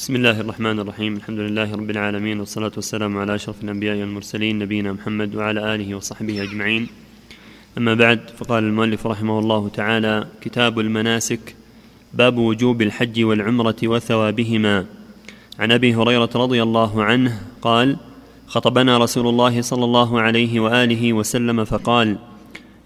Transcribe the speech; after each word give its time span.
بسم 0.00 0.16
الله 0.16 0.40
الرحمن 0.40 0.80
الرحيم. 0.80 1.16
الحمد 1.16 1.38
لله 1.38 1.74
رب 1.74 1.90
العالمين 1.90 2.40
والصلاة 2.40 2.72
والسلام 2.76 3.18
على 3.18 3.34
أشرف 3.34 3.64
الأنبياء 3.64 3.96
والمرسلين 4.00 4.58
نبينا 4.58 4.92
محمد 4.92 5.34
وعلى 5.34 5.74
آله 5.74 5.94
وصحبه 5.94 6.42
أجمعين. 6.42 6.88
أما 7.78 7.94
بعد 7.94 8.20
فقال 8.38 8.64
المؤلف 8.64 9.06
رحمه 9.06 9.38
الله 9.38 9.68
تعالى 9.68 10.26
كتاب 10.40 10.78
المناسك 10.78 11.56
باب 12.14 12.38
وجوب 12.38 12.82
الحج 12.82 13.24
والعمرة 13.24 13.76
وثوابهما. 13.84 14.86
عن 15.58 15.72
أبي 15.72 15.94
هريرة 15.94 16.30
رضي 16.34 16.62
الله 16.62 17.04
عنه 17.04 17.40
قال 17.62 17.96
خطبنا 18.46 18.98
رسول 18.98 19.28
الله 19.28 19.60
صلى 19.60 19.84
الله 19.84 20.20
عليه 20.20 20.60
وآله 20.60 21.12
وسلم 21.12 21.64
فقال 21.64 22.18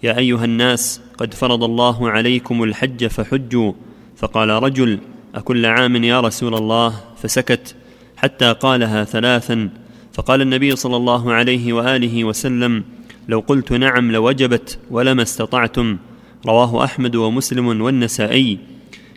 يا 0.03 0.17
أيها 0.17 0.45
الناس 0.45 1.01
قد 1.17 1.33
فرض 1.33 1.63
الله 1.63 2.09
عليكم 2.09 2.63
الحج 2.63 3.07
فحجوا. 3.07 3.73
فقال 4.17 4.49
رجل 4.49 4.99
أكل 5.35 5.65
عام 5.65 6.03
يا 6.03 6.21
رسول 6.21 6.55
الله؟ 6.55 6.93
فسكت 7.23 7.75
حتى 8.17 8.53
قالها 8.53 9.03
ثلاثا. 9.03 9.69
فقال 10.13 10.41
النبي 10.41 10.75
صلى 10.75 10.95
الله 10.95 11.33
عليه 11.33 11.73
وآله 11.73 12.23
وسلم 12.23 12.83
لو 13.27 13.39
قلت 13.39 13.73
نعم 13.73 14.11
لوجبت 14.11 14.79
ولما 14.91 15.21
استطعتم. 15.21 15.97
رواه 16.45 16.83
أحمد 16.83 17.15
ومسلم 17.15 17.81
والنسائي. 17.81 18.59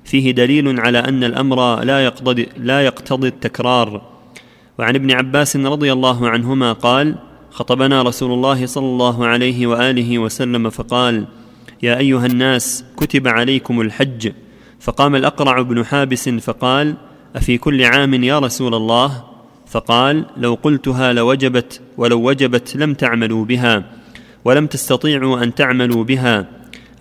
فيه 0.05 0.31
دليل 0.31 0.81
على 0.81 0.99
أن 0.99 1.25
الأمر 1.25 1.85
لا 1.85 2.05
يقتضي 2.05 2.49
لا 2.57 2.81
يقتضي 2.81 3.29
التكرار. 3.29 4.03
وعن 4.79 4.95
ابن 4.95 5.13
عباس 5.13 5.57
رضي 5.57 5.93
الله 5.93 6.29
عنهما 6.29 6.73
قال 6.73 7.15
خطبنا 7.51 8.03
رسول 8.03 8.33
الله 8.33 8.67
صلى 8.67 8.87
الله 8.87 9.27
عليه 9.27 9.67
وآله 9.67 10.19
وسلم 10.19 10.71
فقال 10.71 11.25
يا 11.83 11.99
أيها 11.99 12.27
الناس 12.27 12.85
كتب 12.97 13.29
عليكم 13.29 13.81
الحج. 13.81 14.33
فقام 14.81 15.15
الأقرع 15.15 15.63
بن 15.63 15.85
حابس 15.85 16.29
فقال 16.29 16.95
أفي 17.37 17.59
كل 17.59 17.85
عام 17.85 18.25
يا 18.25 18.39
رسول 18.39 18.75
الله؟ 18.75 19.25
فقال 19.67 20.25
لو 20.37 20.55
قلتها 20.55 21.13
لوجبت 21.13 21.81
ولو 21.97 22.29
وجبت 22.29 22.77
لم 22.77 22.95
تعملوا 22.95 23.45
بها 23.45 23.85
ولم 24.45 24.67
تستطيعوا 24.67 25.43
أن 25.43 25.55
تعملوا 25.55 26.05
بها. 26.05 26.47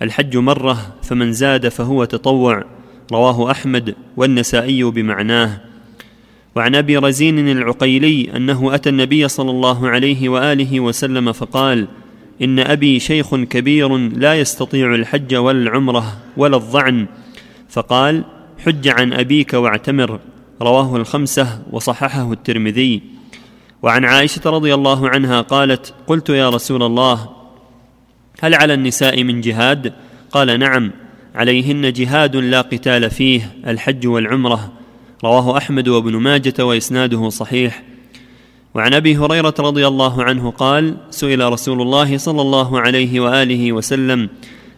الحج 0.02 0.36
مرة 0.36 0.96
فمن 1.02 1.32
زاد 1.32 1.68
فهو 1.68 2.04
تطوع. 2.04 2.64
رواه 3.12 3.50
أحمد 3.50 3.94
والنسائي 4.16 4.84
بمعناه. 4.84 5.60
وعن 6.54 6.74
أبي 6.74 6.96
رزين 6.96 7.48
العقيلي 7.48 8.36
أنه 8.36 8.74
أتى 8.74 8.88
النبي 8.88 9.28
صلى 9.28 9.50
الله 9.50 9.88
عليه 9.88 10.28
وآله 10.28 10.80
وسلم 10.80 11.32
فقال 11.32 11.88
إن 12.42 12.58
أبي 12.58 13.00
شيخ 13.00 13.34
كبير 13.34 13.96
لا 13.96 14.34
يستطيع 14.34 14.94
الحج 14.94 15.34
ولا 15.34 15.62
العمره 15.62 16.16
ولا 16.36 16.56
الظعن 16.56 17.06
فقال 17.68 18.24
حج 18.58 18.88
عن 18.88 19.12
أبيك 19.12 19.54
واعتمر 19.54 20.20
رواه 20.62 20.96
الخمسة 20.96 21.62
وصححه 21.70 22.32
الترمذي. 22.32 23.02
وعن 23.82 24.04
عائشة 24.04 24.50
رضي 24.50 24.74
الله 24.74 25.08
عنها 25.08 25.40
قالت 25.40 25.94
قلت 26.06 26.28
يا 26.30 26.50
رسول 26.50 26.82
الله 26.82 27.28
هل 28.40 28.54
على 28.54 28.74
النساء 28.74 29.24
من 29.24 29.40
جهاد؟ 29.40 29.92
قال 30.30 30.58
نعم 30.58 30.92
عليهن 31.34 31.92
جهاد 31.92 32.36
لا 32.36 32.60
قتال 32.60 33.10
فيه 33.10 33.56
الحج 33.66 34.06
والعمرة. 34.06 34.72
رواه 35.24 35.56
أحمد 35.56 35.88
وابن 35.88 36.16
ماجة 36.16 36.64
وإسناده 36.66 37.28
صحيح. 37.28 37.82
وعن 38.74 38.94
أبي 38.94 39.16
هريرة 39.16 39.54
رضي 39.60 39.86
الله 39.86 40.24
عنه 40.24 40.50
قال 40.50 40.96
سئل 41.10 41.52
رسول 41.52 41.82
الله 41.82 42.18
صلى 42.18 42.42
الله 42.42 42.80
عليه 42.80 43.20
وآله 43.20 43.72
وسلم 43.72 44.28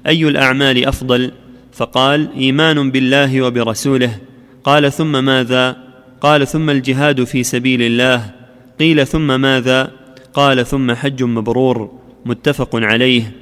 أي 0.06 0.28
الأعمال 0.28 0.86
أفضل؟ 0.86 1.32
فقال 1.80 2.28
إيمان 2.36 2.90
بالله 2.90 3.42
وبرسوله. 3.42 4.18
قال 4.64 4.92
ثم 4.92 5.24
ماذا؟ 5.24 5.76
قال 6.20 6.46
ثم 6.46 6.70
الجهاد 6.70 7.24
في 7.24 7.42
سبيل 7.42 7.82
الله. 7.82 8.30
قيل 8.80 9.06
ثم 9.06 9.40
ماذا؟ 9.40 9.90
قال 10.34 10.66
ثم 10.66 10.92
حج 10.92 11.22
مبرور. 11.22 11.92
متفق 12.24 12.76
عليه. 12.76 13.32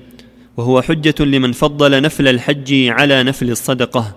وهو 0.57 0.83
حجة 0.83 1.15
لمن 1.21 1.53
فضل 1.53 2.03
نفل 2.03 2.29
الحج 2.29 2.75
على 2.75 3.23
نفل 3.23 3.51
الصدقة. 3.51 4.17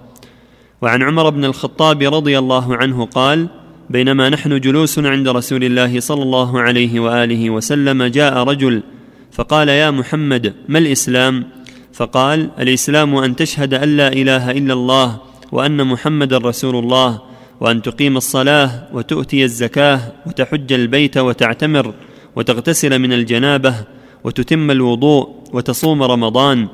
وعن 0.81 1.03
عمر 1.03 1.29
بن 1.29 1.45
الخطاب 1.45 2.01
رضي 2.13 2.40
الله 2.40 2.75
عنه 2.75 3.06
قال 3.06 3.47
بينما 3.90 4.29
نحن 4.29 4.59
جلوس 4.59 5.00
عند 5.00 5.28
رسول 5.28 5.63
الله 5.63 6.00
صلى 6.00 6.24
الله 6.24 6.62
عليه 6.62 7.00
وآله 7.00 7.50
وسلم 7.50 8.03
جاء 8.03 8.38
رجل 8.38 8.84
فقال 9.31 9.69
يا 9.69 9.91
محمد 9.91 10.53
ما 10.68 10.79
الإسلام؟ 10.79 11.45
فقال 11.94 12.50
الإسلام 12.59 13.16
أن 13.16 13.35
تشهد 13.35 13.74
أن 13.74 13.97
لا 13.97 14.07
إله 14.07 14.52
إلا 14.52 14.74
الله 14.74 15.18
وأن 15.52 15.88
محمدا 15.88 16.38
رسول 16.38 16.75
الله 16.75 17.22
وأن 17.59 17.81
تقيم 17.81 18.18
الصلاة 18.18 18.88
وتؤتي 18.94 19.44
الزكاة 19.44 20.00
وتحج 20.25 20.74
البيت 20.74 21.18
وتعتمر 21.18 21.94
وتغتسل 22.35 23.00
من 23.00 23.13
الجنابة 23.13 23.75
وتتم 24.24 24.72
الوضوء 24.72 25.30
وتصوم 25.53 26.03
رمضان. 26.03 26.68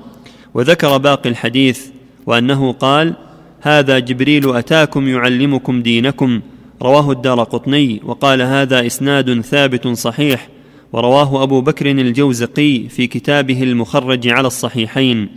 وذكر 0.53 0.97
باقي 0.97 1.29
الحديث 1.29 1.87
وأنه 2.25 2.71
قال 2.71 3.13
هذا 3.61 3.99
جبريل 3.99 4.55
أتاكم 4.55 5.07
يعلمكم 5.07 5.81
دينكم. 5.81 6.41
رواه 6.81 7.11
الدار 7.11 7.43
قطني 7.43 8.01
وقال 8.05 8.41
هذا 8.41 8.85
إسناد 8.85 9.41
ثابت 9.41 9.87
صحيح 9.87 10.49
ورواه 10.93 11.43
أبو 11.43 11.61
بكر 11.61 11.91
الجوزقي 11.91 12.89
في 12.89 13.07
كتابه 13.07 13.63
المخرج 13.63 14.27
على 14.27 14.47
الصحيحين. 14.47 15.29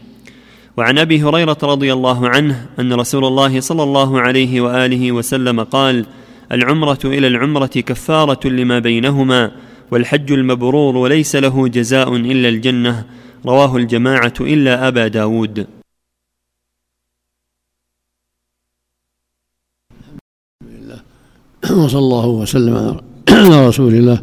وعن 0.77 0.99
أبي 0.99 1.22
هريرة 1.22 1.59
رضي 1.62 1.93
الله 1.93 2.28
عنه 2.28 2.66
أن 2.78 2.93
رسول 2.93 3.25
الله 3.25 3.60
صلى 3.60 3.83
الله 3.83 4.21
عليه 4.21 4.60
وآله 4.60 5.12
وسلم 5.12 5.60
قال 5.60 6.06
العمرة 6.53 6.99
إلى 7.05 7.27
العمرة 7.27 7.66
كفارة 7.66 8.49
لما 8.49 8.78
بينهما 8.78 9.53
والحج 9.91 10.33
المبرور 10.33 10.97
وليس 10.97 11.37
له 11.37 11.69
جزاء 11.69 12.16
إلا 12.16 12.49
الجنة. 12.49 13.06
رواه 13.47 13.77
الجماعة 13.77 14.34
إلا 14.41 14.89
أبا 14.89 15.09
داود. 15.09 15.66
وصلى 21.65 21.99
الله 21.99 22.27
وسلم 22.27 23.00
على 23.28 23.69
رسول 23.69 23.94
الله. 23.94 24.22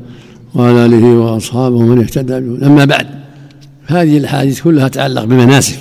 وعلى 0.57 0.85
آله 0.85 1.05
وأصحابه 1.05 1.75
ومن 1.75 1.99
اهتدى 1.99 2.39
به 2.39 2.67
أما 2.67 2.85
بعد 2.85 3.07
هذه 3.87 4.17
الأحاديث 4.17 4.61
كلها 4.61 4.87
تتعلق 4.87 5.23
بمناسك 5.23 5.79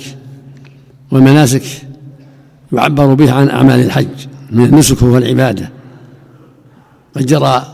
والمناسك 1.11 1.63
يعبر 2.73 3.13
بها 3.13 3.33
عن 3.33 3.49
أعمال 3.49 3.79
الحج 3.79 4.07
من 4.51 4.65
النسك 4.65 5.01
والعبادة. 5.01 5.69
قد 7.15 7.25
جرى 7.25 7.73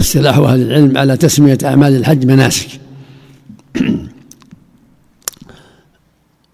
اصطلاح 0.00 0.38
أهل 0.38 0.62
العلم 0.62 0.98
على 0.98 1.16
تسمية 1.16 1.58
أعمال 1.64 1.96
الحج 1.96 2.26
مناسك. 2.26 2.68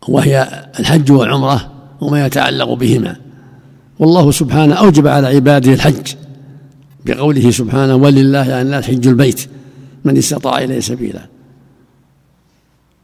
وهي 0.08 0.66
الحج 0.80 1.12
والعمرة 1.12 1.70
وما 2.00 2.26
يتعلق 2.26 2.72
بهما. 2.72 3.16
والله 3.98 4.30
سبحانه 4.30 4.74
أوجب 4.74 5.06
على 5.06 5.26
عباده 5.26 5.72
الحج. 5.72 6.25
بقوله 7.06 7.50
سبحانه 7.50 7.94
ولله 7.94 8.38
على 8.38 8.62
الناس 8.62 8.84
حج 8.84 9.08
البيت 9.08 9.48
من 10.04 10.16
استطاع 10.16 10.58
إليه 10.58 10.80
سبيلا. 10.80 11.26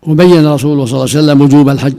وبين 0.02 0.46
رسوله 0.46 0.84
صلى 0.84 0.94
الله 0.94 1.08
عليه 1.10 1.24
وسلم 1.24 1.40
وجوب 1.40 1.68
الحج. 1.68 1.94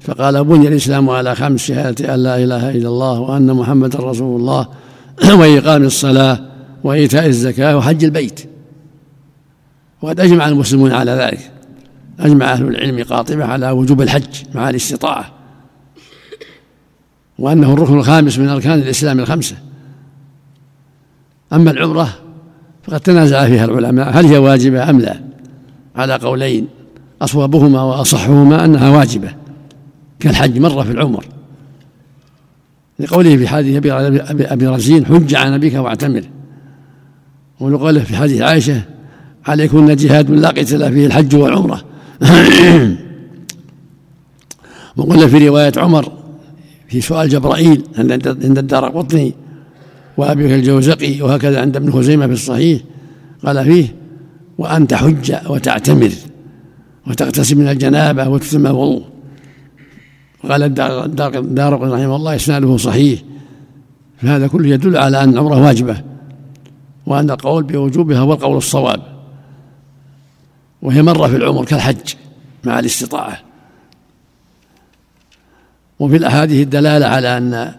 فقال 0.00 0.44
بني 0.44 0.68
الإسلام 0.68 1.10
على 1.10 1.34
خمس 1.34 1.60
شهادة 1.60 2.14
أن 2.14 2.22
لا 2.22 2.36
إله 2.36 2.70
إلا 2.70 2.88
الله 2.88 3.20
وأن 3.20 3.52
محمدا 3.52 3.98
رسول 3.98 4.40
الله 4.40 4.68
وإقام 5.40 5.84
الصلاة 5.84 6.40
وإيتاء 6.84 7.26
الزكاة 7.26 7.76
وحج 7.76 8.04
البيت. 8.04 8.40
وقد 10.02 10.20
أجمع 10.20 10.48
المسلمون 10.48 10.92
على 10.92 11.10
ذلك. 11.10 11.50
أجمع 12.20 12.52
أهل 12.52 12.68
العلم 12.68 13.04
قاطبة 13.04 13.44
على 13.44 13.70
وجوب 13.70 14.02
الحج 14.02 14.34
مع 14.54 14.70
الاستطاعة. 14.70 15.32
وأنه 17.38 17.72
الركن 17.72 17.98
الخامس 17.98 18.38
من 18.38 18.48
أركان 18.48 18.78
الإسلام 18.78 19.20
الخمسة. 19.20 19.56
أما 21.52 21.70
العمرة 21.70 22.08
فقد 22.82 23.00
تنازع 23.00 23.46
فيها 23.46 23.64
العلماء 23.64 24.10
هل 24.10 24.26
هي 24.26 24.38
واجبة 24.38 24.90
أم 24.90 25.00
لا؟ 25.00 25.20
على 25.96 26.14
قولين 26.14 26.66
أصوبهما 27.22 27.82
وأصحهما 27.82 28.64
أنها 28.64 28.90
واجبة 28.90 29.34
كالحج 30.20 30.58
مرة 30.58 30.82
في 30.82 30.90
العمر. 30.90 31.24
لقوله 32.98 33.36
في 33.36 33.48
حديث 33.48 33.86
أبي 34.40 34.66
رزين 34.66 35.06
حج 35.06 35.34
عن 35.34 35.52
أبيك 35.52 35.74
واعتمر. 35.74 36.22
ولقوله 37.60 38.00
في 38.00 38.16
حديث 38.16 38.42
عائشة 38.42 38.82
عليكن 39.46 39.96
جهاد 39.96 40.30
لا 40.30 40.48
قتل 40.48 40.92
فيه 40.92 41.06
الحج 41.06 41.36
والعمرة. 41.36 41.84
وقلنا 44.96 45.26
في 45.26 45.48
رواية 45.48 45.72
عمر 45.76 46.12
في 46.88 47.00
سؤال 47.00 47.28
جبرائيل 47.28 47.82
عند 47.98 48.58
الدار 48.58 48.88
قطني 48.88 49.34
وأبي 50.18 50.54
الجوزقي 50.54 51.22
وهكذا 51.22 51.60
عند 51.60 51.76
ابن 51.76 51.92
خزيمة 51.92 52.26
في 52.26 52.32
الصحيح 52.32 52.80
قال 53.44 53.64
فيه 53.64 53.96
وأن 54.58 54.86
تحج 54.86 55.34
وتعتمر 55.46 56.10
وتغتسل 57.06 57.56
من 57.56 57.68
الجنابة 57.68 58.28
وتتم 58.28 58.66
الوضوء. 58.66 59.04
قال 60.48 60.62
الدار 60.62 61.72
رحمه 61.72 62.16
الله 62.16 62.34
إسناده 62.34 62.76
صحيح. 62.76 63.20
فهذا 64.16 64.46
كله 64.46 64.68
يدل 64.68 64.96
على 64.96 65.22
أن 65.22 65.28
العمرة 65.28 65.60
واجبة 65.62 66.02
وأن 67.06 67.30
القول 67.30 67.62
بوجوبها 67.62 68.18
هو 68.18 68.32
القول 68.32 68.56
الصواب. 68.56 69.02
وهي 70.82 71.02
مرة 71.02 71.28
في 71.28 71.36
العمر 71.36 71.64
كالحج 71.64 72.14
مع 72.64 72.78
الاستطاعة. 72.78 73.38
وفي 75.98 76.16
الأحاديث 76.16 76.62
الدلالة 76.62 77.06
على 77.06 77.36
أن 77.36 77.74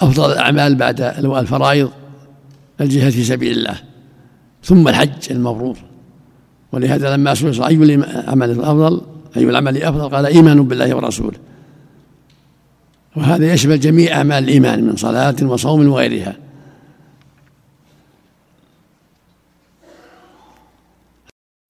أفضل 0.00 0.32
الأعمال 0.32 0.74
بعد 0.74 1.00
الفرائض 1.00 1.90
الجهاد 2.80 3.12
في 3.12 3.24
سبيل 3.24 3.58
الله 3.58 3.80
ثم 4.62 4.88
الحج 4.88 5.30
المبرور. 5.30 5.76
ولهذا 6.72 7.16
لما 7.16 7.34
سئل 7.34 7.62
أي 7.62 7.74
العمل 7.74 8.50
أفضل 8.50 9.00
أي 9.36 9.42
العمل 9.42 9.82
أفضل 9.82 10.08
قال 10.08 10.26
إيمان 10.26 10.62
بالله 10.62 10.96
ورسوله. 10.96 11.38
وهذا 13.16 13.52
يشمل 13.52 13.80
جميع 13.80 14.16
أعمال 14.16 14.44
الإيمان 14.44 14.84
من 14.84 14.96
صلاة 14.96 15.36
وصوم 15.42 15.88
وغيرها. 15.88 16.36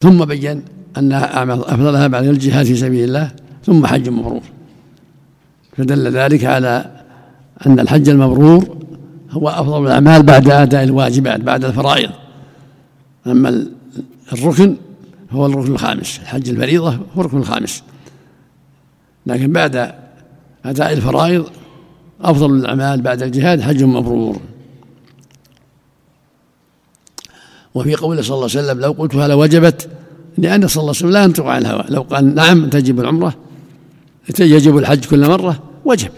ثم 0.02 0.24
بين 0.24 0.64
أعمال 1.12 1.64
أفضلها 1.64 2.06
بعد 2.06 2.24
الجهاد 2.24 2.66
في 2.66 2.76
سبيل 2.76 3.04
الله 3.04 3.32
ثم 3.64 3.86
حج 3.86 4.08
مبرور. 4.08 4.42
فدل 5.76 6.12
ذلك 6.12 6.44
على 6.44 6.93
أن 7.66 7.80
الحج 7.80 8.08
المبرور 8.08 8.76
هو 9.30 9.48
أفضل 9.48 9.86
الأعمال 9.86 10.22
بعد 10.22 10.50
أداء 10.50 10.84
الواجبات 10.84 11.40
بعد 11.40 11.64
الفرائض. 11.64 12.10
أما 13.26 13.66
الركن 14.32 14.76
هو 15.30 15.46
الركن 15.46 15.72
الخامس 15.72 16.18
الحج 16.18 16.48
الفريضة 16.48 16.98
هو 17.16 17.20
الركن 17.20 17.38
الخامس. 17.38 17.82
لكن 19.26 19.52
بعد 19.52 19.94
أداء 20.64 20.92
الفرائض 20.92 21.46
أفضل 22.20 22.54
الأعمال 22.54 23.02
بعد 23.02 23.22
الجهاد 23.22 23.60
حج 23.60 23.82
مبرور. 23.82 24.40
وفي 27.74 27.94
قوله 27.94 28.22
صلى 28.22 28.34
الله 28.34 28.48
عليه 28.50 28.68
وسلم 28.68 28.80
لو 28.80 28.92
قلتها 28.92 29.28
لوجبت 29.28 29.88
لأن 30.38 30.68
صلى 30.68 30.80
الله 30.80 30.94
عليه 30.96 30.98
وسلم 30.98 31.10
لا 31.10 31.24
ينطق 31.24 31.46
عن 31.46 31.62
الهوى. 31.62 31.84
لو 31.88 32.02
قال 32.02 32.34
نعم 32.34 32.68
تجب 32.68 33.00
العمرة 33.00 33.34
يجب 34.40 34.78
الحج 34.78 35.04
كل 35.04 35.28
مرة 35.28 35.62
وجب. 35.84 36.10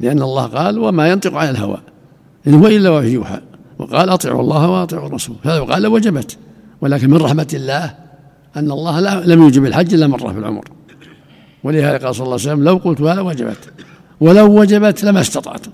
لأن 0.00 0.22
الله 0.22 0.46
قال 0.46 0.78
وما 0.78 1.08
ينطق 1.08 1.34
عن 1.34 1.48
الهوى. 1.48 1.78
إن 2.46 2.54
هو 2.54 2.66
إلا 2.66 2.90
وحي 2.90 3.08
يوحى. 3.08 3.40
وقال 3.78 4.08
أطيعوا 4.08 4.40
الله 4.40 4.68
وأطيعوا 4.68 5.06
الرسول. 5.06 5.36
فلو 5.44 5.64
قال 5.64 5.82
لوجبت 5.82 6.38
ولكن 6.80 7.10
من 7.10 7.16
رحمة 7.16 7.48
الله 7.54 7.94
أن 8.56 8.70
الله 8.70 9.20
لم 9.20 9.42
يوجب 9.42 9.64
الحج 9.64 9.94
إلا 9.94 10.06
مرة 10.06 10.32
في 10.32 10.38
العمر. 10.38 10.64
ولهذا 11.64 12.06
قال 12.06 12.14
صلى 12.14 12.24
الله 12.24 12.40
عليه 12.40 12.52
وسلم 12.52 12.64
لو 12.64 12.76
قلتها 12.76 13.14
لوجبت 13.14 13.72
ولو 14.20 14.60
وجبت 14.60 15.04
لما 15.04 15.20
استطعتم 15.20 15.70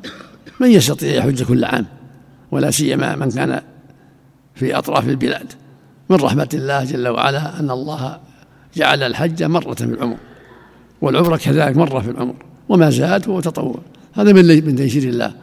من 0.61 0.71
يستطيع 0.71 1.15
يحج 1.15 1.43
كل 1.43 1.65
عام؟ 1.65 1.87
ولا 2.51 2.71
سيما 2.71 3.17
من 3.17 3.31
كان 3.31 3.61
في 4.55 4.79
أطراف 4.79 5.09
البلاد. 5.09 5.53
من 6.11 6.17
رحمة 6.17 6.49
الله 6.55 6.85
جل 6.85 7.09
وعلا 7.09 7.61
أن 7.61 7.71
الله 7.71 8.19
جعل 8.77 9.03
الحج 9.03 9.43
مرة 9.43 9.75
في 9.75 9.85
العمر. 9.85 10.17
والعمرة 11.01 11.37
كذلك 11.37 11.77
مرة 11.77 12.01
في 12.01 12.11
العمر. 12.11 12.35
وما 12.69 12.91
زاد 12.91 13.29
هو 13.29 13.41
تطوع 13.41 13.79
هذا 14.15 14.33
من 14.33 14.67
من 14.67 14.77
تيسير 14.77 15.03
الله 15.03 15.35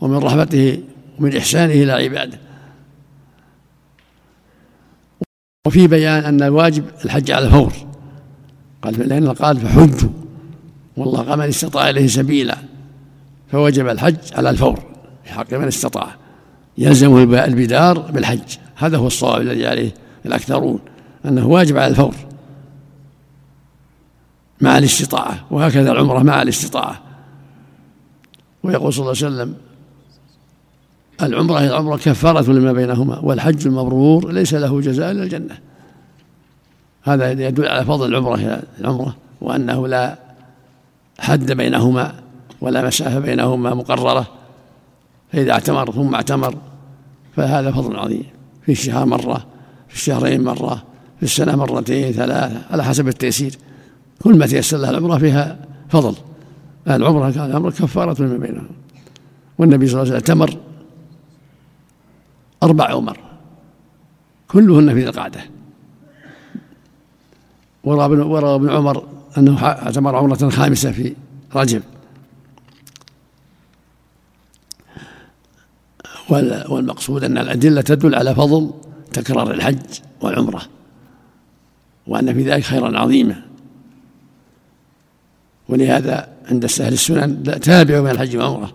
ومن 0.00 0.16
رحمته 0.16 0.82
ومن 1.18 1.36
إحسانه 1.36 1.72
إلى 1.72 1.92
عباده. 1.92 2.38
وفي 5.66 5.86
بيان 5.86 6.24
أن 6.24 6.42
الواجب 6.42 6.84
الحج 7.04 7.30
على 7.30 7.46
الفور. 7.46 7.72
قال 8.82 9.08
لأن 9.08 9.32
قال 9.32 9.56
فحجوا. 9.56 10.10
والله 10.96 11.22
قال 11.22 11.38
من 11.38 11.44
استطاع 11.44 11.90
إليه 11.90 12.06
سبيلا 12.06 12.58
فوجب 13.52 13.88
الحج 13.88 14.16
على 14.34 14.50
الفور. 14.50 14.82
في 15.24 15.32
حق 15.32 15.54
من 15.54 15.66
استطاع. 15.66 16.16
يلزمه 16.78 17.44
البدار 17.44 17.98
بالحج. 17.98 18.56
هذا 18.76 18.96
هو 18.96 19.06
الصواب 19.06 19.40
الذي 19.40 19.66
عليه 19.66 19.94
الأكثرون 20.26 20.80
أنه 21.24 21.46
واجب 21.46 21.76
على 21.76 21.86
الفور. 21.90 22.14
مع 24.60 24.78
الاستطاعة. 24.78 25.46
وهكذا 25.50 25.92
العمرة 25.92 26.22
مع 26.22 26.42
الاستطاعة. 26.42 27.09
ويقول 28.62 28.92
صلى 28.92 29.00
الله 29.00 29.24
عليه 29.24 29.34
وسلم 29.34 29.54
العمرة 31.22 31.60
العمرة 31.60 31.96
كفارة 31.96 32.52
لما 32.52 32.72
بينهما 32.72 33.18
والحج 33.18 33.66
المبرور 33.66 34.32
ليس 34.32 34.54
له 34.54 34.80
جزاء 34.80 35.10
إلا 35.10 35.22
الجنة. 35.22 35.58
هذا 37.02 37.30
يدل 37.30 37.68
على 37.68 37.84
فضل 37.84 38.08
العمرة 38.08 38.62
العمرة 38.80 39.16
وأنه 39.40 39.88
لا 39.88 40.18
حد 41.18 41.52
بينهما 41.52 42.14
ولا 42.60 42.86
مسافة 42.86 43.18
بينهما 43.18 43.74
مقررة. 43.74 44.26
فإذا 45.32 45.52
اعتمر 45.52 45.92
ثم 45.92 46.14
اعتمر 46.14 46.54
فهذا 47.36 47.72
فضل 47.72 47.96
عظيم. 47.96 48.24
في 48.62 48.72
الشهر 48.72 49.06
مرة 49.06 49.46
في 49.88 49.94
الشهرين 49.94 50.44
مرة 50.44 50.82
في 51.16 51.22
السنة 51.22 51.56
مرتين 51.56 52.12
ثلاثة 52.12 52.60
على 52.70 52.84
حسب 52.84 53.08
التيسير. 53.08 53.54
كل 54.22 54.38
ما 54.38 54.46
تيسر 54.46 54.76
له 54.76 54.90
العمرة 54.90 55.18
فيها 55.18 55.58
فضل. 55.88 56.14
العمرة 56.88 57.30
كان 57.30 57.44
العمرة 57.44 57.70
كفارة 57.70 58.22
لما 58.22 58.36
بينهم. 58.36 58.68
والنبي 59.58 59.86
صلى 59.86 60.02
الله 60.02 60.14
عليه 60.14 60.24
وسلم 60.24 60.42
اعتمر 60.42 60.60
أربع 62.62 62.84
عمر. 62.84 63.18
كلهن 64.48 64.94
في 64.94 65.08
القعدة. 65.08 65.40
وروى 67.84 68.04
ابن 68.54 68.70
عمر 68.70 69.08
أنه 69.38 69.64
اعتمر 69.64 70.16
عمرة 70.16 70.48
خامسة 70.48 70.92
في 70.92 71.14
رجب. 71.54 71.82
والمقصود 76.68 77.24
أن 77.24 77.38
الأدلة 77.38 77.80
تدل 77.80 78.14
على 78.14 78.34
فضل 78.34 78.70
تكرار 79.12 79.50
الحج 79.50 80.00
والعمرة 80.20 80.62
وأن 82.06 82.34
في 82.34 82.42
ذلك 82.42 82.62
خيرا 82.62 82.98
عظيما. 82.98 83.42
ولهذا 85.68 86.28
عند 86.50 86.66
سهل 86.66 86.92
السنن 86.92 87.42
تابعوا 87.60 88.04
من 88.04 88.10
الحج 88.10 88.36
والعمرة 88.36 88.72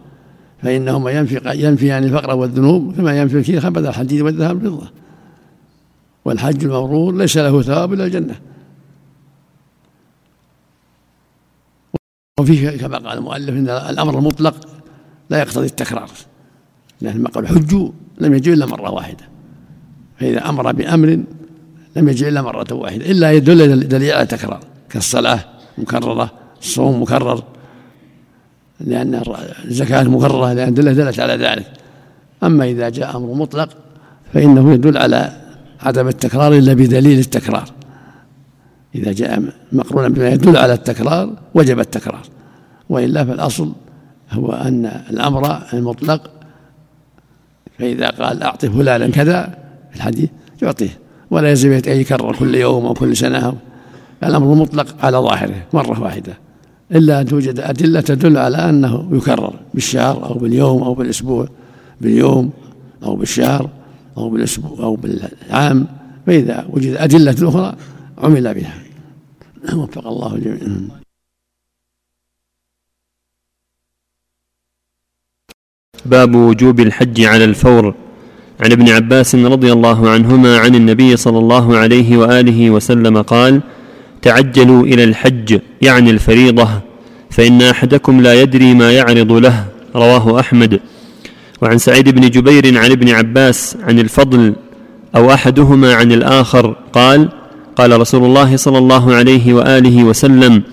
فإنهما 0.63 1.12
ينفي 1.12 1.42
ينفيان 1.56 2.04
الفقر 2.04 2.36
والذنوب 2.36 2.95
كما 2.95 3.19
ينفي 3.19 3.38
الكيل 3.38 3.62
خبث 3.62 3.86
الحديد 3.86 4.22
والذهب 4.22 4.63
والفضة. 4.63 4.92
والحج 6.25 6.63
المبرور 6.63 7.16
ليس 7.16 7.38
له 7.38 7.62
ثواب 7.62 7.94
إلا 7.94 8.06
الجنة. 8.06 8.36
وفيه 12.39 12.69
كما 12.69 12.98
قال 12.98 13.18
المؤلف 13.18 13.50
إن 13.50 13.69
الأمر 13.69 14.18
المطلق 14.18 14.68
لا 15.30 15.39
يقتضي 15.39 15.66
التكرار 15.66 16.10
لأن 17.01 17.22
ما 17.22 17.30
قال 17.30 17.48
حجوا 17.48 17.89
لم 18.18 18.33
يجوا 18.33 18.53
إلا 18.53 18.65
مرة 18.65 18.91
واحدة. 18.91 19.27
فإذا 20.20 20.50
أمر 20.50 20.72
بأمر 20.72 21.24
لم 21.96 22.10
يجي 22.10 22.29
إلا 22.29 22.41
مرة 22.41 22.74
واحدة 22.74 23.05
إلا 23.05 23.32
يدل 23.32 23.88
دليل 23.88 24.12
على 24.12 24.25
تكرار 24.25 24.60
كالصلاة 24.89 25.39
مكررة 25.77 26.32
الصوم 26.62 27.01
مكرر 27.01 27.44
لأن 28.79 29.22
الزكاة 29.65 30.03
مكررة 30.03 30.53
لأن 30.53 30.74
دلة 30.74 30.94
دلت 30.94 31.20
على 31.20 31.34
ذلك. 31.34 31.65
أما 32.44 32.65
إذا 32.65 32.89
جاء 32.89 33.17
أمر 33.17 33.34
مطلق 33.34 33.70
فإنه 34.34 34.74
يدل 34.74 34.98
على 34.98 35.32
عدم 35.82 36.08
التكرار 36.08 36.53
إلا 36.53 36.74
بدليل 36.74 37.20
التكرار. 37.20 37.70
إذا 38.96 39.12
جاء 39.12 39.44
مقرونا 39.72 40.08
بما 40.08 40.29
يدل 40.29 40.58
على 40.58 40.74
التكرار 40.74 41.34
وجب 41.53 41.79
التكرار. 41.79 42.22
وإلا 42.89 43.25
فالأصل 43.25 43.72
هو 44.32 44.51
أن 44.51 44.86
الأمر 44.86 45.62
المطلق 45.74 46.29
فإذا 47.79 48.10
قال 48.10 48.44
أعطي 48.44 48.70
فلانا 48.70 49.08
كذا 49.08 49.58
في 49.91 49.96
الحديث 49.96 50.29
يعطيه. 50.62 51.00
ولا 51.32 51.50
يلزم 51.50 51.72
أن 51.72 51.82
يكرر 51.88 52.36
كل 52.36 52.55
يوم 52.55 52.86
أو 52.86 52.94
كل 52.94 53.17
سنة. 53.17 53.53
الأمر 54.24 54.55
مطلق 54.55 55.05
على 55.05 55.17
ظاهره 55.17 55.63
مرة 55.74 56.01
واحدة. 56.01 56.45
إلا 56.92 57.22
أن 57.22 57.25
توجد 57.25 57.60
أدلة 57.60 58.01
تدل 58.01 58.38
على 58.38 58.58
أنه 58.58 59.10
يكرر 59.12 59.54
بالشهر 59.74 60.25
أو 60.25 60.34
باليوم 60.34 60.84
أو 60.84 60.94
بالأسبوع 60.94 61.48
باليوم 62.01 62.51
أو 63.04 63.15
بالشهر 63.15 63.70
أو 64.18 64.30
بالأسبوع 64.30 64.80
أو 64.80 64.96
بالعام 64.96 65.88
فإذا 66.27 66.65
وجد 66.70 66.94
أدلة 66.94 67.50
أخرى 67.50 67.75
عمل 68.18 68.54
بها. 68.54 68.74
وفق 69.74 70.08
الله 70.08 70.36
الجميع 70.36 70.58
باب 76.06 76.36
وجوب 76.36 76.80
الحج 76.80 77.22
على 77.22 77.46
الفور. 77.46 77.96
عن 78.60 78.72
ابن 78.72 78.89
عباس 78.89 79.36
رضي 79.36 79.72
الله 79.72 80.10
عنهما 80.10 80.58
عن 80.58 80.75
النبي 80.75 81.18
صلى 81.18 81.39
الله 81.39 81.77
عليه 81.77 82.18
وآله 82.18 82.70
وسلم 82.70 83.22
قال 83.22 83.62
تعجلوا 84.25 84.84
إلى 84.84 85.03
الحج 85.03 85.60
يعني 85.82 86.10
الفريضة 86.10 86.70
فإن 87.29 87.62
أحدكم 87.62 88.22
لا 88.22 88.34
يدري 88.41 88.74
ما 88.74 88.91
يعرض 88.91 89.32
له 89.32 89.65
رواه 89.96 90.39
أحمد. 90.39 90.79
وعن 91.62 91.77
سعيد 91.77 92.10
بن 92.10 92.29
جبير 92.29 92.77
عن 92.77 92.91
ابن 92.91 93.10
عباس 93.10 93.77
عن 93.84 94.00
الفضل 94.00 94.55
أو 95.15 95.34
أحدهما 95.34 95.94
عن 95.94 96.12
الآخر 96.12 96.75
قال 96.94 97.29
قال 97.75 98.01
رسول 98.01 98.24
الله 98.24 98.55
صلى 98.55 98.77
الله 98.77 99.15
عليه 99.15 99.53
وآله 99.53 100.03
وسلم 100.03 100.63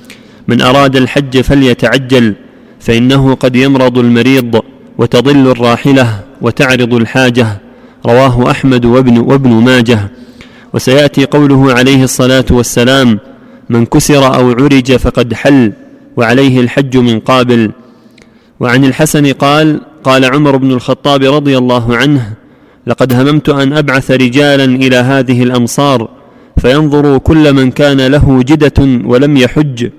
من 0.49 0.63
أراد 0.63 0.97
الحج 0.97 1.41
فليتعجل 1.41 2.35
فإنه 2.81 3.35
قد 3.35 3.57
يمرض 3.57 3.99
المريض 3.99 4.61
وتضل 4.99 5.51
الراحلة 5.51 6.21
وتعرض 6.41 6.95
الحاجة. 6.95 7.47
رواه 8.07 8.51
أحمد 8.51 8.85
وابن, 8.85 9.19
وابن 9.19 9.51
ماجه. 9.51 9.99
وسيأتي 10.75 11.25
قوله 11.25 11.73
عليه 11.73 12.05
الصلاة 12.05 12.45
والسلام 12.51 13.19
من 13.73 13.87
كسر 13.87 14.35
أو 14.35 14.51
عرج 14.51 14.97
فقد 14.97 15.35
حل 15.35 15.73
وعليه 16.17 16.61
الحج 16.61 16.97
من 16.97 17.21
قابل. 17.21 17.71
وعن 18.61 18.85
الحسن 18.85 19.33
قال 19.33 19.81
قال 20.05 20.25
عمر 20.25 20.57
بن 20.57 20.71
الخطاب 20.71 21.23
رضي 21.23 21.59
الله 21.59 21.97
عنه 21.97 22.33
لقد 22.87 23.13
هممت 23.13 23.49
أن 23.49 23.73
أبعث 23.73 24.11
رجالا 24.11 24.65
إلى 24.65 24.97
هذه 24.97 25.43
الأمصار 25.43 26.09
فينظروا 26.61 27.19
كل 27.19 27.53
من 27.53 27.71
كان 27.71 28.01
له 28.07 28.43
جدة 28.43 28.79
ولم 29.05 29.37
يحج 29.37 29.91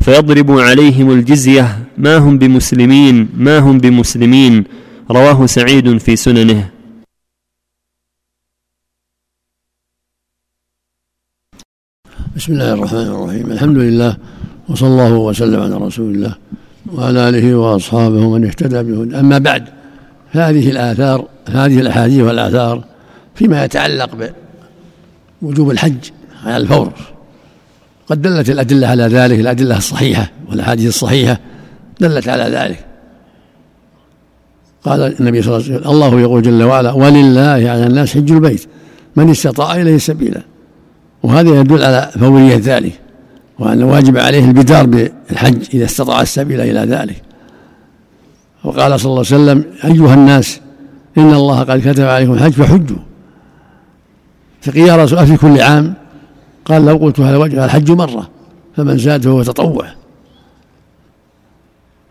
فيضرب 0.00 0.50
عليهم 0.58 1.10
الجزية 1.10 1.78
ما 1.98 2.16
هم 2.16 2.38
بمسلمين 2.38 3.28
ما 3.36 3.58
هم 3.58 3.78
بمسلمين. 3.78 4.64
رواه 5.10 5.46
سعيد 5.46 5.98
في 5.98 6.16
سننه. 6.16 6.71
بسم 12.36 12.52
الله 12.52 12.72
الرحمن 12.72 13.06
الرحيم 13.06 13.52
الحمد 13.52 13.78
لله 13.78 14.16
وصلى 14.68 14.88
الله 14.88 15.12
وسلم 15.12 15.60
على 15.60 15.74
رسول 15.74 16.14
الله 16.14 16.34
وعلى 16.94 17.28
اله 17.28 17.54
واصحابه 17.54 18.26
ومن 18.26 18.46
اهتدى 18.46 18.82
به 18.82 19.20
اما 19.20 19.38
بعد 19.38 19.64
هذه 20.30 20.70
الاثار 20.70 21.26
هذه 21.48 21.80
الاحاديث 21.80 22.20
والاثار 22.20 22.84
فيما 23.34 23.64
يتعلق 23.64 24.32
بوجوب 25.42 25.70
الحج 25.70 26.10
على 26.44 26.56
الفور 26.56 26.92
قد 28.06 28.22
دلت 28.22 28.50
الادله 28.50 28.86
على 28.86 29.02
ذلك 29.02 29.40
الادله 29.40 29.76
الصحيحه 29.76 30.30
والاحاديث 30.50 30.88
الصحيحه 30.88 31.38
دلت 32.00 32.28
على 32.28 32.56
ذلك 32.56 32.86
قال 34.84 35.20
النبي 35.20 35.42
صلى 35.42 35.56
الله 35.56 35.66
عليه 35.66 35.76
وسلم 35.76 35.90
الله 35.90 36.20
يقول 36.20 36.42
جل 36.42 36.62
وعلا 36.62 36.92
ولله 36.92 37.70
على 37.70 37.86
الناس 37.86 38.14
حج 38.14 38.32
البيت 38.32 38.66
من 39.16 39.30
استطاع 39.30 39.76
اليه 39.76 39.98
سبيلا 39.98 40.51
وهذا 41.22 41.60
يدل 41.60 41.82
على 41.84 42.10
فوريه 42.20 42.56
ذلك 42.56 43.00
وأن 43.58 43.82
واجب 43.82 44.18
عليه 44.18 44.44
البدار 44.44 44.86
بالحج 44.86 45.62
إذا 45.74 45.84
استطاع 45.84 46.20
السبيل 46.20 46.60
إلى 46.60 46.80
ذلك. 46.80 47.22
وقال 48.64 49.00
صلى 49.00 49.10
الله 49.10 49.24
عليه 49.32 49.42
وسلم 49.42 49.64
أيها 49.84 50.14
الناس 50.14 50.60
إن 51.18 51.34
الله 51.34 51.60
قد 51.60 51.80
كتب 51.88 52.04
عليكم 52.04 52.32
الحج 52.32 52.52
فحجوا. 52.52 52.98
فقيل 54.62 54.86
يا 54.86 54.96
رسول 54.96 55.26
في 55.26 55.36
كل 55.36 55.60
عام؟ 55.60 55.94
قال 56.64 56.86
لو 56.86 56.96
قلت 56.96 57.20
هذا 57.20 57.36
وجه 57.36 57.64
الحج 57.64 57.90
مرة 57.90 58.28
فمن 58.76 58.98
زاد 58.98 59.22
فهو 59.22 59.42
تطوع. 59.42 59.86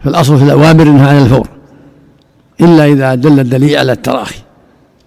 فالأصل 0.04 0.38
في 0.38 0.44
الأوامر 0.44 0.84
أنها 0.84 1.10
على 1.10 1.24
الفور 1.24 1.48
إلا 2.62 2.86
إذا 2.86 3.16
دل 3.16 3.40
الدليل 3.40 3.78
على 3.78 3.92
التراخي 3.92 4.40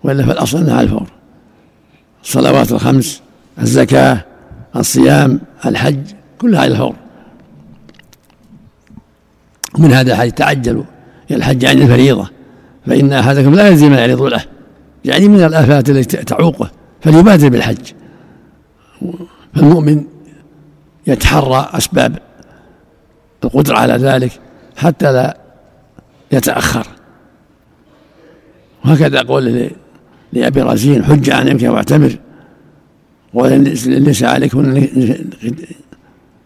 وإلا 0.05 0.27
فالأصل 0.27 0.59
أنها 0.59 0.75
على 0.75 0.85
الفور. 0.85 1.07
الصلوات 2.25 2.73
الخمس 2.73 3.24
الزكاة 3.59 4.25
الصيام 4.77 5.41
الحج 5.67 6.01
كلها 6.39 6.61
على 6.61 6.73
الفور 6.73 6.95
من 9.79 9.93
هذا 9.93 10.17
حديث 10.17 10.35
تعجلوا 10.35 10.85
إلى 11.31 11.37
الحج 11.37 11.65
عن 11.65 11.83
الفريضة 11.83 12.31
فإن 12.87 13.13
أحدكم 13.13 13.55
لا 13.55 13.69
يلزم 13.69 13.93
يعرض 13.93 14.23
له 14.23 14.45
يعني 15.05 15.29
من 15.29 15.45
الآفات 15.45 15.91
التي 15.91 16.17
تعوقه 16.17 16.71
فليبادر 17.01 17.49
بالحج. 17.49 17.93
فالمؤمن 19.55 20.05
يتحرى 21.07 21.69
أسباب 21.73 22.19
القدرة 23.45 23.77
على 23.79 23.95
ذلك 23.95 24.41
حتى 24.77 25.13
لا 25.13 25.37
يتأخر. 26.33 26.87
وهكذا 28.85 29.23
قول 29.23 29.71
لأبي 30.33 30.63
رزين 30.63 31.05
حج 31.05 31.31
عن 31.31 31.49
يمكن 31.49 31.69
واعتمر. 31.69 32.19
وليس 33.35 34.23
عليكم 34.23 34.87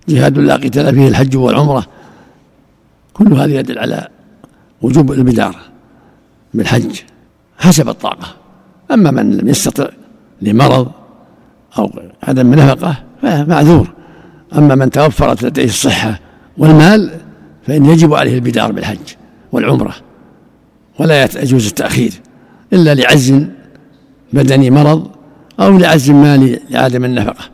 جهاد 0.08 0.38
لا 0.38 0.54
قتال 0.54 0.94
فيه 0.94 1.08
الحج 1.08 1.36
والعمرة. 1.36 1.86
كل 3.12 3.32
هذا 3.32 3.54
يدل 3.54 3.78
على 3.78 4.08
وجوب 4.82 5.12
البدار 5.12 5.56
بالحج 6.54 7.00
حسب 7.58 7.88
الطاقة. 7.88 8.34
أما 8.90 9.10
من 9.10 9.36
لم 9.36 9.48
يستطع 9.48 9.88
لمرض 10.42 10.90
أو 11.78 11.90
عدم 12.22 12.54
نفقة 12.54 12.96
فمعذور 13.22 13.88
أما 14.56 14.74
من 14.74 14.90
توفرت 14.90 15.42
لديه 15.42 15.64
الصحة 15.64 16.20
والمال 16.58 17.10
فإن 17.66 17.84
يجب 17.84 18.14
عليه 18.14 18.34
البدار 18.34 18.72
بالحج 18.72 19.14
والعمرة 19.52 19.94
ولا 20.98 21.24
يجوز 21.42 21.66
التأخير 21.66 22.12
إلا 22.72 22.94
لعز 22.94 23.34
بدني 24.32 24.70
مرض 24.70 25.10
أو 25.60 25.78
لعز 25.78 26.10
مالي 26.10 26.60
لعدم 26.70 27.04
النفقة. 27.04 27.44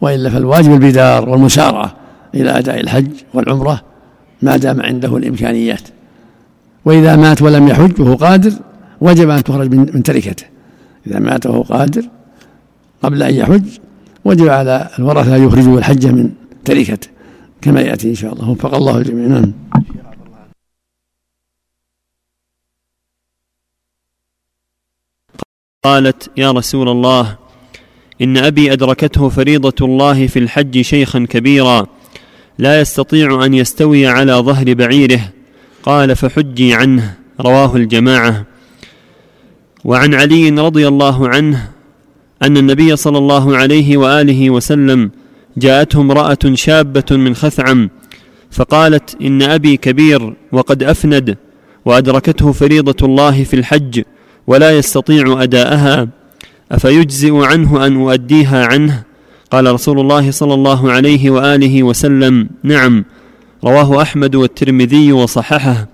وإلا 0.00 0.30
فالواجب 0.30 0.72
البدار 0.72 1.28
والمسارعة 1.28 1.96
إلى 2.34 2.58
أداء 2.58 2.80
الحج 2.80 3.10
والعمرة 3.34 3.82
ما 4.42 4.56
دام 4.56 4.80
عنده 4.80 5.16
الإمكانيات. 5.16 5.88
وإذا 6.84 7.16
مات 7.16 7.42
ولم 7.42 7.68
يحج 7.68 8.00
وهو 8.00 8.14
قادر 8.14 8.52
وجب 9.00 9.30
أن 9.30 9.44
تخرج 9.44 9.74
من 9.74 10.02
تركته. 10.02 10.46
إذا 11.06 11.18
مات 11.18 11.46
وهو 11.46 11.62
قادر 11.62 12.02
قبل 13.02 13.22
أن 13.22 13.34
يحج 13.34 13.64
وجب 14.24 14.48
على 14.48 14.88
الورثة 14.98 15.36
أن 15.36 15.46
يخرجوا 15.46 15.78
الحج 15.78 16.06
من 16.06 16.30
تركته 16.64 17.08
كما 17.60 17.80
يأتي 17.80 18.10
إن 18.10 18.14
شاء 18.14 18.32
الله. 18.32 18.50
وفق 18.50 18.74
الله 18.74 18.98
الجميع. 18.98 19.26
نعم. 19.26 19.52
قالت 25.84 26.30
يا 26.36 26.50
رسول 26.50 26.88
الله 26.88 27.41
إن 28.20 28.36
أبي 28.36 28.72
أدركته 28.72 29.28
فريضة 29.28 29.86
الله 29.86 30.26
في 30.26 30.38
الحج 30.38 30.80
شيخا 30.80 31.26
كبيرا 31.30 31.86
لا 32.58 32.80
يستطيع 32.80 33.44
أن 33.44 33.54
يستوي 33.54 34.06
على 34.06 34.32
ظهر 34.32 34.74
بعيره. 34.74 35.20
قال 35.82 36.16
فحجي 36.16 36.74
عنه. 36.74 37.14
رواه 37.40 37.76
الجماعة. 37.76 38.44
وعن 39.84 40.14
علي 40.14 40.48
رضي 40.48 40.88
الله 40.88 41.28
عنه 41.28 41.68
أن 42.42 42.56
النبي 42.56 42.96
صلى 42.96 43.18
الله 43.18 43.56
عليه 43.56 43.96
وآله 43.96 44.50
وسلم 44.50 45.10
جاءته 45.56 46.00
امرأة 46.00 46.38
شابة 46.54 47.04
من 47.10 47.34
خثعم 47.34 47.90
فقالت 48.50 49.16
إن 49.22 49.42
أبي 49.42 49.76
كبير 49.76 50.34
وقد 50.52 50.82
أفند 50.82 51.36
وأدركته 51.84 52.52
فريضة 52.52 53.06
الله 53.06 53.44
في 53.44 53.54
الحج 53.54 54.02
ولا 54.46 54.78
يستطيع 54.78 55.42
أداءها. 55.42 56.08
أفيجزئ 56.72 57.34
عنه 57.34 57.86
أن 57.86 58.00
أؤديها 58.02 58.66
عنه؟ 58.66 59.02
قال 59.50 59.72
رسول 59.74 60.00
الله 60.00 60.30
صلى 60.30 60.54
الله 60.54 60.92
عليه 60.92 61.30
وآله 61.30 61.82
وسلم 61.82 62.48
نعم 62.62 63.04
رواه 63.64 64.02
أحمد 64.02 64.34
والترمذي 64.34 65.12
وصححه. 65.12 65.88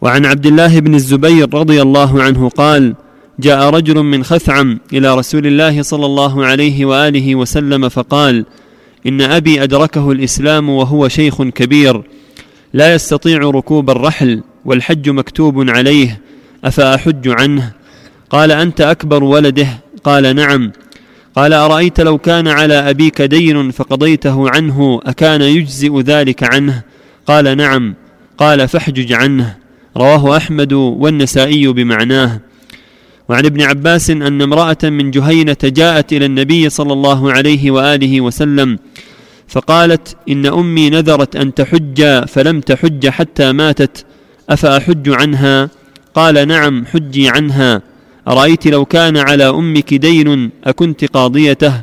وعن 0.00 0.26
عبد 0.26 0.46
الله 0.46 0.80
بن 0.80 0.94
الزبير 0.94 1.54
رضي 1.54 1.82
الله 1.82 2.22
عنه 2.22 2.48
قال 2.48 2.94
جاء 3.38 3.70
رجل 3.70 4.02
من 4.02 4.24
خثعم 4.24 4.78
إلى 4.92 5.14
رسول 5.14 5.46
الله 5.46 5.82
صلى 5.82 6.06
الله 6.06 6.44
عليه 6.44 6.84
وآله 6.84 7.34
وسلم 7.34 7.88
فقال 7.88 8.46
إن 9.06 9.20
أبي 9.20 9.62
أدركه 9.62 10.12
الإسلام 10.12 10.68
وهو 10.68 11.08
شيخ 11.08 11.42
كبير 11.42 12.02
لا 12.72 12.94
يستطيع 12.94 13.38
ركوب 13.38 13.90
الرحل 13.90 14.42
والحج 14.64 15.08
مكتوب 15.08 15.70
عليه 15.70 16.20
أفأحج 16.64 17.28
عنه؟ 17.28 17.72
قال 18.30 18.52
أنت 18.52 18.80
أكبر 18.80 19.24
ولده 19.24 19.83
قال 20.04 20.36
نعم. 20.36 20.72
قال 21.36 21.52
أرأيت 21.52 22.00
لو 22.00 22.18
كان 22.18 22.48
على 22.48 22.74
أبيك 22.74 23.22
دين 23.22 23.70
فقضيته 23.70 24.50
عنه 24.50 25.00
أكان 25.04 25.42
يجزئ 25.42 26.00
ذلك 26.00 26.54
عنه؟ 26.54 26.82
قال 27.26 27.56
نعم. 27.56 27.94
قال 28.38 28.68
فاحجج 28.68 29.12
عنه. 29.12 29.56
رواه 29.96 30.36
أحمد 30.36 30.72
والنسائي 30.72 31.66
بمعناه. 31.66 32.40
وعن 33.28 33.46
ابن 33.46 33.62
عباس 33.62 34.10
أن 34.10 34.42
امرأة 34.42 34.78
من 34.82 35.10
جهينة 35.10 35.56
جاءت 35.64 36.12
إلى 36.12 36.26
النبي 36.26 36.70
صلى 36.70 36.92
الله 36.92 37.32
عليه 37.32 37.70
وآله 37.70 38.20
وسلم 38.20 38.78
فقالت 39.48 40.16
إن 40.28 40.46
أمي 40.46 40.90
نذرت 40.90 41.36
أن 41.36 41.54
تحج 41.54 42.24
فلم 42.26 42.60
تحج 42.60 43.08
حتى 43.08 43.52
ماتت 43.52 44.04
أفأحج 44.50 45.08
عنها؟ 45.08 45.70
قال 46.14 46.48
نعم 46.48 46.86
حجي 46.86 47.28
عنها. 47.28 47.93
ارايت 48.28 48.66
لو 48.66 48.84
كان 48.84 49.16
على 49.16 49.48
أمك 49.48 49.94
دين 49.94 50.50
أكنت 50.64 51.04
قاضيته. 51.04 51.80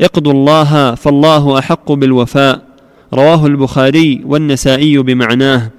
اقضوا 0.00 0.32
الله 0.32 0.94
فالله 0.94 1.58
أحق 1.58 1.92
بالوفاء. 1.92 2.62
رواه 3.14 3.46
البخاري 3.46 4.20
والنسائي 4.26 4.98
بمعناه. 4.98 5.70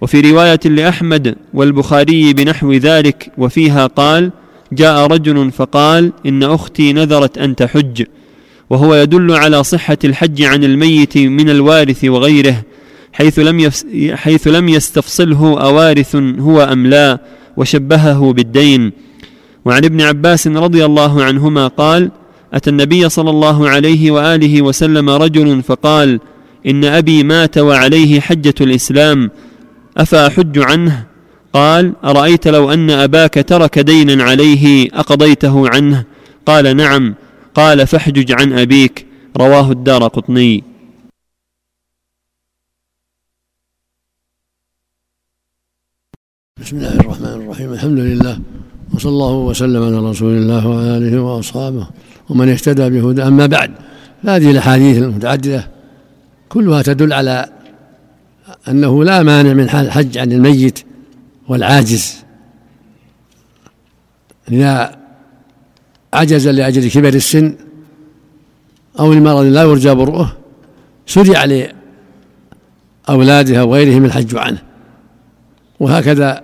وفي 0.00 0.20
رواية 0.20 0.60
لأحمد 0.64 1.36
والبخاري 1.54 2.32
بنحو 2.32 2.72
ذلك 2.72 3.32
وفيها 3.38 3.86
قال 3.86 4.30
جاء 4.72 5.06
رجل 5.06 5.50
فقال 5.50 6.12
إن 6.26 6.42
أختي 6.42 6.92
نذرت 6.92 7.38
أن 7.38 7.56
تحج. 7.56 8.04
وهو 8.70 8.94
يدل 8.94 9.32
على 9.32 9.64
صحة 9.64 9.98
الحج 10.04 10.42
عن 10.42 10.64
الميت 10.64 11.18
من 11.18 11.50
الوارث 11.50 12.04
وغيره 12.04 12.62
حيث 13.12 13.38
لم, 13.38 13.70
حيث 14.14 14.48
لم 14.48 14.68
يستفصله 14.68 15.60
أوارث 15.60 16.16
هو 16.16 16.62
أم 16.62 16.86
لا 16.86 17.18
وشبهه 17.56 18.32
بالدين. 18.32 18.92
وعن 19.64 19.84
ابن 19.84 20.00
عباس 20.00 20.46
رضي 20.46 20.84
الله 20.84 21.24
عنهما 21.24 21.66
قال 21.66 22.10
أتى 22.52 22.70
النبي 22.70 23.08
صلى 23.08 23.30
الله 23.30 23.68
عليه 23.68 24.10
وآله 24.10 24.62
وسلم 24.62 25.10
رجل 25.10 25.62
فقال 25.62 26.20
إن 26.66 26.84
أبي 26.84 27.22
مات 27.22 27.58
وعليه 27.58 28.20
حجة 28.20 28.54
الإسلام 28.60 29.30
أفأحج 29.96 30.58
عنه؟ 30.58 31.06
قال 31.52 31.92
أرأيت 32.04 32.48
لو 32.48 32.72
أن 32.72 32.90
أباك 32.90 33.34
ترك 33.34 33.78
دينا 33.78 34.24
عليه 34.24 34.88
أقضيته 34.92 35.68
عنه؟ 35.68 36.04
قال 36.46 36.76
نعم. 36.76 37.14
قال 37.54 37.86
فاحجج 37.86 38.32
عن 38.32 38.52
أبيك. 38.52 39.06
رواه 39.36 39.70
الدار 39.70 40.08
قطني. 40.08 40.64
بسم 46.60 46.76
الله 46.76 47.00
الرحمن 47.00 47.26
الرحيم. 47.26 47.72
الحمد 47.72 47.98
لله. 47.98 48.40
وصلى 48.94 49.10
الله 49.10 49.32
وسلم 49.32 49.82
على 49.82 50.10
رسول 50.10 50.36
الله 50.36 50.66
وعلى 50.68 50.96
اله 50.96 51.20
وأصحابه 51.20 51.86
ومن 52.28 52.48
اهتدى 52.48 52.90
بهدى. 52.90 53.22
أما 53.22 53.46
بعد 53.46 53.70
هذه 54.24 54.50
الأحاديث 54.50 54.98
المتعددة 54.98 55.68
كلها 56.48 56.82
تدل 56.82 57.12
على 57.12 57.46
أنه 58.68 59.04
لا 59.04 59.22
مانع 59.22 59.52
من 59.52 59.64
الحج 59.64 60.18
عن 60.18 60.32
الميت 60.32 60.78
والعاجز. 61.48 62.16
إذا 64.52 64.96
عجز 66.14 66.48
لأجل 66.48 66.90
كبر 66.90 67.14
السن 67.14 67.54
أو 69.00 69.12
لمرض 69.12 69.44
لا 69.44 69.62
يرجى 69.62 69.94
برؤه 69.94 70.32
شرع 71.06 71.44
لأولاده 73.08 73.60
أو 73.60 73.74
غيرهم 73.74 74.04
الحج 74.04 74.36
عنه. 74.36 74.62
وهكذا 75.80 76.42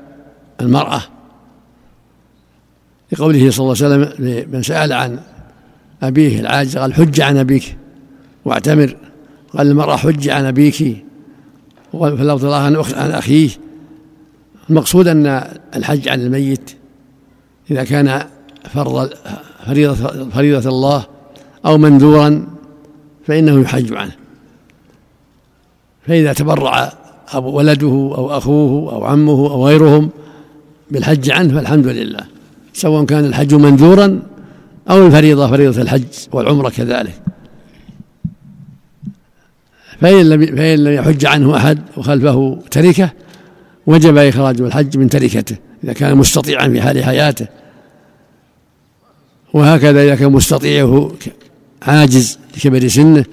المرأة 0.61 1.03
لقوله 3.13 3.51
صلى 3.51 3.65
الله 3.65 3.85
عليه 3.85 4.07
وسلم 4.07 4.27
لمن 4.27 4.63
سأل 4.63 4.93
عن 4.93 5.21
أبيه 6.03 6.41
العاجز 6.41 6.79
قال 6.79 6.95
حج 6.95 7.21
عن 7.21 7.37
أبيك 7.37 7.77
واعتمر. 8.45 8.97
قال 9.53 9.71
المرأة 9.71 9.97
حج 9.97 10.29
عن 10.29 10.45
أبيك 10.45 10.75
في 10.75 11.05
اللفظ 11.93 12.45
الآخر 12.45 12.97
عن 12.97 13.11
أخيه. 13.11 13.51
المقصود 14.71 15.09
أن 15.09 15.51
الحج 15.77 16.09
عن 16.09 16.21
الميت 16.21 16.71
إذا 17.71 17.85
كان 17.85 18.25
فرض 18.71 19.11
فريضة 19.67 20.31
فريضة 20.31 20.69
الله 20.69 21.07
أو 21.67 21.79
منذورا 21.79 22.47
فإنه 23.27 23.61
يحج 23.61 23.93
عنه. 23.93 24.13
فإذا 26.07 26.33
تبرع 26.33 26.93
أو 27.35 27.57
ولده 27.57 27.89
أو 27.89 28.39
أخوه 28.39 28.93
أو 28.93 29.05
عمه 29.05 29.33
أو 29.33 29.67
غيرهم 29.67 30.11
بالحج 30.91 31.31
عنه 31.31 31.55
فالحمد 31.55 31.87
لله. 31.87 32.38
سواء 32.79 33.05
كان 33.05 33.25
الحج 33.25 33.55
منذورا 33.55 34.23
أو 34.91 35.07
الفريضة 35.07 35.49
فريضة 35.49 35.83
الحج 35.83 36.05
والعمرة 36.33 36.69
كذلك. 36.69 37.23
فإن 40.01 40.29
لم 40.29 40.57
فإن 40.57 40.85
لم 40.85 40.93
يحج 40.93 41.27
عنه 41.27 41.57
أحد 41.57 41.79
وخلفه 41.97 42.59
تركة 42.71 43.11
وجب 43.87 44.17
إخراج 44.17 44.61
الحج 44.61 44.97
من 44.99 45.09
تركته 45.09 45.57
إذا 45.85 45.93
كان 45.93 46.17
مستطيعا 46.17 46.69
في 46.69 46.83
حال 46.83 47.05
حياته. 47.05 47.47
وهكذا 49.55 50.03
إذا 50.03 50.15
كان 50.15 50.33
مستطيعه 50.33 51.13
عاجز 51.83 52.39
لكبر 52.57 52.89
سنه 52.89 53.25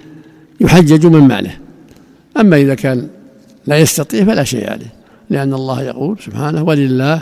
يحجج 0.62 1.06
من 1.06 1.20
ماله. 1.20 1.58
أما 2.38 2.58
إذا 2.58 2.76
كان 2.76 3.08
لا 3.68 3.78
يستطيع 3.78 4.26
فلا 4.26 4.44
شيء 4.44 4.70
عليه 4.70 4.94
لأن 5.30 5.54
الله 5.54 5.82
يقول 5.82 6.18
سبحانه 6.26 6.64
ولله 6.64 7.22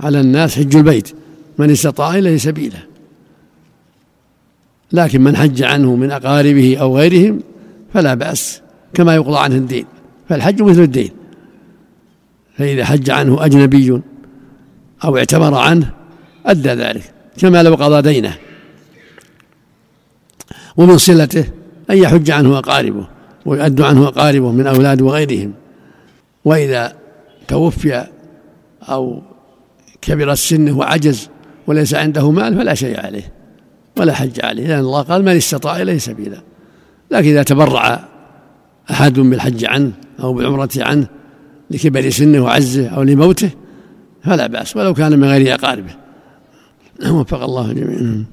على 0.00 0.20
الناس 0.20 0.56
حج 0.58 0.76
البيت. 0.76 1.23
من 1.58 1.70
استطاع 1.70 2.14
إليه 2.14 2.36
سبيلا 2.36 2.94
لكن 4.92 5.20
من 5.20 5.36
حج 5.36 5.62
عنه 5.62 5.96
من 5.96 6.10
أقاربه 6.10 6.76
أو 6.80 6.98
غيرهم 6.98 7.40
فلا 7.94 8.14
بأس 8.14 8.60
كما 8.94 9.14
يقضى 9.14 9.38
عنه 9.38 9.54
الدين. 9.54 9.86
فالحج 10.28 10.62
مثل 10.62 10.82
الدين. 10.82 11.10
فإذا 12.58 12.84
حج 12.84 13.10
عنه 13.10 13.44
أجنبي 13.44 14.00
أو 15.04 15.16
اعتمر 15.16 15.54
عنه 15.54 15.90
أدى 16.46 16.68
ذلك 16.68 17.12
كما 17.38 17.62
لو 17.62 17.74
قضى 17.74 18.12
دينه. 18.12 18.36
ومن 20.76 20.98
صلته 20.98 21.44
أن 21.90 21.98
يحج 21.98 22.30
عنه 22.30 22.58
أقاربه 22.58 23.08
ويؤد 23.46 23.80
عنه 23.80 24.08
أقاربه 24.08 24.52
من 24.52 24.66
أولاد 24.66 25.02
وغيرهم. 25.02 25.52
وإذا 26.44 26.96
توفي 27.48 28.06
أو 28.82 29.22
كبر 30.02 30.32
السن 30.32 30.70
وعجز 30.70 31.28
وليس 31.66 31.94
عنده 31.94 32.30
مال 32.30 32.54
فلا 32.54 32.74
شيء 32.74 33.00
عليه 33.00 33.32
ولا 33.96 34.14
حج 34.14 34.44
عليه 34.44 34.66
لأن 34.66 34.78
الله 34.78 35.02
قال 35.02 35.22
من 35.22 35.36
استطاع 35.36 35.82
إليه 35.82 35.98
سبيلا 35.98 36.42
لكن 37.10 37.28
إذا 37.28 37.42
تبرع 37.42 38.08
أحد 38.90 39.20
بالحج 39.20 39.64
عنه 39.64 39.92
أو 40.20 40.32
بالعمرة 40.32 40.70
عنه 40.76 41.06
لكبر 41.70 42.10
سنه 42.10 42.40
وعزه 42.44 42.88
أو 42.88 43.02
لموته 43.02 43.50
فلا 44.22 44.46
بأس 44.46 44.76
ولو 44.76 44.94
كان 44.94 45.18
من 45.18 45.28
غير 45.28 45.54
أقاربه 45.54 45.96
وفق 47.10 47.42
الله 47.42 47.72
جميعا. 47.72 48.24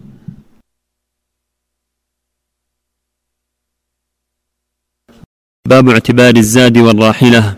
باب 5.66 5.90
اعتبار 5.90 6.36
الزاد 6.36 6.78
والراحلة. 6.78 7.56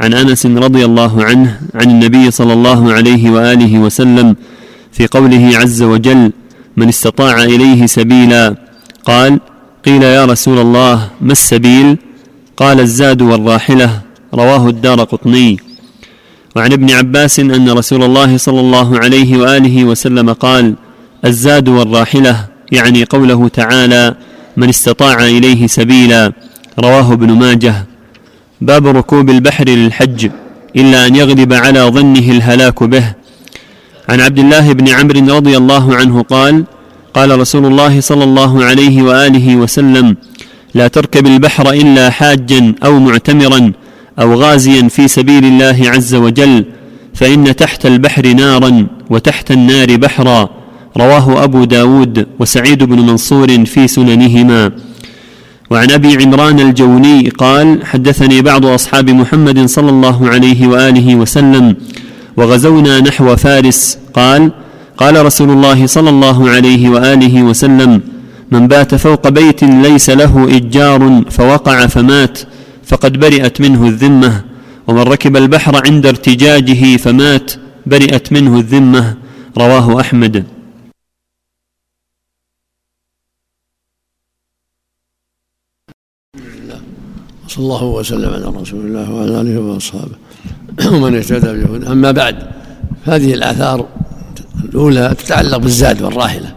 عن 0.00 0.14
أنس 0.14 0.46
رضي 0.46 0.84
الله 0.84 1.24
عنه 1.24 1.60
عن 1.74 1.90
النبي 1.90 2.30
صلى 2.30 2.52
الله 2.52 2.92
عليه 2.92 3.30
وآله 3.30 3.78
وسلم 3.78 4.36
في 5.00 5.06
قوله 5.06 5.50
عز 5.54 5.82
وجل 5.82 6.32
من 6.76 6.88
استطاع 6.88 7.42
إليه 7.42 7.86
سبيلا. 7.86 8.56
قال 9.04 9.40
قيل 9.86 10.02
يا 10.02 10.24
رسول 10.24 10.58
الله 10.58 11.08
ما 11.20 11.32
السبيل؟ 11.32 11.98
قال 12.56 12.80
الزاد 12.80 13.22
والراحلة. 13.22 14.00
رواه 14.34 14.68
الدار 14.68 15.04
قطني. 15.04 15.56
وعن 16.56 16.72
ابن 16.72 16.90
عباس 16.90 17.40
أن 17.40 17.70
رسول 17.70 18.02
الله 18.02 18.36
صلى 18.36 18.60
الله 18.60 18.98
عليه 18.98 19.38
وآله 19.38 19.84
وسلم 19.84 20.32
قال 20.32 20.74
الزاد 21.24 21.68
والراحلة 21.68 22.46
يعني 22.72 23.04
قوله 23.04 23.48
تعالى 23.48 24.14
من 24.56 24.68
استطاع 24.68 25.24
إليه 25.24 25.66
سبيلا. 25.66 26.32
رواه 26.78 27.12
ابن 27.12 27.30
ماجه. 27.32 27.74
باب 28.60 28.86
ركوب 28.86 29.30
البحر 29.30 29.68
للحج 29.68 30.30
إلا 30.76 31.06
أن 31.06 31.16
يغلب 31.16 31.52
على 31.52 31.80
ظنه 31.80 32.26
الهلاك 32.36 32.82
به. 32.82 33.19
عن 34.10 34.20
عبد 34.20 34.38
الله 34.38 34.72
بن 34.72 34.88
عمرو 34.88 35.36
رضي 35.36 35.56
الله 35.56 35.96
عنه 35.96 36.22
قال 36.22 36.64
قال 37.14 37.40
رسول 37.40 37.66
الله 37.66 38.00
صلى 38.00 38.24
الله 38.24 38.64
عليه 38.64 39.02
وآله 39.02 39.56
وسلم 39.56 40.16
لا 40.74 40.88
تركب 40.88 41.26
البحر 41.26 41.70
إلا 41.70 42.10
حاجا 42.10 42.74
أو 42.84 42.98
معتمرا 42.98 43.72
أو 44.20 44.34
غازيا 44.34 44.88
في 44.88 45.08
سبيل 45.08 45.44
الله 45.44 45.78
عز 45.94 46.14
وجل 46.14 46.64
فإن 47.14 47.56
تحت 47.56 47.86
البحر 47.86 48.26
نارا 48.26 48.86
وتحت 49.10 49.50
النار 49.50 49.96
بحرا. 49.96 50.50
رواه 50.96 51.44
أبو 51.44 51.64
داود 51.64 52.26
وسعيد 52.38 52.84
بن 52.84 52.98
منصور 52.98 53.64
في 53.64 53.88
سننهما. 53.88 54.72
وعن 55.70 55.90
أبي 55.90 56.24
عمران 56.24 56.60
الجوني 56.60 57.28
قال 57.28 57.86
حدثني 57.86 58.42
بعض 58.42 58.66
أصحاب 58.66 59.10
محمد 59.10 59.66
صلى 59.66 59.90
الله 59.90 60.28
عليه 60.28 60.66
وآله 60.66 61.14
وسلم 61.14 61.76
وغزونا 62.36 63.00
نحو 63.00 63.36
فارس 63.36 63.98
قال 64.14 64.52
قال 64.96 65.26
رسول 65.26 65.50
الله 65.50 65.86
صلى 65.86 66.10
الله 66.10 66.50
عليه 66.50 66.88
وآله 66.88 67.42
وسلم 67.42 68.02
من 68.50 68.68
بات 68.68 68.94
فوق 68.94 69.28
بيت 69.28 69.64
ليس 69.64 70.10
له 70.10 70.56
إجار 70.56 71.24
فوقع 71.30 71.86
فمات 71.86 72.38
فقد 72.84 73.12
برئت 73.20 73.60
منه 73.60 73.86
الذمة 73.86 74.44
ومن 74.86 75.02
ركب 75.02 75.36
البحر 75.36 75.86
عند 75.86 76.06
ارتجاجه 76.06 76.96
فمات 76.96 77.52
برئت 77.86 78.32
منه 78.32 78.58
الذمة. 78.58 79.16
رواه 79.58 80.00
أحمد. 80.00 80.44
صلى 87.48 87.64
الله 87.64 87.84
وسلم 87.84 88.30
على 88.34 88.46
رسول 88.62 88.86
الله 88.86 89.10
وعلى 89.14 89.40
آله 89.40 89.60
وأصحابه. 89.60 90.16
ومن 90.92 91.16
اهتدى 91.16 91.64
بهدى 91.64 91.86
أما 91.86 92.10
بعد 92.10 92.36
هذه 93.04 93.34
الآثار 93.34 93.86
الأولى 94.64 95.14
تتعلق 95.18 95.56
بالزاد 95.56 96.02
والراحلة. 96.02 96.54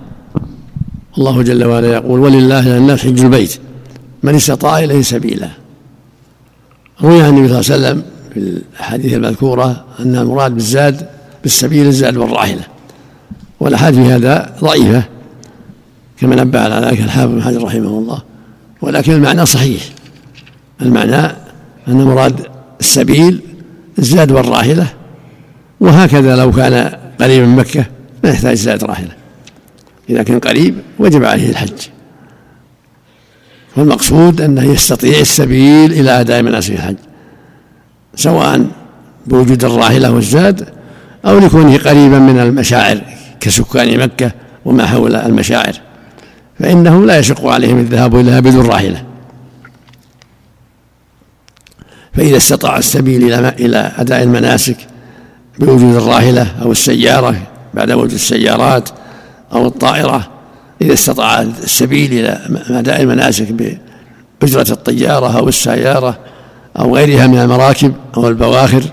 الله 1.17 1.41
جل 1.41 1.63
وعلا 1.63 1.87
يقول 1.87 2.19
ولله 2.19 2.55
على 2.55 2.77
الناس 2.77 3.01
حج 3.01 3.19
البيت. 3.21 3.59
من 4.23 4.35
استطاع 4.35 4.79
إليه 4.79 5.01
سبيلا. 5.01 5.49
روي 7.01 7.21
عن 7.21 7.29
النبي 7.37 7.47
صلى 7.47 7.75
الله 7.75 7.87
عليه 7.87 7.97
وسلم 7.97 8.03
في 8.33 8.39
الأحاديث 8.39 9.13
المذكورة 9.13 9.85
أن 9.99 10.15
المراد 10.15 10.53
بالزاد 10.53 11.07
بالسبيل 11.43 11.87
الزاد 11.87 12.17
والراحلة. 12.17 12.63
والأحاديث 13.59 13.99
في 13.99 14.13
هذا 14.13 14.55
ضعيفة 14.61 15.03
كما 16.19 16.35
نبه 16.35 16.59
على 16.59 16.87
ذلك 16.87 16.99
الحافظ 17.01 17.31
بن 17.31 17.41
حجر 17.41 17.63
رحمه 17.63 17.87
الله. 17.87 18.21
ولكن 18.81 19.13
المعنى 19.13 19.45
صحيح. 19.45 19.83
المعنى 20.81 21.35
أن 21.87 22.03
مراد 22.03 22.47
السبيل 22.79 23.41
الزاد 23.99 24.31
والراحلة 24.31 24.87
وهكذا 25.79 26.35
لو 26.35 26.51
كان 26.51 26.97
قريبا 27.21 27.45
من 27.45 27.55
مكة 27.55 27.85
ما 28.23 28.29
يحتاج 28.29 28.53
زاد 28.55 28.83
راحلة 28.83 29.11
إذا 30.09 30.23
كان 30.23 30.39
قريب 30.39 30.75
وجب 30.99 31.23
عليه 31.23 31.49
الحج. 31.49 31.87
والمقصود 33.77 34.41
أنه 34.41 34.63
يستطيع 34.63 35.19
السبيل 35.19 35.91
إلى 35.91 36.11
أداء 36.21 36.41
مناسك 36.41 36.71
الحج 36.73 36.95
سواء 38.15 38.67
بوجود 39.27 39.65
الراحلة 39.65 40.11
والزاد 40.11 40.67
أو 41.25 41.39
لكونه 41.39 41.77
قريبا 41.77 42.19
من 42.19 42.39
المشاعر 42.39 43.01
كسكان 43.39 43.99
مكة 43.99 44.31
وما 44.65 44.85
حول 44.85 45.15
المشاعر. 45.15 45.73
فإنه 46.59 47.05
لا 47.05 47.19
يشق 47.19 47.47
عليهم 47.47 47.79
الذهاب 47.79 48.15
إليها 48.15 48.39
بدون 48.39 48.65
راحلة 48.65 49.03
فإذا 52.13 52.37
استطاع 52.37 52.77
السبيل 52.77 53.23
إلى 53.23 53.49
إلى 53.59 53.91
أداء 53.97 54.23
المناسك 54.23 54.77
بوجود 55.59 55.95
الراحلة 55.95 56.47
أو 56.61 56.71
السيارة 56.71 57.35
بعد 57.73 57.91
وجود 57.91 58.11
السيارات 58.11 58.89
أو 59.53 59.67
الطائرة 59.67 60.29
إذا 60.81 60.93
استطاع 60.93 61.41
السبيل 61.41 62.13
إلى 62.13 62.39
أداء 62.69 63.01
المناسك 63.01 63.47
بأجرة 64.41 64.71
الطيارة 64.71 65.37
أو 65.37 65.47
السيارة 65.47 66.19
أو 66.79 66.95
غيرها 66.95 67.27
من 67.27 67.37
المراكب 67.37 67.93
أو 68.17 68.27
البواخر 68.27 68.83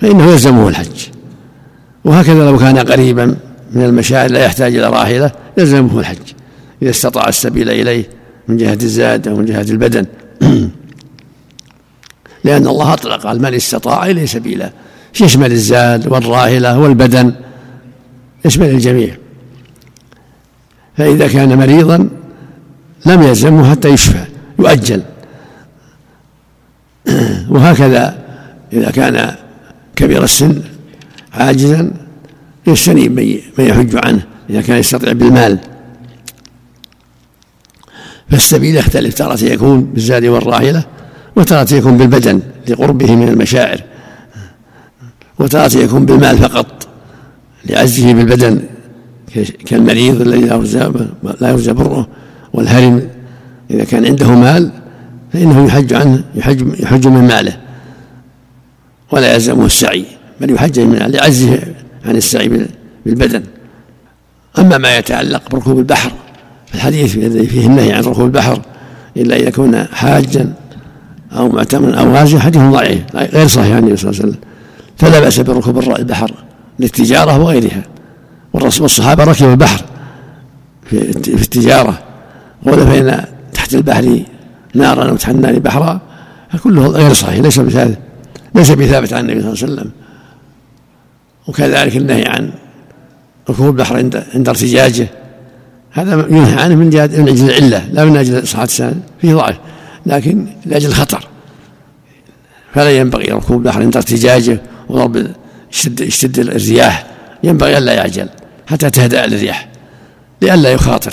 فإنه 0.00 0.30
يلزمه 0.30 0.68
الحج. 0.68 1.06
وهكذا 2.04 2.50
لو 2.50 2.58
كان 2.58 2.78
قريبا 2.78 3.36
من 3.72 3.84
المشاعر 3.84 4.30
لا 4.30 4.44
يحتاج 4.44 4.76
إلى 4.76 4.86
راحلة 4.86 5.30
يلزمه 5.58 5.98
الحج. 5.98 6.32
إذا 6.82 6.90
استطاع 6.90 7.28
السبيل 7.28 7.70
إليه 7.70 8.04
من 8.48 8.56
جهة 8.56 8.78
الزاد 8.82 9.28
أو 9.28 9.36
من 9.36 9.44
جهة 9.44 9.66
البدن. 9.70 10.06
لأن 12.46 12.66
الله 12.66 12.92
أطلق 12.92 13.26
قال 13.26 13.42
من 13.42 13.54
استطاع 13.54 14.06
إليه 14.06 14.26
سبيلا 14.26 14.70
يشمل 15.20 15.52
الزاد 15.52 16.12
والراحلة 16.12 16.78
والبدن؟ 16.78 17.34
يشمل 18.44 18.70
الجميع. 18.70 19.16
فإذا 20.96 21.28
كان 21.28 21.58
مريضا 21.58 22.08
لم 23.06 23.22
يلزمه 23.22 23.70
حتى 23.70 23.88
يشفى 23.88 24.24
يؤجل. 24.58 25.02
وهكذا 27.50 28.18
إذا 28.72 28.90
كان 28.90 29.34
كبير 29.96 30.24
السن 30.24 30.62
عاجزا 31.32 31.92
يستنيب 32.66 33.12
من 33.58 33.64
يحج 33.64 33.96
عنه 34.04 34.22
إذا 34.50 34.60
كان 34.60 34.78
يستطيع 34.78 35.12
بالمال. 35.12 35.58
فالسبيل 38.30 38.76
يختلف 38.76 39.14
تارة 39.14 39.44
يكون 39.44 39.84
بالزاد 39.84 40.24
والراحلة 40.24 40.84
وتارة 41.36 41.74
يكون 41.74 41.96
بالبدن 41.96 42.40
لقربه 42.68 43.16
من 43.16 43.28
المشاعر 43.28 43.80
وتارة 45.38 45.78
يكون 45.78 46.06
بالمال 46.06 46.38
فقط 46.38 46.88
لعزه 47.64 48.12
بالبدن 48.12 48.60
كالمريض 49.66 50.20
الذي 50.20 50.40
لا 50.40 50.54
يرجى 50.54 50.78
لا 51.40 51.50
يرجى 51.50 51.72
بره 51.72 52.08
والهرم 52.52 53.08
إذا 53.70 53.84
كان 53.84 54.06
عنده 54.06 54.30
مال 54.30 54.70
فإنه 55.32 55.66
يحج 55.66 55.94
عنه 55.94 56.24
يحج 56.34 56.80
يحج 56.80 57.06
من 57.06 57.26
ماله. 57.26 57.56
ولا 59.10 59.34
يلزمه 59.34 59.66
السعي 59.66 60.04
بل 60.40 60.50
يحج 60.50 60.80
من 60.80 60.96
لعزه 60.96 61.58
عن 62.04 62.16
السعي 62.16 62.66
بالبدن. 63.06 63.42
أما 64.58 64.78
ما 64.78 64.96
يتعلق 64.96 65.50
بركوب 65.50 65.78
البحر 65.78 66.12
الحديث 66.74 67.16
الذي 67.16 67.46
فيه 67.46 67.66
النهي 67.66 67.92
عن 67.92 68.02
ركوب 68.02 68.24
البحر 68.24 68.62
إلا 69.16 69.36
إذا 69.36 69.50
كان 69.50 69.86
حاجا 69.92 70.52
أو 71.36 71.48
معتمرا 71.48 71.94
أو 71.94 72.12
غازيا 72.14 72.38
حديث 72.38 72.62
ضعيف 72.62 73.02
غير 73.14 73.46
صحيح 73.46 73.72
عن 73.72 73.78
النبي 73.78 73.96
صلى 73.96 74.10
الله 74.10 74.20
عليه 74.22 74.30
وسلم. 74.30 74.40
فلا 74.96 75.20
بأس 75.20 75.40
بركوب 75.40 75.78
البحر 75.78 76.30
للتجارة 76.78 77.38
وغيرها. 77.38 77.82
والصحابة 78.52 79.24
ركبوا 79.24 79.50
البحر 79.50 79.84
في, 80.90 80.96
التجارة. 81.28 81.98
ولفينا 82.62 83.28
تحت 83.54 83.74
البحر 83.74 84.22
نارا 84.74 85.10
أو 85.10 85.16
تحت 85.16 85.34
النار 85.34 85.58
بحرا 85.58 86.00
كله 86.64 86.86
غير 86.86 87.12
صحيح. 87.12 87.40
ليس 87.40 87.58
بثابت 87.58 87.98
ليس 88.54 88.70
بثابت 88.70 89.12
عن 89.12 89.30
النبي 89.30 89.40
صلى 89.40 89.52
الله 89.52 89.62
عليه 89.62 89.72
وسلم. 89.72 89.90
وكذلك 91.48 91.96
النهي 91.96 92.24
عن 92.24 92.50
ركوب 93.50 93.66
البحر 93.66 93.96
عند 93.96 94.24
عند 94.34 94.48
ارتجاجه. 94.48 95.08
هذا 95.90 96.26
ينهى 96.30 96.62
عنه 96.62 96.74
من 96.74 96.90
جهة 96.90 97.06
من 97.06 97.28
أجل 97.28 97.50
العلة 97.50 97.88
لا 97.92 98.04
من 98.04 98.16
أجل 98.16 98.46
صحه 98.46 98.64
السند 98.64 99.00
فيه 99.20 99.34
ضعف. 99.34 99.56
لكن 100.06 100.46
لأجل 100.66 100.88
الخطر. 100.88 101.28
فلا 102.74 102.98
ينبغي 102.98 103.24
ركوب 103.24 103.58
البحر 103.58 103.82
عند 103.82 103.96
ارتجاجه 103.96 104.60
وضرب 104.88 105.26
يشتد, 105.72 106.00
يشتد 106.00 106.38
الرياح. 106.38 107.06
ينبغي 107.44 107.78
الا 107.78 107.92
يعجل 107.92 108.28
حتى 108.66 108.90
تهدأ 108.90 109.24
الرياح 109.24 109.68
لئلا 110.42 110.72
يخاطر. 110.72 111.12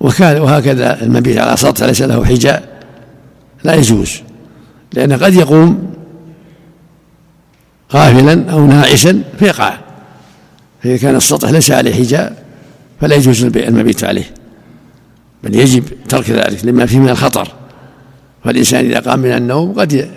وهكذا 0.00 1.02
المبيت 1.02 1.38
على 1.38 1.56
سطح 1.56 1.86
ليس 1.86 2.02
له 2.02 2.24
حجاء. 2.24 2.82
لا 3.64 3.74
يجوز. 3.74 4.12
لأنه 4.92 5.16
قد 5.16 5.34
يقوم 5.34 5.94
غافلا 7.92 8.52
أو 8.52 8.66
ناعسا 8.66 9.22
فيقع 9.38 9.78
فإذا 10.82 10.96
كان 10.96 11.16
السطح 11.16 11.50
ليس 11.50 11.70
عليه 11.70 11.94
حجاء 11.94 12.44
فلا 13.00 13.14
يجوز 13.16 13.44
المبيت 13.44 14.04
عليه. 14.04 14.30
بل 15.44 15.54
يجب 15.54 15.84
ترك 16.08 16.30
ذلك 16.30 16.64
لما 16.64 16.86
فيه 16.86 16.98
من 16.98 17.08
الخطر. 17.08 17.52
فالإنسان 18.46 18.84
إذا 18.84 19.00
قام 19.00 19.18
من 19.18 19.32
النوم 19.32 19.72
قد 19.72 20.10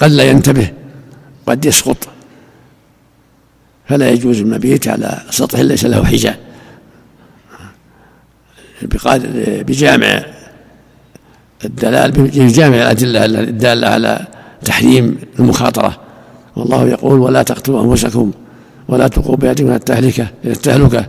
قد 0.00 0.10
لا 0.10 0.24
ينتبه 0.24 0.72
قد 1.46 1.64
يسقط. 1.64 2.08
فلا 3.88 4.08
يجوز 4.10 4.40
المبيت 4.40 4.88
على 4.88 5.22
سطح 5.30 5.58
ليس 5.58 5.84
له 5.84 6.04
حجاب 6.04 6.36
بجامع 9.66 10.24
الدلال 11.64 12.10
بجامع 12.12 12.76
الأدلة 12.76 13.24
الدالة 13.24 13.88
على 13.88 14.26
تحريم 14.64 15.18
المخاطرة. 15.38 16.00
والله 16.56 16.88
يقول 16.88 17.20
ولا 17.20 17.42
تقتلوا 17.42 17.82
أنفسكم 17.84 18.32
ولا 18.88 19.08
تلقوا 19.08 19.36
بأيديكم 19.36 19.72
التهلكة 19.72 20.28
إلى 20.44 20.52
التهلكة. 20.52 21.06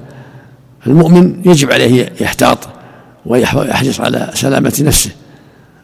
المؤمن 0.88 1.42
يجب 1.46 1.72
عليه 1.72 2.14
يحتاط. 2.22 2.79
ويحرص 3.26 4.00
على 4.00 4.32
سلامة 4.34 4.74
نفسه 4.82 5.12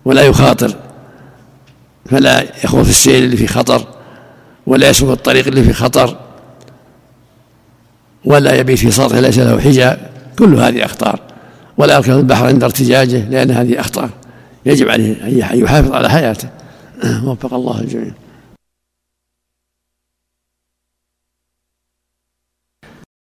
ولا 0.06 0.22
يخاطر 0.22 0.76
فلا 2.06 2.46
يخوض 2.64 2.84
في 2.84 2.90
السير 2.90 3.24
اللي 3.24 3.38
في 3.38 3.48
خطر 3.48 3.88
ولا 4.68 4.90
يسلك 4.90 5.10
الطريق 5.10 5.48
اللي 5.48 5.64
في 5.64 5.74
خطر 5.74 6.18
ولا 8.26 8.56
يبيت 8.56 8.80
في 8.80 8.92
سطح 8.92 9.18
ليس 9.18 9.40
له 9.40 9.60
حجاب 9.60 9.98
كل 10.40 10.56
هذه 10.56 10.86
أخطار. 10.86 11.20
ولا 11.78 11.96
يركب 11.96 12.18
البحر 12.18 12.46
عند 12.46 12.64
ارتجاجه 12.64 13.30
لأن 13.30 13.52
هذه 13.52 13.80
أخطار 13.80 14.10
يجب 14.66 14.90
عليه 14.90 15.14
أن 15.24 15.60
يحافظ 15.60 15.92
على 15.92 16.10
حياته. 16.10 16.50
وفق 17.26 17.54
الله 17.54 17.82
الجميع. 17.82 18.12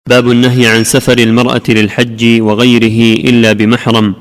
باب 0.07 0.31
النهي 0.31 0.67
عن 0.67 0.85
سفر 0.85 1.19
المرأة 1.19 1.63
للحج 1.69 2.41
وغيره 2.41 3.21
إلا 3.31 3.53
بمحرم. 3.53 4.15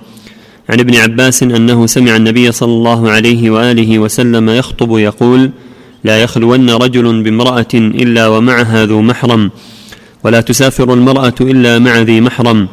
عن 0.69 0.79
ابن 0.79 0.95
عباس 0.95 1.43
أنه 1.43 1.85
سمع 1.85 2.15
النبي 2.15 2.51
صلى 2.51 2.71
الله 2.71 3.11
عليه 3.11 3.49
وآله 3.49 3.99
وسلم 3.99 4.49
يخطب 4.49 4.97
يقول 4.97 5.51
لا 6.03 6.23
يخلون 6.23 6.69
رجل 6.69 7.23
بامرأة 7.23 7.73
إلا 7.73 8.27
ومعها 8.27 8.85
ذو 8.85 9.01
محرم 9.01 9.51
ولا 10.23 10.41
تسافر 10.41 10.93
المرأة 10.93 11.35
إلا 11.41 11.79
مع 11.79 11.99
ذي 12.01 12.21
محرم 12.21 12.67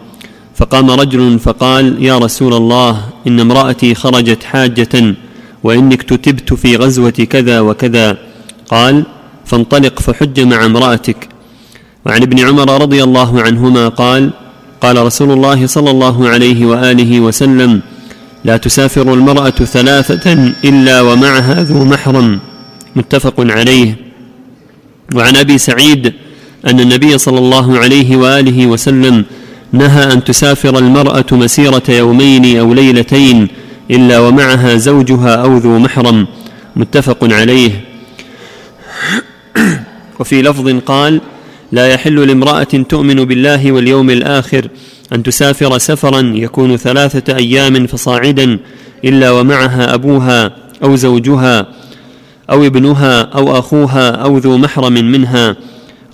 فقام 0.57 0.91
رجل 0.91 1.39
فقال 1.39 2.05
يا 2.05 2.19
رسول 2.19 2.55
الله 2.55 3.09
إن 3.27 3.41
امرأتي 3.41 3.95
خرجت 3.95 4.45
حاجة 4.45 5.15
وإني 5.65 5.95
اكتتبت 5.95 6.55
في 6.55 6.77
غزوة 6.77 7.11
كذا 7.11 7.61
وكذا 7.61 8.19
قال 8.69 9.05
فانطلق 9.45 10.01
فحج 10.01 10.41
مع 10.41 10.67
امرأتك 10.67 11.29
وعن 12.07 12.23
ابن 12.23 12.39
عمر 12.41 12.83
رضي 12.83 13.03
الله 13.05 13.43
عنهما 13.43 13.89
قال 13.89 14.31
قال 14.81 15.07
رسول 15.07 15.31
الله 15.31 15.67
صلى 15.67 15.91
الله 15.91 16.29
عليه 16.29 16.67
وآله 16.67 17.21
وسلم 17.21 17.81
لا 18.45 18.57
تسافر 18.57 19.15
المرأة 19.15 19.51
ثلاثة 19.51 20.53
إلا 20.65 21.01
ومعها 21.01 21.63
ذو 21.63 21.85
محرم. 21.85 22.41
متفق 22.97 23.35
عليه. 23.39 23.97
وعن 25.15 25.37
أبي 25.37 25.59
سعيد 25.59 26.13
أن 26.67 26.81
النبي 26.81 27.19
صلى 27.19 27.39
الله 27.39 27.79
عليه 27.79 28.17
وآله 28.17 28.67
وسلم 28.67 29.25
نهى 29.73 30.13
أن 30.13 30.25
تسافر 30.25 30.79
المرأة 30.79 31.27
مسيرة 31.33 31.83
يومين 31.89 32.59
أو 32.59 32.75
ليلتين 32.75 33.49
إلا 33.91 34.19
ومعها 34.19 34.77
زوجها 34.77 35.35
أو 35.35 35.57
ذو 35.57 35.79
محرم. 35.79 36.27
متفق 36.77 37.19
عليه. 37.23 37.73
وفي 40.21 40.43
لفظ 40.43 40.69
قال 40.87 41.21
لا 41.73 41.89
يحل 41.89 42.29
لامرأة 42.29 42.63
تؤمن 42.63 43.25
بالله 43.25 43.73
واليوم 43.73 44.11
الآخر 44.11 44.69
أن 45.13 45.23
تسافر 45.23 45.79
سفرا 45.79 46.21
يكون 46.35 46.77
ثلاثة 46.77 47.37
أيام 47.37 47.87
فصاعدا 47.87 48.59
إلا 49.05 49.31
ومعها 49.31 49.95
أبوها 49.95 50.57
أو 50.85 50.97
زوجها 50.97 51.67
أو 52.51 52.67
ابنها 52.67 53.21
أو 53.21 53.59
أخوها 53.59 54.11
أو 54.11 54.39
ذو 54.39 54.59
محرم 54.59 54.93
منها. 54.93 55.57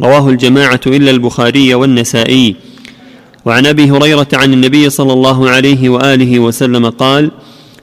رواه 0.01 0.29
الجماعة 0.29 0.81
إلا 0.87 1.11
البخاري 1.11 1.75
والنسائي. 1.75 2.57
وعن 3.44 3.66
أبي 3.66 3.90
هريرة 3.90 4.29
عن 4.33 4.53
النبي 4.53 4.90
صلى 4.90 5.12
الله 5.12 5.51
عليه 5.51 5.88
وآله 5.88 6.38
وسلم 6.38 6.90
قال 6.90 7.31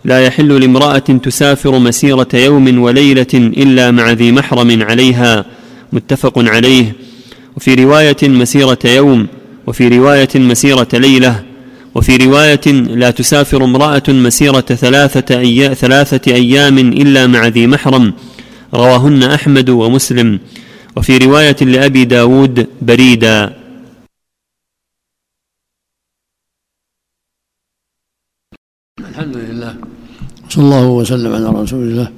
لا 0.05 0.25
يحل 0.25 0.61
لامرأة 0.61 0.97
تسافر 0.97 1.79
مسيرة 1.79 2.27
يوم 2.33 2.79
وليلة 2.79 3.33
إلا 3.33 3.91
مع 3.91 4.11
ذي 4.11 4.31
محرم 4.31 4.83
عليها. 4.83 5.45
متفق 5.93 6.33
عليه. 6.37 7.04
وفي 7.55 7.75
رواية 7.75 8.17
مسيرة 8.23 8.79
يوم 8.85 9.27
وفي 9.67 9.87
رواية 9.87 10.29
مسيرة 10.35 10.87
ليلة 10.93 11.43
وفي 11.95 12.17
رواية 12.17 12.71
لا 12.71 13.11
تسافر 13.11 13.63
امرأة 13.63 14.03
مسيرة 14.09 14.59
ثلاثة, 14.61 15.39
أي... 15.39 15.75
ثلاثة 15.75 16.33
أيام 16.33 16.77
إلا 16.77 17.27
مع 17.27 17.47
ذي 17.47 17.67
محرم 17.67 18.13
رواهن 18.73 19.23
أحمد 19.23 19.69
ومسلم. 19.69 20.39
وفي 20.97 21.17
رواية 21.17 21.55
لأبي 21.61 22.05
داود 22.05 22.67
بريدا. 22.81 23.53
الحمد 28.99 29.37
لله 29.37 29.75
صلى 30.49 30.63
الله 30.63 30.87
وسلم 30.87 31.33
على 31.33 31.61
رسول 31.61 31.83
الله 31.83 32.11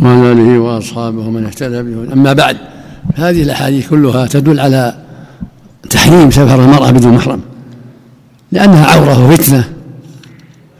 وعلى 0.00 0.32
آله 0.32 0.58
وأصحابه 0.58 1.18
ومن 1.26 1.44
اهتدى 1.44 1.82
به. 1.82 2.12
أما 2.12 2.32
بعد 2.32 2.71
هذه 3.14 3.42
الأحاديث 3.42 3.88
كلها 3.88 4.26
تدل 4.26 4.60
على 4.60 4.94
تحريم 5.90 6.30
سفر 6.30 6.64
المرأة 6.64 6.90
بدون 6.90 7.12
محرم 7.12 7.40
لأنها 8.52 8.86
عورة 8.86 9.28
وفتنة 9.28 9.64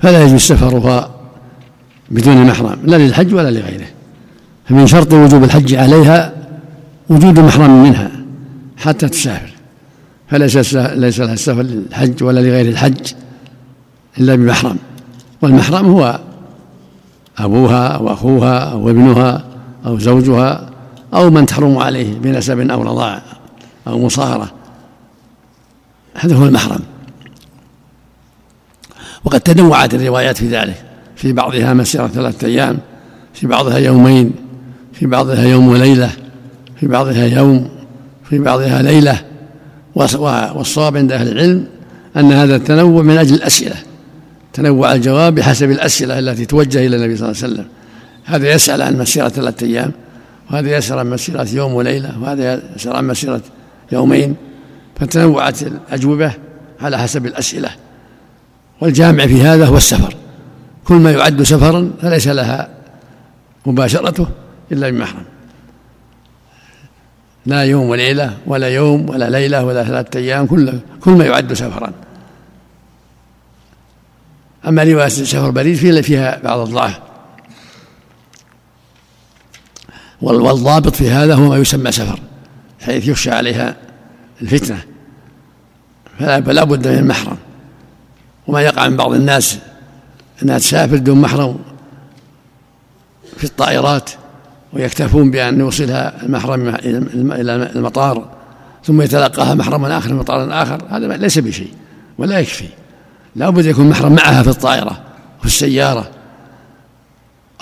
فلا 0.02 0.24
يجوز 0.24 0.40
سفرها 0.40 1.10
بدون 2.10 2.46
محرم 2.46 2.78
لا 2.84 2.96
للحج 2.96 3.34
ولا 3.34 3.50
لغيره. 3.50 3.86
فمن 4.68 4.86
شرط 4.86 5.12
وجوب 5.12 5.44
الحج 5.44 5.74
عليها 5.74 6.32
وجود 7.08 7.40
محرم 7.40 7.82
منها 7.82 8.10
حتى 8.76 9.08
تسافر. 9.08 9.52
فليس 10.30 10.74
ليس 10.74 11.20
لها 11.20 11.32
السفر 11.32 11.62
للحج 11.62 12.22
ولا 12.22 12.40
لغير 12.40 12.68
الحج 12.68 13.12
إلا 14.18 14.34
بمحرم. 14.34 14.76
والمحرم 15.42 15.86
هو 15.86 16.20
أبوها 17.38 17.86
أو 17.86 18.12
أخوها 18.12 18.58
أو 18.58 18.90
ابنها 18.90 19.44
أو 19.86 19.98
زوجها 19.98 20.71
أو 21.14 21.30
من 21.30 21.46
تحرم 21.46 21.78
عليه 21.78 22.14
بنسب 22.18 22.70
أو 22.70 22.82
رضاع 22.82 23.22
أو 23.86 24.06
مصاهرة. 24.06 24.52
هذا 26.14 26.36
هو 26.36 26.44
المحرم. 26.44 26.80
وقد 29.24 29.40
تنوعت 29.40 29.94
الروايات 29.94 30.36
في 30.36 30.48
ذلك. 30.48 30.84
في 31.16 31.32
بعضها 31.32 31.74
مسيرة 31.74 32.06
ثلاثة 32.06 32.46
أيام 32.46 32.78
في 33.34 33.46
بعضها 33.46 33.78
يومين 33.78 34.32
في 34.92 35.06
بعضها 35.06 35.44
يوم 35.44 35.68
وليلة 35.68 36.10
في 36.80 36.86
بعضها 36.86 37.26
يوم 37.26 37.68
في 38.30 38.38
بعضها 38.38 38.82
ليلة. 38.82 39.24
والصواب 39.94 40.96
عند 40.96 41.12
أهل 41.12 41.28
العلم 41.28 41.66
أن 42.16 42.32
هذا 42.32 42.56
التنوع 42.56 43.02
من 43.02 43.18
أجل 43.18 43.34
الأسئلة. 43.34 43.76
تنوع 44.52 44.94
الجواب 44.94 45.34
بحسب 45.34 45.70
الأسئلة 45.70 46.18
التي 46.18 46.44
توجه 46.44 46.86
إلى 46.86 46.96
النبي 46.96 47.16
صلى 47.16 47.30
الله 47.30 47.42
عليه 47.42 47.52
وسلم. 47.52 47.66
هذا 48.24 48.52
يسأل 48.52 48.82
عن 48.82 48.98
مسيرة 48.98 49.28
ثلاثة 49.28 49.66
أيام. 49.66 49.92
وهذا 50.50 50.76
يسأل 50.76 50.98
عن 50.98 51.10
مسيرة 51.10 51.48
يوم 51.52 51.72
وليلة 51.72 52.20
وهذا 52.20 52.62
يسأل 52.76 52.96
عن 52.96 53.06
مسيرة 53.06 53.42
يومين 53.92 54.36
فتنوعت 54.96 55.62
الأجوبة 55.62 56.32
على 56.80 56.98
حسب 56.98 57.26
الأسئلة. 57.26 57.70
والجامع 58.80 59.26
في 59.26 59.42
هذا 59.42 59.66
هو 59.66 59.76
السفر. 59.76 60.14
كل 60.84 60.94
ما 60.94 61.10
يعد 61.10 61.42
سفرا 61.42 61.90
فليس 62.02 62.28
لها 62.28 62.68
مباشرته 63.66 64.26
إلا 64.72 64.90
بمحرم 64.90 65.24
لا 67.46 67.64
يوم 67.64 67.88
وليلة 67.88 68.36
ولا 68.46 68.68
يوم 68.68 69.10
ولا 69.10 69.30
ليلة 69.30 69.64
ولا 69.64 69.84
ثلاثة 69.84 70.18
أيام 70.18 70.46
كل 70.46 70.72
كل 71.00 71.10
ما 71.10 71.24
يعد 71.24 71.52
سفرا. 71.52 71.92
أما 74.68 74.82
رواية 74.82 75.08
سفر 75.08 75.50
بريد 75.50 76.00
فيها 76.00 76.40
بعض 76.44 76.58
الضعف. 76.58 77.00
والضابط 80.22 80.94
في 80.96 81.10
هذا 81.10 81.34
هو 81.34 81.48
ما 81.48 81.56
يسمى 81.56 81.92
سفر 81.92 82.20
حيث 82.80 83.08
يخشى 83.08 83.30
عليها 83.30 83.76
الفتنة. 84.42 84.82
فلا 86.18 86.64
بد 86.64 86.88
من 86.88 86.98
المحرم 86.98 87.36
وما 88.46 88.60
يقع 88.60 88.88
من 88.88 88.96
بعض 88.96 89.12
الناس 89.12 89.58
أنها 90.42 90.58
تسافر 90.58 90.96
دون 90.96 91.20
محرم 91.20 91.58
في 93.36 93.44
الطائرات 93.44 94.10
ويكتفون 94.72 95.30
بأن 95.30 95.60
يوصلها 95.60 96.22
المحرم 96.22 96.68
إلى 96.68 97.70
المطار 97.76 98.28
ثم 98.84 99.02
يتلقاها 99.02 99.54
محرم 99.54 99.84
آخر 99.84 100.08
في 100.08 100.14
مطار 100.14 100.62
آخر. 100.62 100.82
هذا 100.90 101.16
ليس 101.16 101.38
بشيء 101.38 101.72
ولا 102.18 102.40
يكفي. 102.40 102.68
لا 103.36 103.50
بد 103.50 103.66
يكون 103.66 103.88
محرم 103.88 104.12
معها 104.12 104.42
في 104.42 104.48
الطائرة 104.48 105.00
في 105.40 105.46
السيارة 105.46 106.10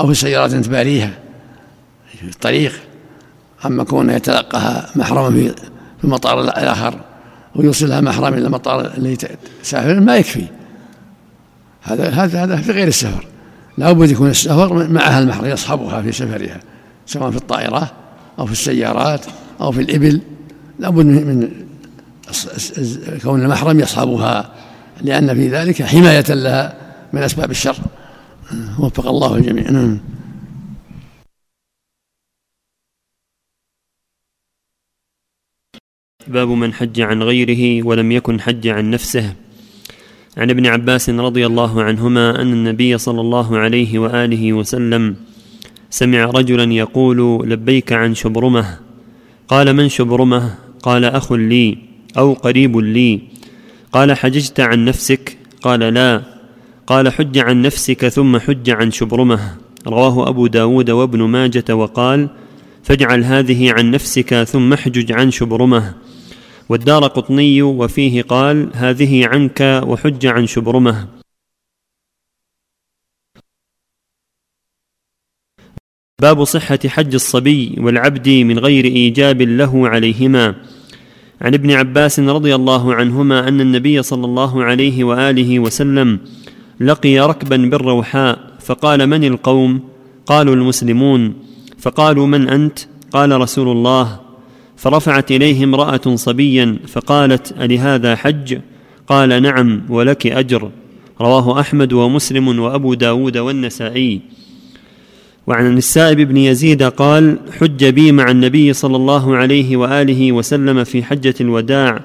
أو 0.00 0.06
في 0.06 0.14
سيارة 0.14 0.60
تباريها 0.60 1.10
في 2.20 2.28
الطريق 2.28 2.72
أما 3.66 3.84
كونه 3.84 4.12
يتلقاها 4.12 4.90
محرما 4.96 5.30
في 5.98 6.04
المطار 6.04 6.40
الآخر 6.40 7.00
ويوصلها 7.54 8.00
محرم 8.00 8.34
إلى 8.34 8.46
المطار 8.46 8.94
اللي 8.94 9.16
تسافر 9.62 10.00
ما 10.00 10.16
يكفي. 10.16 10.44
هذا 11.82 12.08
هذا 12.08 12.44
هذا 12.44 12.56
في 12.56 12.72
غير 12.72 12.88
السفر. 12.88 13.26
لا 13.78 13.92
بد 13.92 14.10
يكون 14.10 14.30
السفر 14.30 14.88
معها 14.88 15.18
المحرم 15.18 15.46
يصحبها 15.46 16.02
في 16.02 16.12
سفرها 16.12 16.60
سواء 17.06 17.30
في 17.30 17.36
الطائرة 17.36 17.92
أو 18.38 18.46
في 18.46 18.52
السيارات 18.52 19.26
أو 19.60 19.72
في 19.72 19.80
الإبل. 19.80 20.20
لا 20.78 20.90
بد 20.90 21.06
من 21.06 21.50
كون 23.22 23.42
المحرم 23.42 23.80
يصحبها 23.80 24.50
لأن 25.02 25.34
في 25.34 25.48
ذلك 25.48 25.82
حماية 25.82 26.24
لها 26.28 26.74
من 27.12 27.22
أسباب 27.22 27.50
الشر. 27.50 27.76
وفق 28.78 29.06
الله 29.06 29.36
الجميع. 29.36 29.96
باب 36.28 36.48
من 36.48 36.72
حج 36.72 37.00
عن 37.00 37.22
غيره 37.22 37.86
ولم 37.86 38.12
يكن 38.12 38.40
حج 38.40 38.68
عن 38.68 38.90
نفسه. 38.90 39.34
عن 40.36 40.50
ابن 40.50 40.66
عباس 40.66 41.10
رضي 41.10 41.46
الله 41.46 41.82
عنهما 41.82 42.42
أن 42.42 42.52
النبي 42.52 42.98
صلى 42.98 43.20
الله 43.20 43.58
عليه 43.58 43.98
وآله 43.98 44.52
وسلم 44.52 45.16
سمع 45.90 46.24
رجلا 46.24 46.72
يقول 46.72 47.50
لبيك 47.50 47.92
عن 47.92 48.14
شبرمة 48.14 48.78
قال 49.48 49.72
من 49.76 49.88
شبرمة؟ 49.88 50.54
قال 50.82 51.04
أخ 51.04 51.32
لي 51.32 51.78
أو 52.18 52.32
قريب 52.32 52.76
لي 52.76 53.20
قال 53.92 54.12
حججت 54.12 54.60
عن 54.60 54.84
نفسك؟ 54.84 55.38
قال 55.62 55.80
لا 55.80 56.22
قال 56.86 57.12
حج 57.12 57.38
عن 57.38 57.62
نفسك 57.62 58.08
ثم 58.08 58.38
حج 58.38 58.70
عن 58.70 58.90
شبرمة 58.90 59.40
رواه 59.86 60.28
أبو 60.28 60.46
داود 60.46 60.90
وابن 60.90 61.22
ماجة 61.22 61.74
وقال 61.74 62.28
فاجعل 62.82 63.24
هذه 63.24 63.72
عن 63.72 63.90
نفسك 63.90 64.42
ثم 64.42 64.72
احجج 64.72 65.12
عن 65.12 65.30
شبرمه. 65.30 65.94
والدار 66.68 67.06
قطني 67.06 67.62
وفيه 67.62 68.22
قال 68.22 68.70
هذه 68.74 69.26
عنك 69.26 69.82
وحج 69.86 70.26
عن 70.26 70.46
شبرمه. 70.46 71.08
باب 76.20 76.44
صحة 76.44 76.78
حج 76.86 77.14
الصبي 77.14 77.74
والعبد 77.78 78.28
من 78.28 78.58
غير 78.58 78.84
إيجاب 78.84 79.42
له 79.42 79.88
عليهما. 79.88 80.54
عن 81.40 81.54
ابن 81.54 81.70
عباس 81.70 82.20
رضي 82.20 82.54
الله 82.54 82.94
عنهما 82.94 83.48
أن 83.48 83.60
النبي 83.60 84.02
صلى 84.02 84.24
الله 84.24 84.64
عليه 84.64 85.04
وآله 85.04 85.58
وسلم 85.58 86.20
لقي 86.80 87.18
ركبا 87.18 87.56
بالروحاء 87.56 88.56
فقال 88.60 89.06
من 89.06 89.24
القوم؟ 89.24 89.88
قالوا 90.26 90.54
المسلمون. 90.54 91.49
فقالوا 91.80 92.26
من 92.26 92.48
أنت؟ 92.48 92.78
قال 93.12 93.40
رسول 93.40 93.68
الله. 93.68 94.20
فرفعت 94.76 95.30
إليه 95.30 95.64
امرأة 95.64 96.14
صبيا 96.14 96.78
فقالت 96.88 97.52
ألهذا 97.52 98.16
حج؟ 98.16 98.58
قال 99.08 99.42
نعم 99.42 99.82
ولك 99.88 100.26
أجر. 100.26 100.70
رواه 101.20 101.60
أحمد 101.60 101.92
ومسلم 101.92 102.58
وأبو 102.58 102.94
داود 102.94 103.38
والنسائي. 103.38 104.20
وعن 105.46 105.76
السائب 105.76 106.20
بن 106.20 106.36
يزيد 106.36 106.82
قال 106.82 107.38
حج 107.58 107.84
بي 107.84 108.12
مع 108.12 108.30
النبي 108.30 108.72
صلى 108.72 108.96
الله 108.96 109.36
عليه 109.36 109.76
وآله 109.76 110.32
وسلم 110.32 110.84
في 110.84 111.02
حجة 111.02 111.34
الوداع 111.40 112.00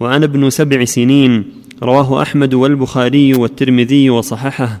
وأنا 0.00 0.24
ابن 0.24 0.50
سبع 0.50 0.84
سنين. 0.84 1.44
رواه 1.82 2.22
أحمد 2.22 2.54
والبخاري 2.54 3.34
والترمذي 3.34 4.10
وصححه. 4.10 4.80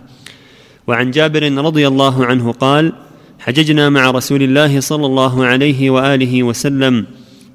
وعن 0.86 1.10
جابر 1.10 1.52
رضي 1.52 1.88
الله 1.88 2.24
عنه 2.24 2.52
قال 2.52 2.92
حججنا 3.40 3.88
مع 3.88 4.10
رسول 4.10 4.42
الله 4.42 4.80
صلى 4.80 5.06
الله 5.06 5.44
عليه 5.44 5.90
وآله 5.90 6.42
وسلم 6.42 7.06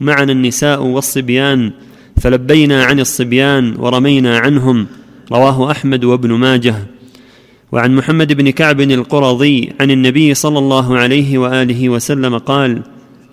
معنا 0.01 0.31
النساء 0.31 0.83
والصبيان 0.83 1.71
فلبينا 2.21 2.83
عن 2.83 2.99
الصبيان 2.99 3.75
ورمينا 3.77 4.37
عنهم 4.39 4.87
رواه 5.31 5.71
أحمد 5.71 6.03
وابن 6.03 6.31
ماجه. 6.31 6.75
وعن 7.71 7.95
محمد 7.95 8.33
بن 8.33 8.49
كعب 8.49 8.81
القرظي 8.81 9.73
عن 9.79 9.91
النبي 9.91 10.33
صلى 10.33 10.59
الله 10.59 10.97
عليه 10.97 11.37
وآله 11.37 11.89
وسلم 11.89 12.37
قال 12.37 12.81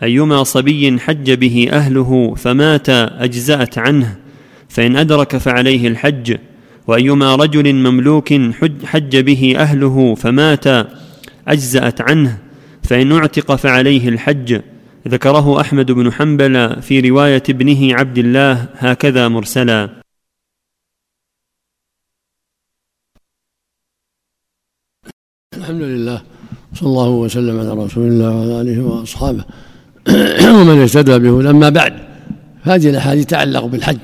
أيما 0.02 0.44
صبي 0.44 0.98
حج 0.98 1.32
به 1.32 1.68
أهله 1.72 2.34
فمات 2.36 2.88
أجزأت 2.90 3.78
عنه 3.78 4.16
فإن 4.68 4.96
أدرك 4.96 5.36
فعليه 5.36 5.88
الحج 5.88 6.36
وأيما 6.86 7.34
رجل 7.34 7.74
مملوك 7.74 8.34
حج 8.84 9.16
به 9.16 9.54
أهله 9.56 10.14
فمات 10.14 10.64
أجزأت 11.48 12.00
عنه 12.00 12.38
فإن 12.82 13.12
اعتق 13.12 13.54
فعليه 13.54 14.08
الحج. 14.08 14.60
ذكره 15.08 15.60
أحمد 15.60 15.92
بن 15.92 16.12
حنبل 16.12 16.82
في 16.82 17.00
رواية 17.00 17.42
ابنه 17.48 17.94
عبد 17.94 18.18
الله 18.18 18.66
هكذا 18.74 19.28
مرسلا. 19.28 20.02
الحمد 25.56 25.82
لله 25.82 26.22
صلى 26.74 26.88
الله 26.88 27.08
وسلم 27.08 27.60
على 27.60 27.84
رسول 27.84 28.08
الله 28.08 28.36
وعلى 28.36 28.60
آله 28.60 28.84
وأصحابه. 28.84 29.44
ومن 30.56 30.82
اهتدى 30.82 31.18
به 31.18 31.50
أما 31.50 31.68
بعد 31.68 31.94
هذه 32.62 32.90
الأحاديث 32.90 33.26
تتعلق 33.26 33.64
بالحج. 33.64 33.98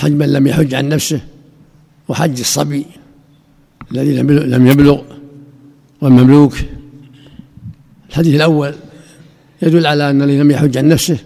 حج 0.00 0.12
من 0.12 0.32
لم 0.32 0.46
يحج 0.46 0.74
عن 0.74 0.88
نفسه 0.88 1.20
وحج 2.08 2.38
الصبي 2.38 2.86
الذي 3.92 4.22
لم 4.22 4.66
يبلغ 4.66 5.00
والمملوك. 6.00 6.54
الحديث 8.10 8.34
الأول 8.34 8.74
يدل 9.62 9.86
على 9.86 10.10
أن 10.10 10.22
الذي 10.22 10.38
لم 10.38 10.50
يحج 10.50 10.78
عن 10.78 10.88
نفسه 10.88 11.18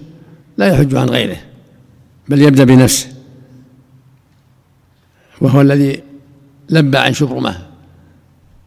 لا 0.58 0.66
يحج 0.66 0.94
عن 0.94 1.08
غيره 1.08 1.36
بل 2.28 2.42
يبدأ 2.42 2.64
بنفسه 2.64 3.08
وهو 5.40 5.60
الذي 5.60 6.02
لبى 6.70 6.98
عن 6.98 7.12
شبرمه. 7.12 7.56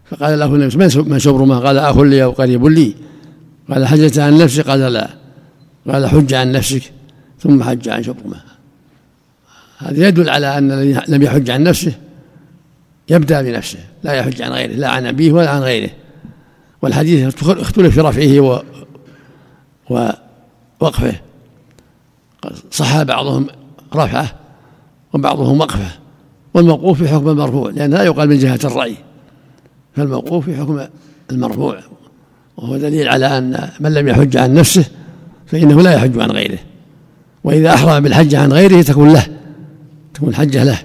فقال 0.06 0.40
له 0.40 0.56
النبي 0.56 0.78
من 1.10 1.20
شبرمه؟ 1.20 1.60
قال 1.60 1.78
أخ 1.78 1.98
لي 1.98 2.24
أو 2.24 2.32
قريب 2.32 2.66
لي. 2.66 2.96
قال 3.70 3.86
حجت 3.86 4.20
عن 4.20 4.38
نفسك 4.38 4.70
قال 4.70 4.80
لا. 4.80 5.10
قال 5.88 6.08
حج 6.08 6.34
عن 6.34 6.52
نفسك 6.52 6.92
ثم 7.40 7.64
حج 7.64 7.90
عن 7.90 8.04
شبرمه. 8.04 8.42
هذا 9.78 10.08
يدل 10.08 10.30
على 10.30 10.58
أن 10.58 10.72
الذي 10.72 11.00
لم 11.08 11.22
يحج 11.22 11.50
عن 11.50 11.64
نفسه 11.64 11.94
يبدأ 13.10 13.42
بنفسه 13.42 13.80
لا 14.04 14.14
يحج 14.14 14.42
عن 14.42 14.52
غيره 14.52 14.74
لا 14.74 14.90
عن 14.90 15.06
أبيه 15.06 15.32
ولا 15.32 15.50
عن 15.50 15.62
غيره. 15.62 15.90
والحديث 16.82 17.44
اختلف 17.44 17.94
في 17.94 18.02
رفعه 18.02 18.40
و 18.40 18.62
ووقفه. 19.90 21.14
صح 22.72 23.04
بعضهم 23.04 23.48
رفعه 23.96 24.32
وبعضهم 25.14 25.60
وقفه. 25.60 25.92
والموقوف 26.54 26.98
في 27.04 27.08
حكم 27.08 27.30
المرفوع 27.30 27.70
لأن 27.70 27.92
لا 27.92 28.04
يقال 28.04 28.30
من 28.30 28.38
جهة 28.38 28.60
الرأي. 28.64 28.96
فالموقوف 29.96 30.46
في 30.46 30.58
حكم 30.58 30.88
المرفوع. 31.32 31.80
وهو 32.58 32.78
دليل 32.78 33.10
على 33.10 33.38
أن 33.38 33.70
من 33.80 33.94
لم 33.94 34.08
يحج 34.08 34.38
عن 34.38 34.54
نفسه 34.54 34.86
فإنه 35.46 35.82
لا 35.82 35.94
يحج 35.94 36.20
عن 36.20 36.32
غيره. 36.32 36.60
وإذا 37.44 37.74
أحرم 37.74 38.04
بالحج 38.04 38.36
عن 38.36 38.54
غيره 38.54 38.82
تكون 38.82 39.14
له 39.14 39.28
تكون 40.14 40.36
حجة 40.36 40.64
له. 40.64 40.80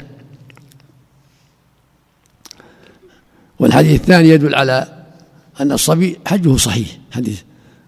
والحديث 3.63 4.01
الثاني 4.01 4.29
يدل 4.29 4.55
على 4.55 4.87
أن 5.61 5.73
الصبي 5.73 6.19
حجه 6.27 6.57
صحيح. 6.57 6.89
حديث 7.13 7.41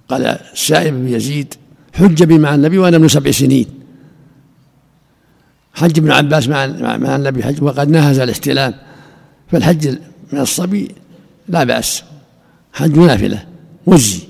قال 0.09 0.27
السائب 0.27 0.95
بن 0.95 1.09
يزيد 1.09 1.55
حج 1.95 2.25
بي 2.25 2.39
مع 2.39 2.55
النبي 2.55 2.79
وأنا 2.79 2.97
ابن 2.97 3.09
سبع 3.09 3.31
سنين. 3.31 3.67
حج 5.75 5.99
ابن 5.99 6.11
عباس 6.11 6.49
مع 6.49 6.67
مع 6.97 7.17
النبي 7.17 7.43
حج 7.43 7.63
وقد 7.63 7.89
نهز 7.89 8.19
الاحتلام 8.19 8.75
فالحج 9.53 9.99
من 10.33 10.41
الصبي 10.41 10.95
لا 11.49 11.65
بأس. 11.65 12.03
حج 12.73 12.99
نافلة 12.99 13.45
مجزي 13.87 14.21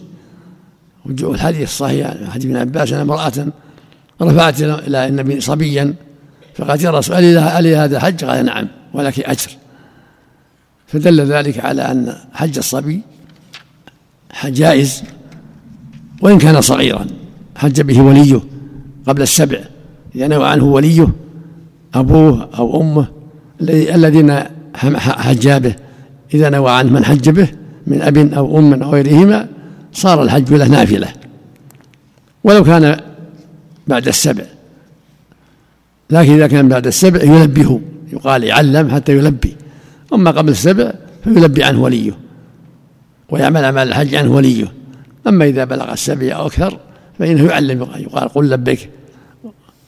والحديث 1.06 1.62
الصحيح 1.62 2.14
حديث 2.30 2.46
ابن 2.46 2.56
عباس 2.56 2.92
أن 2.92 3.00
امرأة 3.00 3.46
رفعت 4.22 4.62
إلى 4.62 5.06
النبي 5.06 5.40
صبيا 5.40 5.94
فقالت 6.54 6.82
يا 6.82 6.90
رسول 6.90 7.16
ألي 7.16 7.76
هذا 7.76 8.00
حج 8.00 8.24
قال 8.24 8.44
نعم 8.44 8.68
ولك 8.94 9.20
أجر. 9.20 9.50
فدل 10.94 11.20
ذلك 11.20 11.64
على 11.64 11.82
أن 11.82 12.14
حج 12.32 12.58
الصبي 12.58 13.00
جائز 14.44 15.02
وإن 16.22 16.38
كان 16.38 16.60
صغيرا 16.60 17.06
حج 17.56 17.80
به 17.80 18.00
وليه 18.00 18.40
قبل 19.06 19.22
السبع 19.22 19.58
إذا 20.14 20.28
نوى 20.28 20.48
عنه 20.48 20.64
وليه 20.64 21.08
أبوه 21.94 22.48
أو 22.58 22.80
أمه 22.80 23.06
الذين 23.70 24.40
حجا 24.96 25.58
به. 25.58 25.74
إذا 26.34 26.50
نوى 26.50 26.70
عنه 26.70 26.92
من 26.92 27.04
حج 27.04 27.30
به 27.30 27.48
من 27.86 28.02
أب 28.02 28.16
أو 28.16 28.58
أم 28.58 28.82
أو 28.82 28.90
غيرهما 28.90 29.48
صار 29.92 30.22
الحج 30.22 30.54
له 30.54 30.68
نافلة. 30.68 31.08
ولو 32.44 32.64
كان 32.64 33.00
بعد 33.86 34.08
السبع. 34.08 34.44
لكن 36.10 36.32
إذا 36.32 36.46
كان 36.46 36.68
بعد 36.68 36.86
السبع 36.86 37.22
يلبيه 37.22 37.80
يقال 38.12 38.44
يعلم 38.44 38.90
حتى 38.90 39.16
يلبي. 39.16 39.56
أما 40.14 40.30
قبل 40.30 40.50
السبع 40.50 40.92
فيلبي 41.24 41.64
عنه 41.64 41.82
وليه 41.82 42.18
ويعمل 43.28 43.64
أعمال 43.64 43.88
الحج 43.88 44.14
عنه 44.14 44.32
وليه. 44.32 44.72
أما 45.26 45.44
إذا 45.44 45.64
بلغ 45.64 45.92
السبع 45.92 46.36
أو 46.36 46.46
أكثر 46.46 46.78
فإنه 47.18 47.46
يعلم 47.46 47.82
يقال 47.96 48.28
قل 48.28 48.50
لبيك 48.50 48.90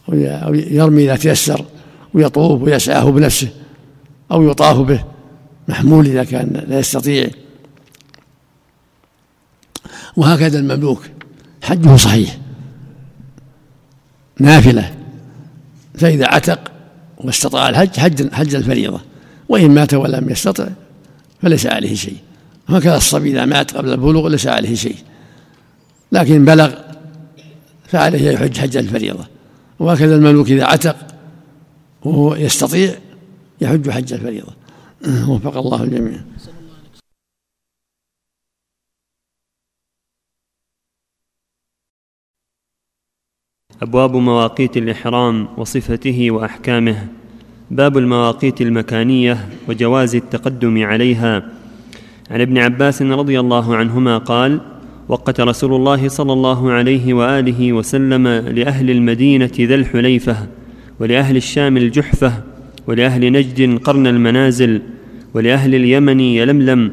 ويرمي 0.09 1.05
إذا 1.05 1.17
تيسر 1.17 1.65
ويطوف 2.15 2.63
ويسعاه 2.63 3.11
بنفسه 3.11 3.49
أو 4.33 4.51
يطاف 4.51 4.77
به 4.77 5.05
محمول 5.69 6.07
إذا 6.07 6.25
كان 6.25 6.65
لا 6.69 6.79
يستطيع. 6.79 7.29
وهكذا 10.17 10.59
المملوك. 10.59 11.03
حجه 11.63 11.97
صحيح. 11.97 12.39
نافلة. 14.41 14.95
فإذا 15.95 16.27
عتق 16.27 16.73
واستطاع 17.19 17.69
الحج 17.69 17.97
حج 17.97 18.35
حج 18.35 18.55
الفريضة 18.55 19.01
وإن 19.49 19.71
مات 19.71 19.95
ولم 19.95 20.31
يستطع 20.31 20.69
فليس 21.43 21.67
عليه 21.67 21.95
شيء. 21.95 22.17
هكذا 22.69 22.97
الصبي 22.97 23.31
إذا 23.31 23.45
مات 23.45 23.77
قبل 23.77 23.93
البلوغ 23.93 24.29
ليس 24.29 24.47
عليه 24.47 24.75
شيء. 24.75 24.97
لكن 26.13 26.45
بلغ 26.45 26.75
فعليه 27.89 28.31
يحج 28.31 28.59
حج 28.59 28.77
الفريضة. 28.77 29.27
وهكذا 29.79 30.15
المملوك 30.17 30.51
إذا 30.51 30.65
عتق 30.65 30.97
وهو 32.05 32.35
يستطيع 32.35 32.99
يحج 33.61 33.91
حج 33.91 34.13
الفريضة. 34.13 34.53
وفق 35.31 35.57
الله 35.57 35.83
الجميع. 35.83 36.21
أبواب 43.83 44.17
مواقيت 44.17 44.77
الإحرام 44.77 45.49
وصفته 45.59 46.31
وأحكامه. 46.31 47.09
باب 47.71 47.99
المواقيت 47.99 48.61
المكانية 48.61 49.49
وجواز 49.69 50.15
التقدم 50.15 50.85
عليها. 50.85 51.43
عن 52.31 52.41
ابن 52.41 52.59
عباس 52.59 53.03
رضي 53.03 53.41
الله 53.41 53.77
عنهما 53.77 54.19
قال 54.19 54.61
وقت 55.09 55.41
رسول 55.41 55.75
الله 55.75 56.09
صلى 56.09 56.33
الله 56.33 56.73
عليه 56.73 57.15
وآله 57.15 57.73
وسلم 57.73 58.29
لأهل 58.29 58.91
المدينة 58.91 59.51
ذا 59.61 59.75
الحليفة 59.75 60.37
ولأهل 61.01 61.37
الشام 61.37 61.77
الجحفة 61.77 62.33
ولأهل 62.87 63.33
نجد 63.33 63.79
قرن 63.79 64.07
المنازل 64.07 64.83
ولأهل 65.35 65.75
اليمن 65.75 66.21
يلملم 66.21 66.93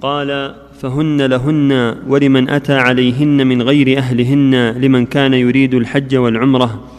قال 0.00 0.54
فهن 0.80 1.22
لهن 1.22 1.94
ولمن 2.08 2.48
أتى 2.50 2.74
عليهن 2.74 3.46
من 3.46 3.62
غير 3.62 3.98
أهلهن 3.98 4.70
لمن 4.70 5.06
كان 5.06 5.34
يريد 5.34 5.74
الحج 5.74 6.16
والعمرة. 6.16 6.97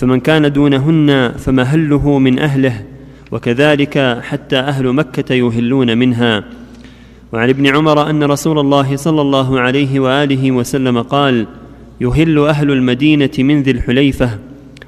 فمن 0.00 0.20
كان 0.20 0.52
دونهن 0.52 1.32
فمهله 1.38 2.18
من 2.18 2.38
أهله 2.38 2.84
وكذلك 3.32 4.18
حتى 4.22 4.56
أهل 4.56 4.92
مكة 4.92 5.34
يهلون 5.34 5.98
منها. 5.98 6.44
وعن 7.32 7.48
ابن 7.48 7.66
عمر 7.66 8.10
أن 8.10 8.24
رسول 8.24 8.58
الله 8.58 8.96
صلى 8.96 9.20
الله 9.20 9.60
عليه 9.60 10.00
وآله 10.00 10.50
وسلم 10.50 11.02
قال 11.02 11.46
يهل 12.00 12.38
أهل 12.38 12.70
المدينة 12.70 13.30
من 13.38 13.62
ذي 13.62 13.70
الحليفة 13.70 14.30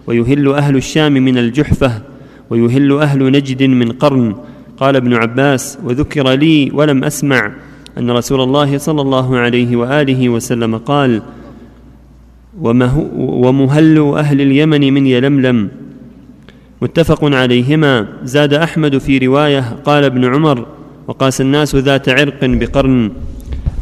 ويهل 0.06 0.48
أهل 0.48 0.76
الشام 0.76 1.12
من 1.12 1.38
الجحفة 1.38 2.02
ويهل 2.50 2.92
أهل 2.92 3.32
نجد 3.32 3.62
من 3.62 3.92
قرن. 3.92 4.34
قال 4.76 4.96
ابن 4.96 5.14
عباس 5.14 5.78
وذكر 5.84 6.30
لي 6.30 6.70
ولم 6.74 7.04
أسمع 7.04 7.52
أن 7.98 8.10
رسول 8.10 8.40
الله 8.40 8.78
صلى 8.78 9.00
الله 9.00 9.38
عليه 9.38 9.76
وآله 9.76 10.28
وسلم 10.28 10.76
قال 10.76 11.22
ومهل 12.60 13.98
أهل 14.16 14.40
اليمن 14.40 14.92
من 14.94 15.06
يلملم. 15.06 15.68
متفق 16.82 17.24
عليهما. 17.24 18.06
زاد 18.24 18.54
أحمد 18.54 18.98
في 18.98 19.18
رواية 19.18 19.76
قال 19.84 20.04
ابن 20.04 20.24
عمر 20.24 20.66
وقاس 21.08 21.40
الناس 21.40 21.76
ذات 21.76 22.08
عرق 22.08 22.38
بقرن. 22.42 23.10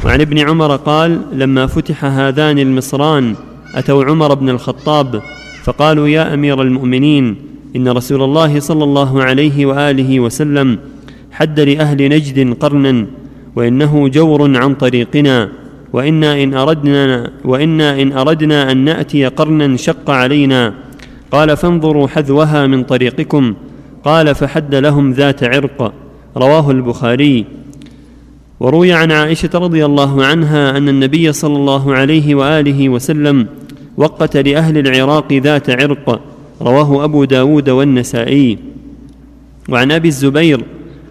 وعن 0.05 0.21
ابن 0.21 0.37
عمر 0.39 0.75
قال 0.75 1.21
لما 1.33 1.67
فتح 1.67 2.05
هذان 2.05 2.59
المصران 2.59 3.35
أتوا 3.75 4.03
عمر 4.03 4.33
بن 4.33 4.49
الخطاب 4.49 5.21
فقالوا 5.63 6.07
يا 6.07 6.33
أمير 6.33 6.61
المؤمنين 6.61 7.35
إن 7.75 7.87
رسول 7.87 8.23
الله 8.23 8.59
صلى 8.59 8.83
الله 8.83 9.23
عليه 9.23 9.65
وآله 9.65 10.19
وسلم 10.19 10.77
حد 11.31 11.59
لأهل 11.59 12.09
نجد 12.09 12.53
قرنا 12.53 13.05
وإنه 13.55 14.07
جور 14.07 14.57
عن 14.57 14.75
طريقنا. 14.75 15.60
وإنا 15.93 16.43
إن 16.43 16.53
أردنا 16.53 17.31
وإنا 17.45 18.01
إن 18.01 18.11
أردنا 18.11 18.71
أن 18.71 18.77
نأتي 18.77 19.25
قرنا 19.25 19.77
شق 19.77 20.09
علينا. 20.09 20.73
قال 21.31 21.57
فانظروا 21.57 22.07
حذوها 22.07 22.67
من 22.67 22.83
طريقكم. 22.83 23.53
قال 24.05 24.35
فحد 24.35 24.75
لهم 24.75 25.11
ذات 25.11 25.43
عرق. 25.43 25.93
رواه 26.37 26.71
البخاري. 26.71 27.45
وروي 28.59 28.93
عن 28.93 29.11
عائشة 29.11 29.49
رضي 29.55 29.85
الله 29.85 30.25
عنها 30.25 30.77
أن 30.77 30.89
النبي 30.89 31.31
صلى 31.31 31.55
الله 31.55 31.93
عليه 31.93 32.35
وآله 32.35 32.89
وسلم 32.89 33.47
وقت 33.97 34.37
لأهل 34.37 34.77
العراق 34.77 35.33
ذات 35.33 35.69
عرق. 35.69 36.21
رواه 36.61 37.03
أبو 37.03 37.23
داود 37.23 37.69
والنسائي. 37.69 38.57
وعن 39.69 39.91
أبي 39.91 40.07
الزبير 40.07 40.63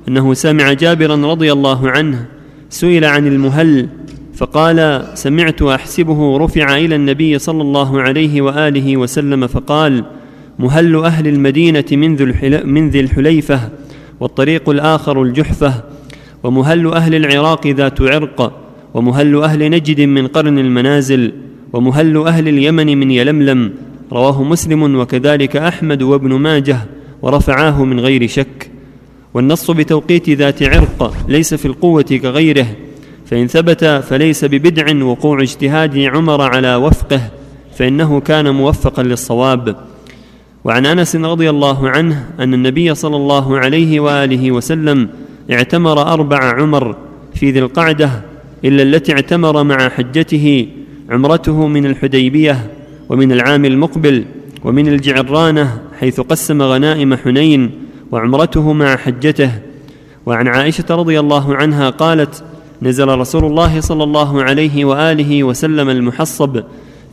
أنه 0.09 0.35
سمع 0.35 0.73
جابرا 0.73 1.17
رضي 1.17 1.53
الله 1.53 1.91
عنه 1.91 2.27
سئل 2.71 3.05
عن 3.05 3.27
المهل 3.27 3.89
فقال 4.41 5.09
سمعت 5.15 5.63
أحسبه 5.63 6.39
رفع 6.39 6.77
إلى 6.77 6.95
النبي 6.95 7.39
صلى 7.39 7.63
الله 7.63 8.03
عليه 8.03 8.43
وآله 8.43 8.97
وسلم 8.97 9.47
فقال 9.47 10.05
مهل 10.59 10.97
أهل 10.97 11.29
المدينة 11.29 11.85
من 12.65 12.89
ذي 12.91 13.01
الحليفة 13.01 13.61
والطريق 14.21 14.71
الآخر 14.71 15.23
الجحفة 15.23 15.85
ومهل 16.43 16.87
أهل 16.87 17.15
العراق 17.15 17.67
ذات 17.67 18.03
عرق 18.03 18.53
ومهل 18.95 19.43
أهل 19.43 19.71
نجد 19.71 20.01
من 20.01 20.27
قرن 20.27 20.59
المنازل 20.59 21.33
ومهل 21.73 22.17
أهل 22.17 22.49
اليمن 22.49 22.99
من 22.99 23.11
يلملم 23.11 23.73
رواه 24.13 24.43
مسلم 24.43 24.97
وكذلك 24.97 25.57
أحمد 25.57 26.03
وابن 26.03 26.35
ماجه 26.35 26.79
ورفعاه 27.23 27.85
من 27.85 28.01
غير 28.01 28.27
شك. 28.27 28.71
والنص 29.35 29.71
بتوقيت 29.71 30.31
ذات 30.31 30.63
عرق 30.63 31.15
ليس 31.29 31.55
في 31.55 31.67
القوة 31.67 32.03
كغيره 32.03 32.67
فإن 33.31 33.47
ثبت 33.47 33.85
فليس 33.85 34.45
ببدع 34.45 35.05
وقوع 35.05 35.43
اجتهاد 35.43 35.99
عمر 35.99 36.43
على 36.43 36.75
وفقه 36.75 37.21
فإنه 37.77 38.21
كان 38.21 38.55
موفقا 38.55 39.03
للصواب. 39.03 39.77
وعن 40.65 40.87
أنس 40.87 41.17
رضي 41.17 41.51
الله 41.51 41.91
عنه 41.91 42.27
أن 42.41 42.55
النبي 42.55 42.95
صلى 42.95 43.17
الله 43.17 43.59
عليه 43.59 44.01
وآله 44.01 44.53
وسلم 44.53 45.09
اعتمر 45.51 46.03
أربع 46.03 46.61
عمر 46.61 46.97
في 47.35 47.51
ذي 47.51 47.59
القعدة 47.59 48.11
إلا 48.65 48.83
التي 48.83 49.13
اعتمر 49.13 49.63
مع 49.63 49.89
حجته 49.89 50.67
عمرته 51.11 51.67
من 51.67 51.87
الحديبية 51.87 52.71
ومن 53.09 53.33
العام 53.33 53.65
المقبل 53.65 54.25
ومن 54.65 54.89
الجعرانة 54.89 55.81
حيث 56.01 56.21
قسم 56.21 56.63
غنائم 56.63 57.15
حنين 57.15 57.71
وعمرته 58.13 58.73
مع 58.73 58.97
حجته. 58.97 59.51
وعن 60.27 60.49
عائشة 60.49 60.85
رضي 60.91 61.21
الله 61.21 61.57
عنها 61.57 61.91
قالت 61.91 62.45
نزل 62.83 63.09
رسول 63.09 63.45
الله 63.45 63.81
صلى 63.81 64.05
الله 64.05 64.43
عليه 64.43 64.85
وآله 64.85 65.45
وسلم 65.45 65.89
المحصب 65.89 66.63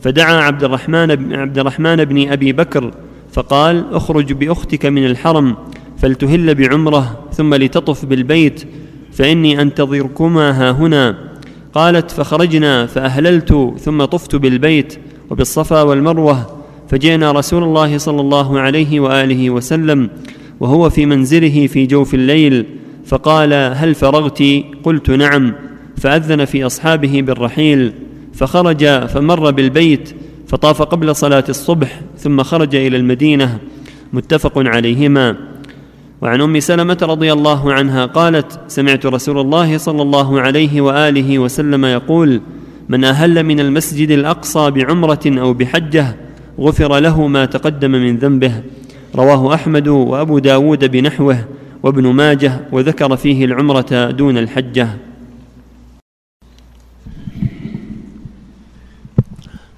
فدعا 0.02 0.34
عبد 0.34 0.64
الرحمن 0.64 1.34
عبد 1.34 1.58
الرحمن 1.58 2.04
بن 2.04 2.28
أبي 2.28 2.52
بكر 2.52 2.90
فقال 3.32 3.84
اخرج 3.92 4.32
بأختك 4.32 4.86
من 4.86 5.06
الحرم 5.06 5.56
فلتهل 5.98 6.54
بعمرة 6.54 7.18
ثم 7.32 7.54
لتطف 7.54 8.04
بالبيت 8.04 8.64
فإني 9.12 9.62
أنتظركما 9.62 10.50
ها 10.50 10.70
هنا 10.70 11.18
قالت 11.74 12.10
فخرجنا 12.10 12.86
فأهللت 12.86 13.74
ثم 13.78 14.04
طفت 14.04 14.36
بالبيت 14.36 14.98
وبالصفا 15.30 15.82
والمروة 15.82 16.46
فجئنا 16.88 17.32
رسول 17.32 17.62
الله 17.62 17.98
صلى 17.98 18.20
الله 18.20 18.60
عليه 18.60 19.00
وآله 19.00 19.50
وسلم 19.50 20.10
وهو 20.60 20.90
في 20.90 21.06
منزله 21.06 21.66
في 21.66 21.86
جوف 21.86 22.14
الليل 22.14 22.64
فقال 23.08 23.52
هل 23.52 23.94
فرغت؟ 23.94 24.42
قلت 24.84 25.10
نعم. 25.10 25.52
فأذن 25.96 26.44
في 26.44 26.66
أصحابه 26.66 27.22
بالرحيل 27.22 27.92
فخرج 28.34 29.06
فمر 29.06 29.50
بالبيت 29.50 30.14
فطاف 30.46 30.82
قبل 30.82 31.16
صلاة 31.16 31.44
الصبح 31.48 32.00
ثم 32.18 32.42
خرج 32.42 32.74
إلى 32.74 32.96
المدينة 32.96 33.58
متفق 34.12 34.52
عليهما. 34.56 35.36
وعن 36.20 36.40
أم 36.40 36.60
سلمة 36.60 36.98
رضي 37.02 37.32
الله 37.32 37.72
عنها 37.72 38.06
قالت 38.06 38.60
سمعت 38.68 39.06
رسول 39.06 39.38
الله 39.38 39.78
صلى 39.78 40.02
الله 40.02 40.40
عليه 40.40 40.80
وآله 40.80 41.38
وسلم 41.38 41.84
يقول 41.84 42.40
من 42.88 43.04
أهل 43.04 43.42
من 43.42 43.60
المسجد 43.60 44.10
الأقصى 44.10 44.70
بعمرة 44.70 45.20
أو 45.26 45.52
بحجة 45.52 46.16
غفر 46.60 46.98
له 46.98 47.26
ما 47.26 47.44
تقدم 47.44 47.90
من 47.90 48.16
ذنبه. 48.16 48.52
رواه 49.14 49.54
أحمد 49.54 49.88
وأبو 49.88 50.38
داود 50.38 50.90
بنحوه. 50.90 51.44
وابن 51.82 52.06
ماجه 52.06 52.60
وذكر 52.72 53.16
فيه 53.16 53.44
العمرة 53.44 54.10
دون 54.10 54.38
الحجة. 54.38 54.88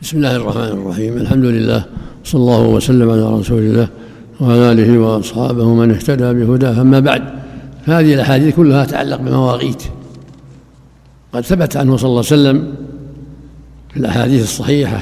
بسم 0.02 0.16
الله 0.16 0.36
الرحمن 0.36 0.62
الرحيم. 0.62 1.16
الحمد 1.16 1.44
لله 1.44 1.84
صلى 2.24 2.40
الله 2.40 2.66
وسلم 2.68 3.10
على 3.10 3.38
رسول 3.38 3.58
الله 3.58 3.88
وعلى 4.40 4.72
آله 4.72 4.98
وأصحابه 4.98 5.74
من 5.74 5.90
اهتدى 5.90 6.32
بهداه. 6.32 6.80
أما 6.80 7.00
بعد 7.00 7.22
فهذه 7.86 8.14
الأحاديث 8.14 8.56
كلها 8.56 8.84
تتعلق 8.84 9.16
بمواقيت. 9.16 9.82
قد 11.32 11.40
ثبت 11.40 11.76
عنه 11.76 11.96
صلى 11.96 12.08
الله 12.08 12.24
عليه 12.30 12.40
وسلم 12.40 12.74
في 13.90 13.96
الأحاديث 13.96 14.42
الصحيحة 14.42 15.00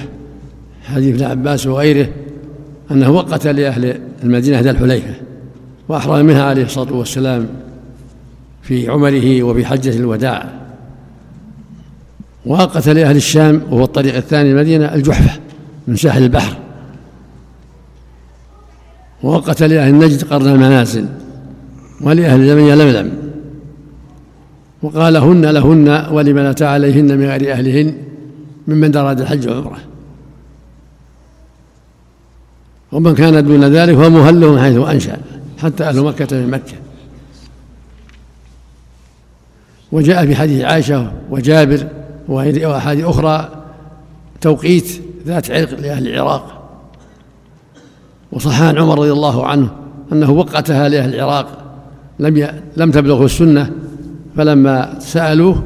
حديث 0.85 1.15
ابن 1.15 1.25
عباس 1.25 1.67
وغيره 1.67 2.09
أنه 2.91 3.11
وقت 3.11 3.47
لأهل 3.47 4.01
المدينة 4.25 4.61
ذا 4.61 4.71
الحليفة. 4.71 5.28
وأحرم 5.89 6.27
منها 6.27 6.43
عليه 6.43 6.65
الصلاة 6.65 6.93
والسلام 6.93 7.49
في 8.63 8.89
عمره 8.89 9.43
وفي 9.43 9.67
حجة 9.67 9.97
الوداع. 9.97 10.49
وقت 12.47 12.89
لأهل 12.89 13.17
الشام 13.17 13.63
وهو 13.71 13.85
الطريق 13.85 14.17
الثاني 14.17 14.51
المدينة 14.51 14.95
الجحفة 14.95 15.41
من 15.89 15.97
ساحل 15.97 16.23
البحر. 16.23 16.57
ووقت 19.23 19.63
لأهل 19.63 19.91
النجد 19.91 20.25
قرن 20.25 20.47
المنازل 20.47 21.07
ولأهل 22.01 22.41
اليمن 22.41 22.79
لملم. 22.79 23.13
وقال 24.83 25.17
هن 25.17 25.47
لهن 25.47 26.07
ولمن 26.13 26.45
أتى 26.45 26.65
عليهن 26.65 27.19
من 27.19 27.25
غير 27.25 27.53
أهلهن 27.53 27.95
ممن 28.69 28.97
أراد 28.97 29.21
الحج 29.21 29.49
والعمرة. 29.49 29.79
ومن 32.93 33.15
كان 33.15 33.45
دون 33.45 33.65
ذلك 33.65 33.97
فهو 33.97 34.11
مهل 34.11 34.49
من 34.49 34.61
حيث 34.61 34.77
أنشأ. 34.77 35.19
حتى 35.59 35.85
أهل 35.85 36.01
مكة 36.01 36.37
من 36.37 36.51
مكة. 36.51 36.75
وجاء 39.93 40.27
في 40.27 40.37
حديث 40.37 40.65
عائشة 40.65 41.13
وجابر 41.31 41.87
وأحاديث 42.29 43.05
أخرى 43.05 43.65
توقيت 44.41 45.03
ذات 45.27 45.51
عرق 45.51 45.81
لأهل 45.81 46.09
العراق. 46.09 46.55
وصح 48.33 48.63
عن 48.63 48.79
عمر 48.79 48.99
رضي 48.99 49.13
الله 49.13 49.47
عنه 49.47 49.71
أنه 50.13 50.31
وقتها 50.31 50.89
لأهل 50.89 51.15
العراق 51.15 51.47
لم 52.19 52.49
لم 52.77 52.91
تبلغه 52.91 53.25
السنة 53.25 53.71
فلما 54.37 54.99
سألوه 55.01 55.63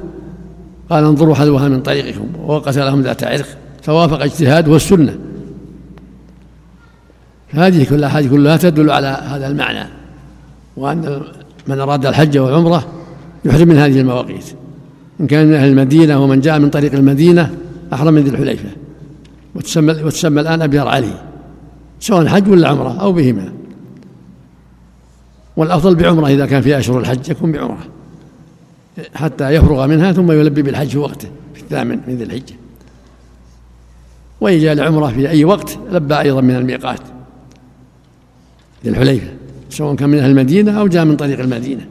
قال 0.90 1.04
انظروا 1.04 1.34
حذوها 1.34 1.68
من 1.68 1.82
طريقكم 1.82 2.28
ووقت 2.38 2.78
لهم 2.78 3.02
ذات 3.02 3.24
عرق 3.24 3.46
فوافق 3.82 4.22
اجتهاد 4.22 4.68
والسنة. 4.68 5.18
هذه 7.52 7.84
كلها 7.84 8.18
هذه 8.18 8.28
كلها 8.28 8.56
تدل 8.56 8.90
على 8.90 9.06
هذا 9.06 9.46
المعنى 9.46 9.88
وأن 10.76 11.22
من 11.66 11.80
أراد 11.80 12.06
الحج 12.06 12.38
والعمرة 12.38 12.86
يحرم 13.44 13.68
من 13.68 13.76
هذه 13.76 14.00
المواقيت. 14.00 14.44
إن 15.20 15.26
كان 15.26 15.46
من 15.46 15.54
أهل 15.54 15.68
المدينة 15.68 16.22
ومن 16.22 16.40
جاء 16.40 16.58
من 16.58 16.70
طريق 16.70 16.94
المدينة 16.94 17.54
أحرم 17.92 18.14
من 18.14 18.22
ذي 18.22 18.30
الحليفة. 18.30 18.68
وتسمى 19.54 19.92
وتسمى 19.92 20.40
الآن 20.40 20.62
أبيار 20.62 20.88
علي 20.88 21.14
سواء 22.00 22.26
حج 22.26 22.48
ولا 22.48 22.68
عمرة 22.68 23.00
أو 23.00 23.12
بهما. 23.12 23.52
والأفضل 25.56 25.94
بعمرة 25.94 26.28
إذا 26.28 26.46
كان 26.46 26.62
في 26.62 26.78
أشهر 26.78 27.00
الحج 27.00 27.28
يكون 27.28 27.52
بعمرة 27.52 27.86
حتى 29.14 29.50
يفرغ 29.50 29.86
منها 29.86 30.12
ثم 30.12 30.32
يلبي 30.32 30.62
بالحج 30.62 30.88
في 30.88 30.98
وقته 30.98 31.28
في 31.54 31.62
الثامن 31.62 32.00
من 32.08 32.16
ذي 32.16 32.24
الحجة. 32.24 32.54
وإن 34.40 34.58
جاء 34.58 34.72
العمرة 34.72 35.06
في 35.06 35.30
أي 35.30 35.44
وقت 35.44 35.78
لبى 35.90 36.20
أيضا 36.20 36.40
من 36.40 36.56
الميقات. 36.56 37.00
ذي 38.84 38.90
الحليفة 38.90 39.28
سواء 39.70 39.94
كان 39.94 40.08
من 40.08 40.18
أهل 40.18 40.30
المدينة 40.30 40.80
أو 40.80 40.86
جاء 40.86 41.04
من 41.04 41.16
طريق 41.16 41.40
المدينة. 41.40 41.86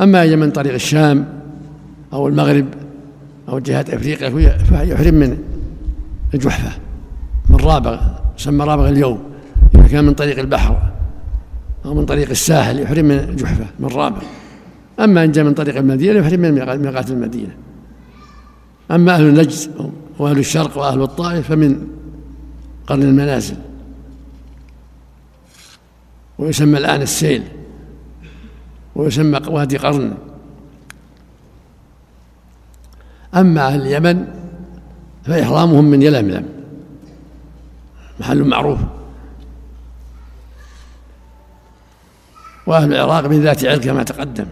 أما 0.00 0.24
إذا 0.24 0.36
من 0.36 0.50
طريق 0.50 0.74
الشام 0.74 1.26
أو 2.12 2.28
المغرب 2.28 2.66
أو 3.48 3.58
جهات 3.58 3.90
أفريقيا 3.90 4.58
فيحرم 4.58 5.14
من 5.14 5.38
الجحفة 6.34 6.72
من 7.50 7.56
رابغ 7.56 8.00
يسمى 8.38 8.64
رابغ 8.64 8.88
اليوم. 8.88 9.22
إذا 9.74 9.86
كان 9.86 10.04
من 10.04 10.14
طريق 10.14 10.38
البحر 10.38 10.92
أو 11.84 11.94
من 11.94 12.06
طريق 12.06 12.30
الساحل 12.30 12.78
يحرم 12.78 13.04
من 13.04 13.36
جحفة 13.36 13.66
من 13.80 13.88
رابغ. 13.88 14.22
أما 15.00 15.24
إن 15.24 15.32
جاء 15.32 15.44
من 15.44 15.54
طريق 15.54 15.76
المدينة 15.76 16.18
يحرم 16.18 16.40
من 16.40 16.52
ميقات 16.54 17.10
المدينة. 17.10 17.54
أما 18.90 19.14
أهل 19.14 19.28
النجد 19.28 19.70
وأهل 20.18 20.38
الشرق 20.38 20.78
وأهل 20.78 21.02
الطائف 21.02 21.48
فمن 21.48 21.86
قرن 22.86 23.02
المنازل. 23.02 23.56
ويسمى 26.42 26.78
الآن 26.78 27.02
السيل 27.02 27.42
ويسمى 28.94 29.40
وادي 29.46 29.76
قرن. 29.76 30.14
أما 33.34 33.66
أهل 33.66 33.80
اليمن 33.80 34.26
فإحرامهم 35.24 35.84
من 35.84 36.02
يلملم 36.02 36.48
محل 38.20 38.44
معروف. 38.44 38.78
وأهل 42.66 42.94
العراق 42.94 43.26
من 43.26 43.42
ذات 43.42 43.64
عرق 43.64 43.80
كما 43.80 44.02
تقدم. 44.02 44.46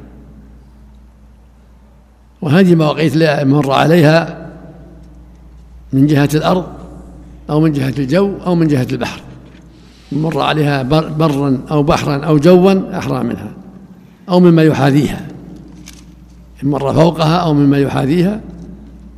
وهذه 2.43 2.75
مواقيت 2.75 3.17
لا 3.17 3.45
مر 3.45 3.73
عليها 3.73 4.51
من 5.93 6.07
جهة 6.07 6.29
الأرض 6.35 6.67
أو 7.51 7.61
من 7.61 7.73
جهة 7.73 7.95
الجو 7.99 8.37
أو 8.47 8.55
من 8.55 8.67
جهة 8.67 8.87
البحر. 8.93 9.30
مر 10.13 10.41
عليها 10.41 10.83
برا 11.19 11.59
أو 11.71 11.83
بحرا 11.83 12.17
أو 12.17 12.39
جوا 12.39 12.99
أحرى 12.99 13.25
منها 13.25 13.53
أو 14.29 14.41
مما 14.41 14.63
يحاذيها. 14.63 15.27
إن 16.65 16.69
مر 16.69 16.95
فوقها 16.95 17.37
أو 17.37 17.55
مما 17.55 17.79
يحاذيها 17.79 18.41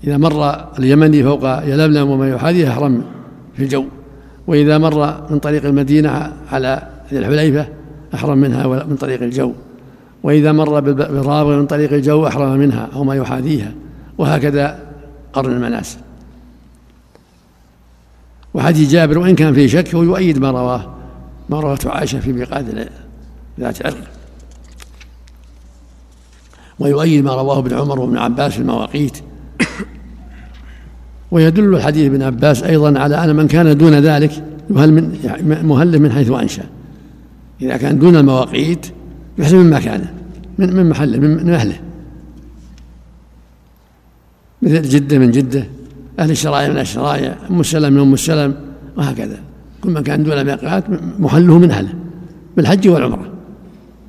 إذا 0.05 0.17
مر 0.17 0.67
اليمني 0.79 1.23
فوق 1.23 1.45
يلملم 1.65 2.11
وما 2.11 2.29
يحاذيها 2.29 2.71
أحرم 2.71 3.03
في 3.55 3.63
الجو. 3.63 3.85
وإذا 4.47 4.79
مر 4.79 5.31
من 5.31 5.39
طريق 5.39 5.65
المدينة 5.65 6.33
على 6.53 6.83
الحليفة 7.13 7.67
أحرم 8.15 8.39
منها 8.39 8.67
من 8.85 8.97
طريق 8.97 9.23
الجو. 9.23 9.53
وإذا 10.23 10.53
مر 10.53 10.81
بالرابغ 10.81 11.57
من 11.57 11.67
طريق 11.67 11.93
الجو 11.93 12.27
أحرم 12.27 12.59
منها 12.59 12.89
أو 12.95 13.05
ما 13.05 13.15
يحاذيها. 13.15 13.73
وهكذا 14.19 14.79
قرن 15.33 15.53
المناسك 15.53 15.99
وحديث 18.55 18.91
جابر 18.91 19.19
وإن 19.19 19.35
كان 19.35 19.55
فيه 19.55 19.67
شك 19.67 19.95
هو 19.95 20.03
يؤيد 20.03 20.39
ما 20.39 20.51
رواه 20.51 20.95
ما 21.51 21.61
روته 21.61 21.91
عائشة 21.91 22.21
في 22.21 22.33
ميقات 22.33 22.65
ذات 23.61 23.87
عرق 23.87 24.11
ويؤيد 26.79 27.25
ما 27.25 27.35
رواه 27.35 27.59
ابن 27.59 27.75
عمر 27.75 28.01
وابن 28.01 28.19
عباس 28.19 28.53
في 28.53 28.59
المواقيت 28.59 29.17
ويدل 31.31 31.75
الحديث 31.75 32.07
ابن 32.07 32.23
عباس 32.23 32.63
أيضا 32.63 32.99
على 32.99 33.25
أن 33.25 33.37
من 33.37 33.49
كان 33.49 33.79
دون 33.79 33.95
ذلك 33.95 34.45
يهل 34.71 34.93
من 34.93 35.67
مهل 35.67 35.99
من 35.99 36.13
حيث 36.13 36.31
أنشأ. 36.31 36.65
إذا 37.63 37.77
كان 37.77 37.99
دون 37.99 38.17
المواقيت 38.17 38.87
يحسب 39.39 39.57
من 39.57 39.71
مكانه 39.71 40.15
من 40.59 40.77
من 40.77 40.89
محله 40.89 41.19
من 41.19 41.51
أهله. 41.51 41.81
مثل 44.63 44.83
جدة 44.83 45.19
من 45.19 45.31
جدة. 45.31 45.67
أهل 46.19 46.31
الشرايع 46.31 46.69
من 46.69 46.79
الشرايع 46.79 47.35
أم 47.51 47.61
السلم 47.61 47.93
من 47.93 48.01
أم 48.01 48.15
السلم 48.15 48.55
وهكذا. 48.97 49.39
كل 49.81 49.91
من 49.91 50.03
كان 50.03 50.25
دون 50.25 50.45
ميقات 50.45 50.85
محله 51.19 51.59
من 51.59 51.71
أهله 51.71 51.95
بالحج 52.57 52.89
والعمرة. 52.89 53.33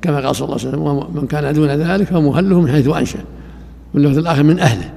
كما 0.02 0.26
قال 0.26 0.36
صلى 0.36 0.44
الله 0.46 0.58
عليه 0.58 0.68
وسلم 0.68 0.82
ومن 0.82 1.26
كان 1.26 1.54
دون 1.54 1.68
ذلك 1.68 2.06
فمهله 2.06 2.60
من 2.60 2.70
حيث 2.70 2.88
أنشأ 2.88 3.18
واللفظ 3.94 4.18
الآخر 4.18 4.42
من 4.42 4.58
أهله. 4.58 4.90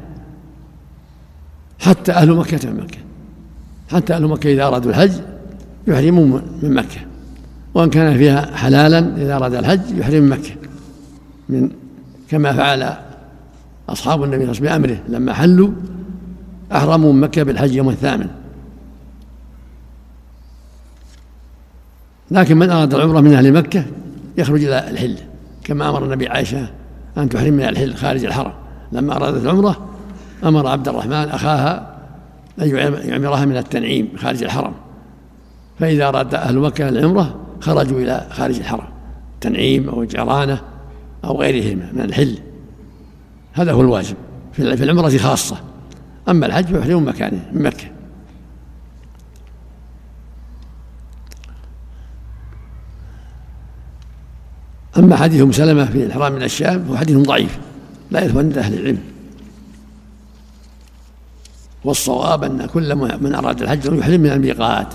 حتى 1.80 2.12
أهل 2.12 2.36
مكة 2.36 2.70
من 2.70 2.78
مكة. 2.78 2.98
حتى 3.92 4.14
أهل 4.14 4.28
مكة 4.28 4.54
إذا 4.54 4.64
أرادوا 4.64 4.92
الحج 4.92 5.12
يحرمون 5.88 6.42
من 6.64 6.74
مكة. 6.74 7.00
وإن 7.74 7.90
كان 7.90 8.18
فيها 8.18 8.56
حلالا 8.56 9.00
إذا 9.18 9.36
أراد 9.36 9.54
الحج 9.54 9.98
يحرم 9.98 10.24
من 10.24 10.30
مكة. 10.30 10.52
من 11.50 11.70
كما 12.30 12.54
فعل 12.54 12.94
أصحاب 13.90 14.24
النبي 14.24 14.54
صلى 14.54 14.58
الله 14.58 14.72
عليه 14.72 14.82
وسلم 14.82 14.82
بأمره 14.82 15.18
لما 15.18 15.34
حلوا 15.34 15.70
أحرموا 16.72 17.14
من 17.14 17.22
مكة 17.22 17.44
بالحج 17.44 17.72
يوم 17.72 17.90
الثامن. 17.90 18.28
لكن 22.32 22.58
من 22.58 22.70
أراد 22.70 22.94
العمرة 22.94 23.22
من 23.22 23.34
أهل 23.34 23.54
مكة 23.54 23.86
يخرج 24.38 24.64
إلى 24.64 24.90
الحل. 24.90 25.18
كما 25.64 25.90
أمر 25.90 26.04
النبي 26.04 26.28
عائشة 26.28 26.70
أن 27.18 27.30
تحرم 27.30 27.54
من 27.54 27.64
الحل 27.64 27.96
خارج 27.96 28.26
الحرم. 28.26 28.54
لما 28.92 29.16
أرادت 29.16 29.44
العمرة 29.44 29.88
أمر 30.44 30.68
عبد 30.68 30.88
الرحمن 30.88 31.14
أخاها 31.14 31.98
أن 32.62 32.68
يعمرها 33.10 33.46
من 33.46 33.58
التنعيم 33.58 34.10
خارج 34.18 34.44
الحرم. 34.44 34.74
فإذا 35.80 36.08
أراد 36.08 36.36
أهل 36.36 36.60
مكة 36.60 36.90
العمرة 36.90 37.36
خرجوا 37.62 38.00
إلى 38.00 38.28
خارج 38.32 38.56
الحرم. 38.56 38.88
تنعيم 39.42 39.90
أو 39.90 40.04
جرانة 40.04 40.62
أو 41.24 41.42
غيرهما 41.42 41.90
من 41.94 42.02
الحل. 42.02 42.38
هذا 43.54 43.72
هو 43.72 43.82
الواجب 43.82 44.16
في 44.54 44.84
العمرة 44.84 45.18
خاصة. 45.18 45.58
أما 46.30 46.46
الحج 46.46 46.66
فيحرم 46.66 47.08
مكانه 47.08 47.46
من 47.54 47.64
مكة. 47.64 47.88
أما 54.98 55.16
حديث 55.16 55.42
أم 55.42 55.52
سلمة 55.52 55.86
في 55.86 56.04
الإحرام 56.04 56.34
من 56.34 56.44
الشام 56.44 56.84
فهو 56.84 56.98
حديث 56.98 57.18
ضعيف 57.18 57.58
لا 58.12 58.24
يثبت 58.24 58.38
عند 58.38 58.58
أهل 58.58 58.74
العلم. 58.74 59.00
والصواب 61.84 62.44
أن 62.44 62.66
كل 62.66 62.96
من 62.96 63.36
أراد 63.36 63.62
الحج 63.62 63.86
يحرم 63.86 64.22
من 64.22 64.32
الميقات 64.32 64.94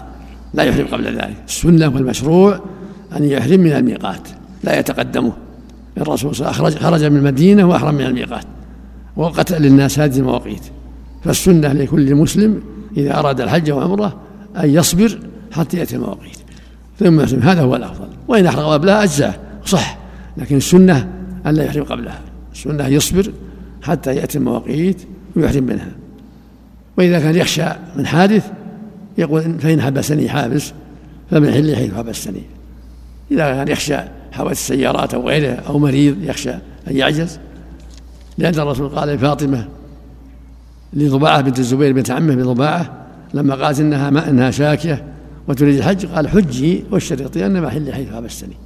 لا 0.55 0.63
يحرم 0.63 0.87
قبل 0.87 1.05
ذلك. 1.05 1.37
السنة 1.49 1.89
والمشروع 1.89 2.61
أن 3.17 3.25
يحرم 3.25 3.61
من 3.61 3.73
الميقات 3.73 4.29
لا 4.65 4.79
يتقدمه. 4.79 5.33
الرسول 5.99 6.35
صلى 6.35 6.51
الله 6.51 6.59
عليه 6.59 6.67
وسلم 6.67 6.91
خرج 6.91 7.05
من 7.05 7.17
المدينة 7.17 7.65
وأحرم 7.65 7.95
من 7.95 8.07
الميقات. 8.07 8.45
وقتل 9.17 9.63
للناس 9.63 9.99
هذه 9.99 10.19
المواقيت. 10.19 10.63
فالسنة 11.25 11.73
لكل 11.73 12.15
مسلم 12.15 12.63
إذا 12.97 13.19
أراد 13.19 13.41
الحج 13.41 13.71
وعمرة 13.71 14.17
أن 14.57 14.75
يصبر 14.75 15.19
حتى 15.53 15.77
يأتي 15.77 15.97
المواقيت. 15.97 16.39
ثم 16.99 17.21
يسلم 17.21 17.43
هذا 17.43 17.63
هو 17.63 17.77
الأفضل. 17.77 18.09
وإن 18.29 18.47
أحرق 18.47 18.65
قبلها 18.65 19.03
أجزاه 19.03 19.35
صح. 19.65 19.99
لكن 20.37 20.57
السنة 20.57 21.13
أن 21.47 21.55
لا 21.55 21.65
يحرم 21.65 21.85
قبلها. 21.85 22.21
السنة 22.53 22.87
يصبر 22.87 23.33
حتى 23.83 24.15
يأتي 24.15 24.39
المواقيت 24.39 25.03
ويحرم 25.37 25.65
منها. 25.65 25.91
وإذا 26.99 27.21
كان 27.21 27.37
يخشى 27.37 27.65
من 27.97 28.07
حادث 28.07 28.51
يقول 29.19 29.59
فإن 29.59 29.83
حبسني 29.83 30.29
حابس 30.29 30.73
فمن 31.31 31.53
حل 31.53 31.77
حيث 31.77 31.95
حبستني 31.95 32.43
إذا 33.31 33.55
كان 33.55 33.69
يخشى 33.69 33.97
حوادث 34.33 34.59
السيارات 34.59 35.15
أو 35.15 35.29
غيره 35.29 35.53
أو 35.53 35.79
مريض 35.79 36.23
يخشى 36.23 36.53
أن 36.89 36.97
يعجز. 36.97 37.39
لأن 38.39 38.55
الرسول 38.55 38.89
قال 38.89 39.09
لفاطمة 39.09 39.69
لضباعة 40.93 41.41
بنت 41.41 41.59
الزبير 41.59 41.93
بنت 41.93 42.11
عمه 42.11 42.35
بضباعة 42.35 42.93
لما 43.35 43.55
قالت 43.55 43.81
إنها 43.81 44.11
ما 44.11 44.31
إنها 44.31 44.51
شاكية 44.51 45.05
وتريد 45.49 45.77
الحج 45.77 46.07
قال 46.07 46.29
حجي 46.29 46.85
واشترطي 46.91 47.47
أن 47.47 47.63
محلي 47.63 47.93
حيث 47.93 48.13
حبستني. 48.13 48.57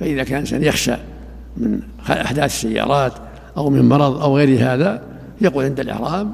فإذا 0.00 0.24
كان 0.24 0.38
إنسان 0.38 0.62
يخشى 0.62 0.94
من 1.56 1.80
أحداث 2.10 2.44
السيارات 2.44 3.12
أو 3.56 3.70
من 3.70 3.88
مرض 3.88 4.22
أو 4.22 4.36
غير 4.36 4.74
هذا 4.74 5.02
يقول 5.40 5.64
عند 5.64 5.80
الإحرام 5.80 6.32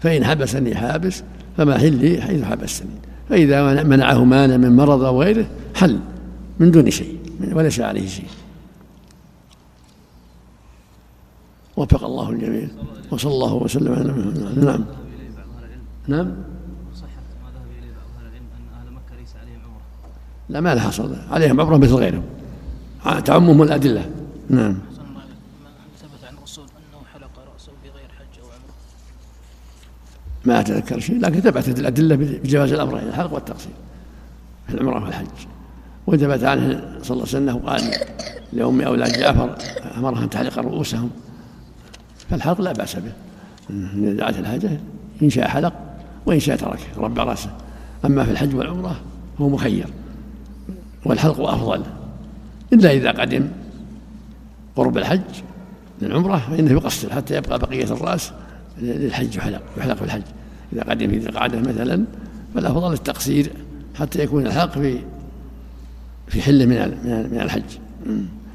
فإن 0.00 0.24
حبسني 0.24 0.74
حابس 0.74 1.22
فما 1.56 1.78
حلي 1.78 2.22
حيث 2.22 2.44
حبستني. 2.44 2.90
فإذا 3.28 3.82
منعه 3.82 4.24
مانع 4.24 4.56
من 4.56 4.76
مرض 4.76 5.04
أو 5.04 5.22
غيره 5.22 5.46
حل 5.74 5.98
من 6.58 6.70
دون 6.70 6.90
شيء 6.90 7.16
وليس 7.52 7.80
عليه 7.80 8.08
شيء. 8.08 8.26
وفق 11.80 12.04
الله 12.04 12.30
الجميع 12.30 12.68
وصلى 13.10 13.32
الله 13.32 13.54
وسلم 13.54 13.92
على 13.92 14.04
نبينا 14.04 14.64
نعم. 14.64 14.84
نعم. 16.08 16.32
لا 20.48 20.60
ما 20.60 20.74
لها 20.74 20.82
حصل 20.88 21.16
عليهم 21.30 21.60
عمرة 21.60 21.76
مثل 21.76 21.94
غيرهم. 21.94 22.22
تعمهم 23.24 23.62
الأدلة. 23.62 24.10
نعم. 24.48 24.78
ما 30.44 30.60
أتذكر 30.60 31.00
شيء 31.00 31.20
لكن 31.20 31.40
ثبتت 31.40 31.78
الأدلة 31.78 32.16
بجواز 32.16 32.72
الأمرين 32.72 33.08
الحلق 33.08 33.32
والتقصير 33.32 33.72
في 34.68 34.74
العمرة 34.74 35.04
والحج. 35.04 35.26
وثبت 36.06 36.44
عنه 36.44 36.62
صلى 37.02 37.16
الله 37.16 37.26
عليه 37.28 37.58
وسلم 37.58 37.58
قال 37.58 37.82
لأم 38.52 38.80
أولاد 38.80 39.18
جعفر 39.18 39.56
أمرها 39.96 40.24
أن 40.24 40.30
تحلق 40.30 40.58
رؤوسهم. 40.58 41.10
فالحلق 42.30 42.60
لا 42.60 42.72
بأس 42.72 42.96
به. 42.96 43.12
إن 43.70 44.16
دعت 44.16 44.38
الحاجة 44.38 44.70
إن 45.22 45.30
شاء 45.30 45.48
حلق 45.48 45.72
وإن 46.26 46.40
شاء 46.40 46.56
ترك 46.56 46.78
رب 46.96 47.18
رأسه. 47.18 47.50
أما 48.04 48.24
في 48.24 48.30
الحج 48.30 48.54
والعمرة 48.54 49.00
هو 49.40 49.48
مخير 49.48 49.86
والحلق 51.04 51.40
أفضل. 51.40 51.82
إلا 52.72 52.92
إذا 52.92 53.10
قدم 53.10 53.48
قرب 54.76 54.98
الحج 54.98 55.20
للعمرة 56.02 56.38
فإنه 56.38 56.72
يقصر 56.72 57.12
حتى 57.12 57.36
يبقى 57.36 57.58
بقية 57.58 57.84
الرأس 57.84 58.32
للحج 58.78 59.36
يحلق 59.36 59.62
يحلق 59.78 59.94
في 59.94 60.04
الحج. 60.04 60.22
إذا 60.72 60.82
قدم 60.82 61.20
في 61.20 61.28
القعدة 61.28 61.60
مثلا 61.60 62.04
فالأفضل 62.54 62.92
التقصير 62.92 63.52
حتى 63.94 64.22
يكون 64.22 64.46
الحلق 64.46 64.72
في 64.72 64.98
في 66.28 66.42
حل 66.42 66.66
من 66.66 66.76
من 67.32 67.40
الحج. 67.40 67.62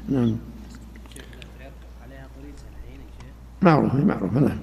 نعم. 0.08 0.36
معروفة 3.62 4.04
معروفة 4.04 4.40
نعم. 4.40 4.58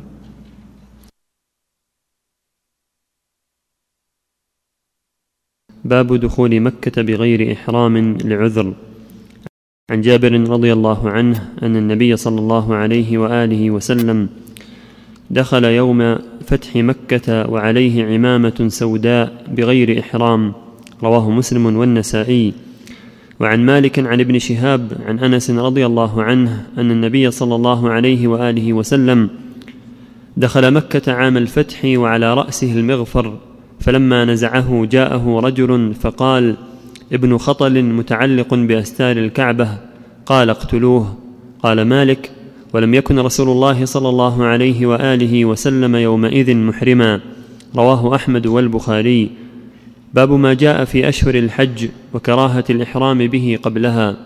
باب 5.85 6.13
دخول 6.13 6.59
مكة 6.59 7.01
بغير 7.01 7.53
إحرام 7.53 8.17
لعذر. 8.17 8.73
عن 9.91 10.01
جابر 10.01 10.49
رضي 10.49 10.73
الله 10.73 11.09
عنه 11.09 11.53
أن 11.63 11.75
النبي 11.75 12.15
صلى 12.15 12.39
الله 12.39 12.75
عليه 12.75 13.17
وآله 13.17 13.71
وسلم 13.71 14.29
دخل 15.29 15.63
يوم 15.63 16.15
فتح 16.47 16.75
مكة 16.75 17.49
وعليه 17.49 18.05
عمامة 18.05 18.65
سوداء 18.67 19.45
بغير 19.47 19.99
إحرام. 19.99 20.53
رواه 21.03 21.29
مسلم 21.29 21.65
والنسائي. 21.65 22.53
وعن 23.43 23.65
مالك 23.65 23.99
عن 23.99 24.19
ابن 24.19 24.39
شهاب 24.39 24.91
عن 25.07 25.19
أنس 25.19 25.51
رضي 25.51 25.85
الله 25.85 26.23
عنه 26.23 26.65
أن 26.77 26.91
النبي 26.91 27.31
صلى 27.31 27.55
الله 27.55 27.89
عليه 27.89 28.27
وآله 28.27 28.73
وسلم 28.73 29.29
دخل 30.37 30.71
مكة 30.73 31.13
عام 31.13 31.37
الفتح 31.37 31.85
وعلى 31.85 32.33
رأسه 32.33 32.73
المغفر 32.73 33.37
فلما 33.79 34.25
نزعه 34.25 34.85
جاءه 34.85 35.39
رجل 35.39 35.93
فقال 35.93 36.55
ابن 37.13 37.37
خطل 37.37 37.83
متعلق 37.83 38.53
بأستار 38.53 39.17
الكعبة 39.17 39.77
قال 40.25 40.49
اقتلوه 40.49 41.17
قال 41.63 41.81
مالك 41.81 42.31
ولم 42.73 42.93
يكن 42.93 43.19
رسول 43.19 43.49
الله 43.49 43.85
صلى 43.85 44.09
الله 44.09 44.45
عليه 44.45 44.85
وآله 44.85 45.45
وسلم 45.45 45.95
يومئذ 45.95 46.55
محرما 46.55 47.19
رواه 47.75 48.15
أحمد 48.15 48.47
والبخاري. 48.47 49.31
باب 50.13 50.31
ما 50.31 50.53
جاء 50.53 50.85
في 50.85 51.09
أشهر 51.09 51.35
الحج 51.35 51.89
وكراهة 52.13 52.63
الإحرام 52.69 53.27
به 53.27 53.59
قبلها. 53.63 54.17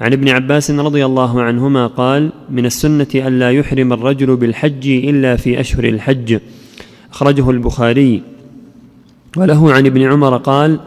عن 0.00 0.12
ابن 0.12 0.28
عباس 0.28 0.70
رضي 0.70 1.06
الله 1.06 1.42
عنهما 1.42 1.86
قال 1.86 2.30
من 2.50 2.66
السنة 2.66 3.06
الا 3.14 3.50
يحرم 3.50 3.92
الرجل 3.92 4.36
بالحج 4.36 4.88
إلا 4.88 5.36
في 5.36 5.60
أشهر 5.60 5.84
الحج. 5.84 6.38
أخرجه 7.12 7.50
البخاري. 7.50 8.22
وله 9.36 9.72
عن 9.72 9.86
ابن 9.86 10.02
عمر 10.02 10.36
قال 10.36 10.80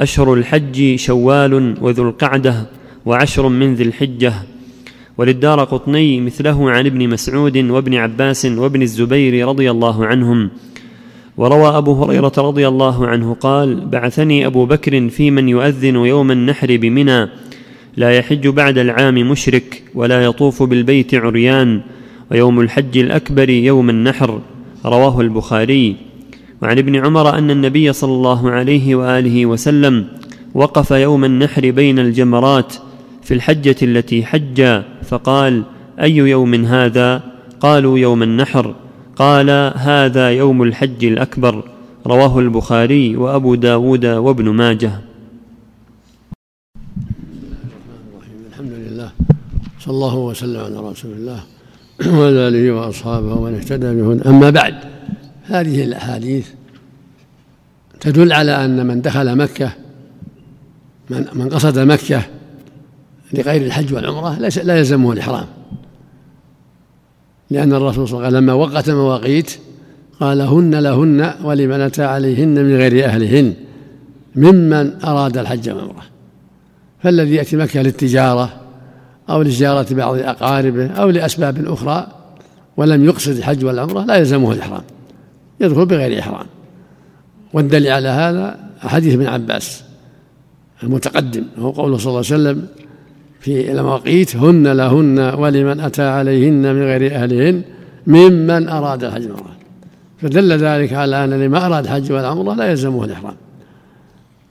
أشهر 0.00 0.34
الحج 0.34 0.96
شوال 0.96 1.74
وذو 1.80 2.08
القعدة 2.08 2.66
وعشر 3.06 3.48
من 3.48 3.74
ذي 3.74 3.84
الحجة. 3.84 4.32
وللدار 5.18 5.64
قطني 5.64 6.20
مثله 6.20 6.70
عن 6.70 6.86
ابن 6.86 7.08
مسعود 7.08 7.56
وابن 7.56 7.94
عباس 7.94 8.46
وابن 8.46 8.82
الزبير 8.82 9.48
رضي 9.48 9.70
الله 9.70 10.06
عنهم. 10.06 10.50
وروى 11.38 11.68
أبو 11.68 11.92
هريرة 11.92 12.32
رضي 12.38 12.68
الله 12.68 13.06
عنه 13.06 13.36
قال 13.40 13.86
بعثني 13.86 14.46
أبو 14.46 14.66
بكر 14.66 15.08
في 15.08 15.30
من 15.30 15.48
يؤذن 15.48 15.96
يوم 15.96 16.30
النحر 16.30 16.76
بمنى 16.76 17.28
لا 17.96 18.10
يحج 18.10 18.48
بعد 18.48 18.78
العام 18.78 19.14
مشرك 19.14 19.82
ولا 19.94 20.24
يطوف 20.24 20.62
بالبيت 20.62 21.14
عريان 21.14 21.80
ويوم 22.30 22.60
الحج 22.60 22.98
الأكبر 22.98 23.50
يوم 23.50 23.90
النحر 23.90 24.40
رواه 24.84 25.20
البخاري. 25.20 25.96
وعن 26.62 26.78
ابن 26.78 26.96
عمر 26.96 27.38
أن 27.38 27.50
النبي 27.50 27.92
صلى 27.92 28.12
الله 28.12 28.50
عليه 28.50 28.94
وآله 28.94 29.46
وسلم 29.46 30.06
وقف 30.54 30.90
يوم 30.90 31.24
النحر 31.24 31.70
بين 31.70 31.98
الجمرات 31.98 32.72
في 33.22 33.34
الحجة 33.34 33.76
التي 33.82 34.24
حج 34.24 34.82
فقال 35.08 35.62
أي 36.00 36.16
يوم 36.16 36.54
هذا؟ 36.54 37.22
قالوا 37.60 37.98
يوم 37.98 38.22
النحر. 38.22 38.74
قال 39.18 39.50
هذا 39.76 40.30
يوم 40.30 40.62
الحج 40.62 41.04
الأكبر. 41.04 41.64
رواه 42.06 42.38
البخاري 42.38 43.16
وأبو 43.16 43.54
داود 43.54 44.06
وابن 44.06 44.48
ماجه. 44.48 44.92
الحمد 48.50 48.72
لله 48.72 49.10
صلى 49.80 49.94
الله 49.94 50.16
وسلم 50.16 50.60
على 50.60 50.90
رسول 50.90 51.12
الله 51.12 51.40
وعلى 52.06 52.48
آله 52.48 52.72
وأصحابه 52.72 53.34
ومن 53.34 53.54
اهتدى 53.54 53.94
بهن 53.94 54.20
أما 54.26 54.50
بعد 54.50 54.74
هذه 55.44 55.84
الأحاديث 55.84 56.48
تدل 58.00 58.32
على 58.32 58.64
أن 58.64 58.86
من 58.86 59.02
دخل 59.02 59.36
مكة 59.36 59.72
من 61.10 61.26
من 61.34 61.48
قصد 61.48 61.78
مكة 61.78 62.22
لغير 63.32 63.62
الحج 63.62 63.94
والعمرة 63.94 64.38
ليس 64.38 64.58
لا 64.58 64.78
يلزمه 64.78 65.12
الإحرام. 65.12 65.46
لأن 67.50 67.72
الرسول 67.72 68.08
صلى 68.08 68.16
الله 68.16 68.26
عليه 68.26 68.36
وسلم 68.36 68.50
لما 68.50 68.52
وقت 68.52 68.88
المواقيت 68.88 69.58
قال 70.20 70.40
هن 70.40 70.74
لهن 70.74 71.34
ولمن 71.44 71.80
أتى 71.80 72.04
عليهن 72.04 72.48
من 72.48 72.76
غير 72.76 73.04
أهلهن 73.04 73.54
ممن 74.36 75.04
أراد 75.04 75.38
الحج 75.38 75.70
والعمرة. 75.70 76.02
فالذي 77.02 77.34
يأتي 77.34 77.56
مكة 77.56 77.82
للتجارة 77.82 78.60
أو 79.30 79.42
لزيارة 79.42 79.94
بعض 79.94 80.18
أقاربه 80.18 80.86
أو 80.86 81.10
لأسباب 81.10 81.66
أخرى 81.66 82.06
ولم 82.76 83.04
يقصد 83.04 83.36
الحج 83.36 83.64
والعمرة 83.64 84.04
لا 84.04 84.14
يلزمه 84.16 84.52
الإحرام 84.52 84.82
يدخل 85.60 85.86
بغير 85.86 86.18
إحرام. 86.18 86.46
والدليل 87.52 87.92
على 87.92 88.08
هذا 88.08 88.58
حديث 88.80 89.14
ابن 89.14 89.26
عباس 89.26 89.82
المتقدم 90.82 91.44
وهو 91.58 91.70
قوله 91.70 91.96
صلى 91.98 92.06
الله 92.06 92.24
عليه 92.32 92.42
وسلم 92.42 92.66
في 93.40 93.72
المواقيت 93.72 94.36
هن 94.36 94.68
لهن 94.68 95.18
ولمن 95.18 95.80
أتى 95.80 96.02
عليهن 96.02 96.74
من 96.74 96.82
غير 96.82 97.14
أهلهن 97.14 97.62
ممن 98.06 98.68
أراد 98.68 99.04
الحج 99.04 99.22
والعمرة 99.22 99.56
فدل 100.22 100.52
ذلك 100.52 100.92
على 100.92 101.24
أن 101.24 101.30
لما 101.30 101.66
أراد 101.66 101.84
الحج 101.84 102.12
والعمرة 102.12 102.54
لا 102.54 102.70
يلزمه 102.70 103.04
الإحرام. 103.04 103.34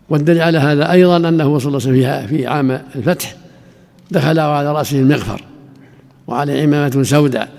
والدليل 0.10 0.42
على 0.42 0.58
هذا 0.58 0.92
أيضا 0.92 1.18
أنه 1.18 1.60
صلى 1.60 1.78
الله 1.78 1.88
عليه 1.88 2.18
وسلم 2.18 2.28
في 2.28 2.48
عام 2.48 2.72
الفتح 2.96 3.36
دخل 4.12 4.40
وعلى 4.40 4.74
رأسه 4.74 5.00
المغفر 5.00 5.44
وعلى 6.28 6.62
عمامة 6.62 7.04
سوداء 7.04 7.50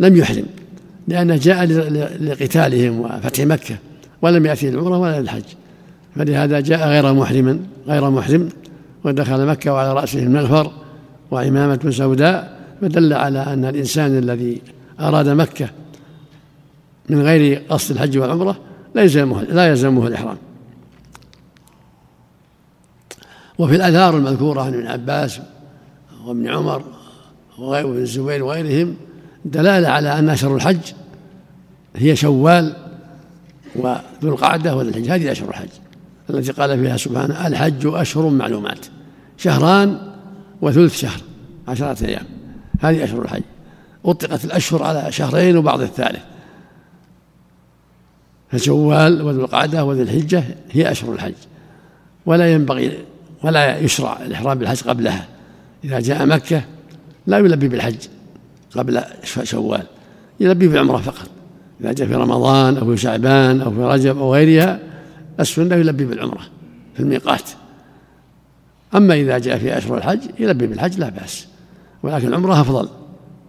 لم 0.00 0.16
يحرم 0.16 0.44
لأنه 1.08 1.36
جاء 1.36 1.64
لقتالهم 2.20 3.00
وفتح 3.00 3.44
مكة 3.44 3.76
ولم 4.22 4.46
يأتي 4.46 4.68
العمرة 4.68 4.98
ولا 4.98 5.18
الحج 5.18 5.42
فلهذا 6.16 6.60
جاء 6.60 6.88
غير 6.88 7.12
محرما 7.12 7.60
غير 7.88 8.10
محرم 8.10 8.48
ودخل 9.04 9.46
مكة 9.46 9.72
وعلى 9.72 9.92
رأسه 9.92 10.18
المغفر 10.18 10.72
وعمامة 11.30 11.90
سوداء 11.90 12.60
فدل 12.80 13.12
على 13.12 13.38
أن 13.38 13.64
الإنسان 13.64 14.18
الذي 14.18 14.62
أراد 15.00 15.28
مكة 15.28 15.68
من 17.08 17.22
غير 17.22 17.62
قصد 17.68 17.90
الحج 17.90 18.18
والعمرة 18.18 18.56
لا 18.94 19.02
يلزمه 19.02 19.42
لا 19.42 19.68
يلزمه 19.68 20.06
الإحرام. 20.06 20.36
وفي 23.58 23.76
الآثار 23.76 24.16
المذكورة 24.16 24.62
عن 24.62 24.74
ابن 24.74 24.86
عباس 24.86 25.40
وابن 26.24 26.48
عمر 26.48 26.82
وابن 27.58 27.96
الزبير 27.96 28.44
وغيرهم 28.44 28.96
دلالة 29.44 29.88
على 29.88 30.18
أن 30.18 30.28
أشهر 30.28 30.56
الحج 30.56 30.92
هي 31.96 32.16
شوال 32.16 32.76
وذو 33.76 33.98
القعدة 34.22 34.76
وذو 34.76 34.88
الحج. 34.88 35.10
هذه 35.10 35.32
أشهر 35.32 35.48
الحج. 35.48 35.68
التي 36.30 36.52
قال 36.52 36.80
فيها 36.80 36.96
سبحانه 36.96 37.46
الحج 37.46 37.86
أشهر 37.86 38.28
معلومات 38.28 38.86
شهران 39.36 39.98
وثلث 40.62 40.96
شهر 40.96 41.20
عشرة 41.68 42.06
أيام 42.06 42.24
هذه 42.80 43.04
أشهر 43.04 43.22
الحج. 43.22 43.42
أطلقت 44.04 44.44
الأشهر 44.44 44.82
على 44.82 45.12
شهرين 45.12 45.56
وبعض 45.56 45.80
الثالث. 45.80 46.22
فشوال 48.50 49.22
وذو 49.22 49.40
القعدة 49.40 49.84
وذو 49.84 50.02
الحجة 50.02 50.44
هي 50.70 50.90
أشهر 50.90 51.12
الحج. 51.12 51.34
ولا 52.26 52.52
ينبغي 52.52 52.98
ولا 53.42 53.78
يشرع 53.78 54.22
الإحرام 54.22 54.58
بالحج 54.58 54.82
قبلها. 54.82 55.26
إذا 55.84 56.00
جاء 56.00 56.26
مكة 56.26 56.62
لا 57.26 57.38
يلبي 57.38 57.68
بالحج 57.68 57.96
قبل 58.76 59.02
شوال 59.42 59.82
يلبي 60.40 60.68
بالعمرة 60.68 60.98
فقط. 60.98 61.28
إذا 61.80 61.92
جاء 61.92 62.08
في 62.08 62.14
رمضان 62.14 62.76
أو 62.76 62.86
في 62.86 63.02
شعبان 63.02 63.60
أو 63.60 63.70
في 63.70 63.80
رجب 63.80 64.18
أو 64.18 64.34
غيرها 64.34 64.93
السنة 65.40 65.74
يلبي 65.74 66.04
بالعمرة 66.04 66.42
في 66.94 67.00
الميقات. 67.00 67.50
أما 68.94 69.14
إذا 69.14 69.38
جاء 69.38 69.58
في 69.58 69.78
أشهر 69.78 69.98
الحج 69.98 70.20
يلبي 70.38 70.66
بالحج 70.66 70.98
لا 70.98 71.08
بأس 71.08 71.46
ولكن 72.02 72.28
العمرة 72.28 72.60
أفضل. 72.60 72.88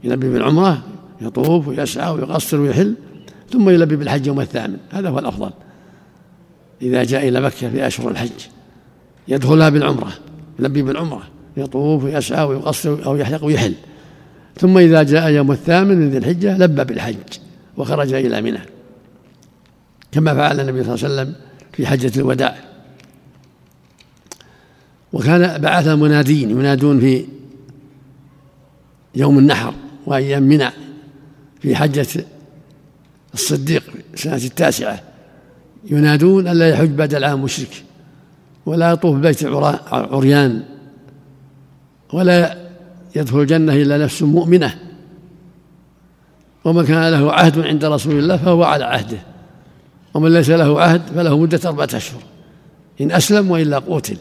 يلبي 0.03 0.29
بالعمرة 0.29 0.83
يطوف 1.21 1.67
ويسعى 1.67 2.11
ويقصر 2.11 2.59
ويحل 2.59 2.95
ثم 3.51 3.69
يلبي 3.69 3.95
بالحج 3.95 4.27
يوم 4.27 4.41
الثامن 4.41 4.77
هذا 4.91 5.09
هو 5.09 5.19
الأفضل. 5.19 5.51
إذا 6.81 7.03
جاء 7.03 7.27
إلى 7.27 7.41
مكة 7.41 7.69
في 7.69 7.88
أشهر 7.88 8.11
الحج 8.11 8.29
يدخلها 9.27 9.69
بالعمرة 9.69 10.11
يلبي 10.59 10.81
بالعمرة 10.81 11.23
يطوف 11.57 12.03
ويسعى 12.03 12.45
ويقصر 12.45 13.05
أو 13.05 13.15
يحلق 13.15 13.43
ويحل. 13.43 13.73
ثم 14.59 14.77
إذا 14.77 15.03
جاء 15.03 15.29
يوم 15.29 15.51
الثامن 15.51 15.97
من 15.97 16.09
ذي 16.09 16.17
الحجة 16.17 16.57
لبى 16.57 16.83
بالحج 16.83 17.15
وخرج 17.77 18.13
إلى 18.13 18.41
منى. 18.41 18.59
كما 20.11 20.33
فعل 20.33 20.59
النبي 20.59 20.83
صلى 20.83 20.95
الله 20.95 21.05
عليه 21.05 21.13
وسلم 21.13 21.36
في 21.78 21.88
حجة 21.88 22.19
الوداع. 22.19 22.57
وكان 25.13 25.61
بعث 25.61 25.88
منادين 25.88 26.49
ينادون 26.49 26.99
في 26.99 27.26
يوم 29.15 29.38
النحر 29.38 29.73
وأيام 30.05 30.43
منى 30.43 30.69
في 31.59 31.76
حجة 31.76 32.07
الصديق 33.34 33.84
سنة 34.15 34.36
التاسعة. 34.36 35.01
ينادون 35.89 36.47
ألا 36.47 36.69
يحج 36.69 36.89
بعد 36.89 37.13
العام 37.13 37.43
مشرك 37.43 37.84
ولا 38.65 38.91
يطوف 38.91 39.17
بيت 39.17 39.45
عريان 39.91 40.63
ولا 42.13 42.57
يدخل 43.15 43.41
الجنة 43.41 43.73
إلا 43.73 43.97
نفس 43.97 44.21
مؤمنة. 44.21 44.80
ومن 46.65 46.86
كان 46.86 47.11
له 47.11 47.34
عهد 47.34 47.59
عند 47.59 47.86
رسول 47.86 48.19
الله 48.19 48.38
فهو 48.38 48.63
على 48.63 48.86
عهده. 48.86 49.34
ومن 50.16 50.34
ليس 50.34 50.49
له 50.49 50.82
عهد 50.82 51.01
فله 51.16 51.39
مدة 51.39 51.59
أربعة 51.66 51.89
أشهر. 51.93 52.22
إن 53.01 53.11
أسلم 53.11 53.51
وإلا 53.51 53.80
قتل. 53.80 54.18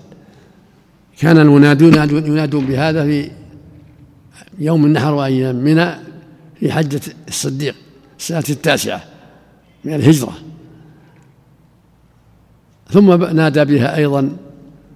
كان 1.19 1.39
المنادون 1.39 1.95
ينادون 2.27 2.67
بهذا 2.67 3.05
في 3.05 3.31
يوم 4.59 4.85
النحر 4.85 5.15
وأيام 5.15 5.57
منى 5.57 5.91
في 6.55 6.73
حجة 6.73 7.01
الصديق 7.29 7.75
السنة 8.19 8.45
التاسعة 8.51 9.05
من 9.85 9.95
الهجرة. 9.95 10.33
ثم 12.91 13.25
نادى 13.37 13.65
بها 13.65 13.97
أيضا 13.97 14.37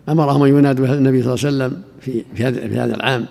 أمرهم 0.09 0.43
أن 0.43 0.59
ينادوا 0.59 0.87
بها 0.87 0.95
النبي 0.95 1.23
صلى 1.23 1.35
الله 1.35 1.47
عليه 1.47 1.57
وسلم 1.57 1.83
في 2.01 2.25
في 2.35 2.45
هذا 2.45 2.69
في 2.69 2.79
هذا 2.79 2.95
العام. 2.95 3.27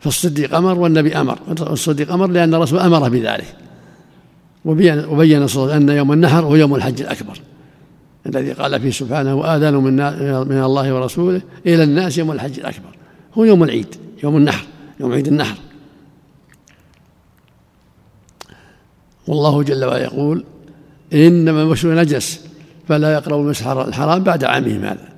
فالصديق 0.00 0.54
أمر 0.54 0.78
والنبي 0.78 1.16
أمر. 1.16 1.38
الصديق 1.60 2.12
أمر 2.12 2.26
لأن 2.26 2.54
الرسول 2.54 2.78
أمره 2.78 3.08
بذلك. 3.08 3.63
وبين 4.64 5.04
وبين 5.04 5.46
صلى 5.46 5.62
الله 5.62 5.74
عليه 5.74 5.84
وسلم 5.84 5.90
أن 5.90 5.96
يوم 5.96 6.12
النحر 6.12 6.44
هو 6.44 6.56
يوم 6.56 6.74
الحج 6.74 7.00
الأكبر. 7.00 7.40
الذي 8.26 8.52
قال 8.52 8.80
فيه 8.80 8.90
سبحانه 8.90 9.34
وآذان 9.34 9.74
من 9.74 9.96
من 10.48 10.62
الله 10.62 10.94
ورسوله 10.94 11.42
إلى 11.66 11.82
الناس 11.82 12.18
يوم 12.18 12.32
الحج 12.32 12.60
الأكبر. 12.60 12.96
هو 13.34 13.44
يوم 13.44 13.64
العيد 13.64 13.94
يوم 14.22 14.36
النحر 14.36 14.66
يوم 15.00 15.12
عيد 15.12 15.28
النحر. 15.28 15.56
والله 19.26 19.62
جل 19.62 19.84
وعلا 19.84 20.02
يقول 20.02 20.44
إنما 21.12 21.62
المشرك 21.62 21.98
نجس 21.98 22.40
فلا 22.88 23.12
يقربوا 23.12 23.42
المسجد 23.42 23.66
الحرام 23.66 24.22
بعد 24.22 24.44
عامهم 24.44 24.84
هذا. 24.84 25.08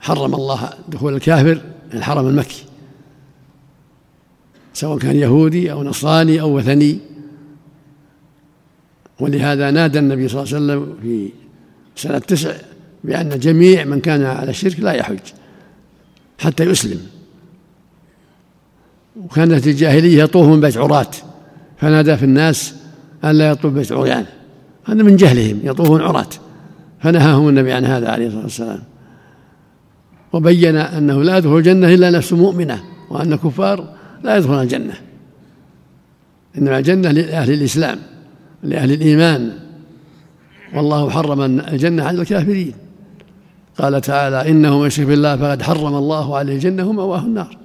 حرم 0.00 0.34
الله 0.34 0.70
دخول 0.88 1.14
الكافر 1.14 1.60
الحرم 1.94 2.26
المكي 2.26 2.64
سواء 4.74 4.98
كان 4.98 5.16
يهودي 5.16 5.72
أو 5.72 5.82
نصراني 5.84 6.40
أو 6.40 6.56
وثني. 6.56 6.98
ولهذا 9.20 9.70
نادى 9.70 9.98
النبي 9.98 10.28
صلى 10.28 10.42
الله 10.42 10.54
عليه 10.54 10.64
وسلم 10.64 10.96
في 11.02 11.30
سنة 11.96 12.18
تسع 12.18 12.52
بأن 13.04 13.38
جميع 13.38 13.84
من 13.84 14.00
كان 14.00 14.22
على 14.22 14.50
الشرك 14.50 14.80
لا 14.80 14.92
يحج 14.92 15.18
حتى 16.38 16.64
يسلم. 16.64 17.00
وكانت 19.24 19.66
الجاهلية 19.66 20.22
يطوف 20.22 20.46
من 20.46 20.60
بيت 20.60 20.76
عراة 20.76 21.10
فنادى 21.76 22.16
في 22.16 22.22
الناس 22.22 22.74
ألا 23.24 23.50
يطوف 23.50 23.72
بيت 23.72 23.92
عريان. 23.92 24.26
هذا 24.84 25.02
من 25.02 25.16
جهلهم 25.16 25.60
يطوفون 25.64 26.00
عراة 26.00 26.28
فنهاهم 27.00 27.48
النبي 27.48 27.72
عن 27.72 27.84
هذا 27.84 28.08
عليه 28.08 28.26
الصلاة 28.26 28.42
والسلام. 28.42 28.82
وبين 30.32 30.76
أنه 30.76 31.22
لا 31.22 31.38
يدخل 31.38 31.56
الجنة 31.56 31.94
إلا 31.94 32.10
نفس 32.10 32.32
مؤمنة 32.32 32.84
وأن 33.10 33.32
الكفار 33.32 33.94
لا 34.24 34.36
يدخلون 34.36 34.62
الجنة. 34.62 34.94
إنما 36.58 36.78
الجنة 36.78 37.10
لأهل 37.10 37.52
الإسلام. 37.52 37.98
لأهل 38.62 38.92
الإيمان. 38.92 39.52
والله 40.74 41.10
حرم 41.10 41.40
الجنة 41.60 42.04
على 42.04 42.22
الكافرين. 42.22 42.72
قال 43.78 44.00
تعالى 44.00 44.50
إنه 44.50 44.78
من 44.78 44.86
يشرك 44.86 45.06
بالله 45.06 45.36
فقد 45.36 45.62
حرم 45.62 45.94
الله 45.94 46.36
عليه 46.36 46.54
الجنة 46.54 46.88
ومأواه 46.88 47.20
النار. 47.20 47.56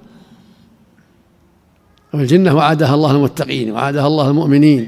والجنة 2.14 2.56
وعدها 2.56 2.96
الله 2.96 3.12
المتقين 3.12 3.72
وعدها 3.72 4.08
الله 4.08 4.30
المؤمنين. 4.30 4.88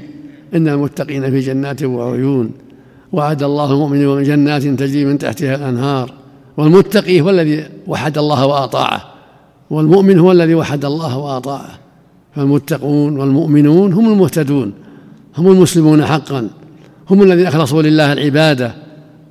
إن 0.54 0.68
المتقين 0.68 1.30
في 1.30 1.40
جنات 1.40 1.82
وعيون. 1.82 2.52
وعد 3.12 3.42
الله 3.42 3.72
المؤمنين 3.72 4.06
ومن 4.06 4.22
جنات 4.22 4.62
تجري 4.62 5.04
من 5.04 5.18
تحتها 5.18 5.54
الأنهار. 5.54 6.12
والمتقي 6.56 7.20
هو 7.20 7.30
الذي 7.30 7.68
وحد 7.86 8.18
الله 8.18 8.46
وأطاعه. 8.46 9.04
والمؤمن 9.70 10.18
هو 10.18 10.32
الذي 10.32 10.54
وحد 10.54 10.84
الله 10.84 11.18
وأطاعه. 11.18 11.78
فالمتقون 12.36 13.18
والمؤمنون 13.18 13.92
هم 13.92 14.12
المهتدون. 14.12 14.72
هم 15.38 15.50
المسلمون 15.50 16.04
حقا. 16.04 16.48
هم 17.10 17.22
الذين 17.22 17.46
أخلصوا 17.46 17.82
لله 17.82 18.12
العبادة 18.12 18.74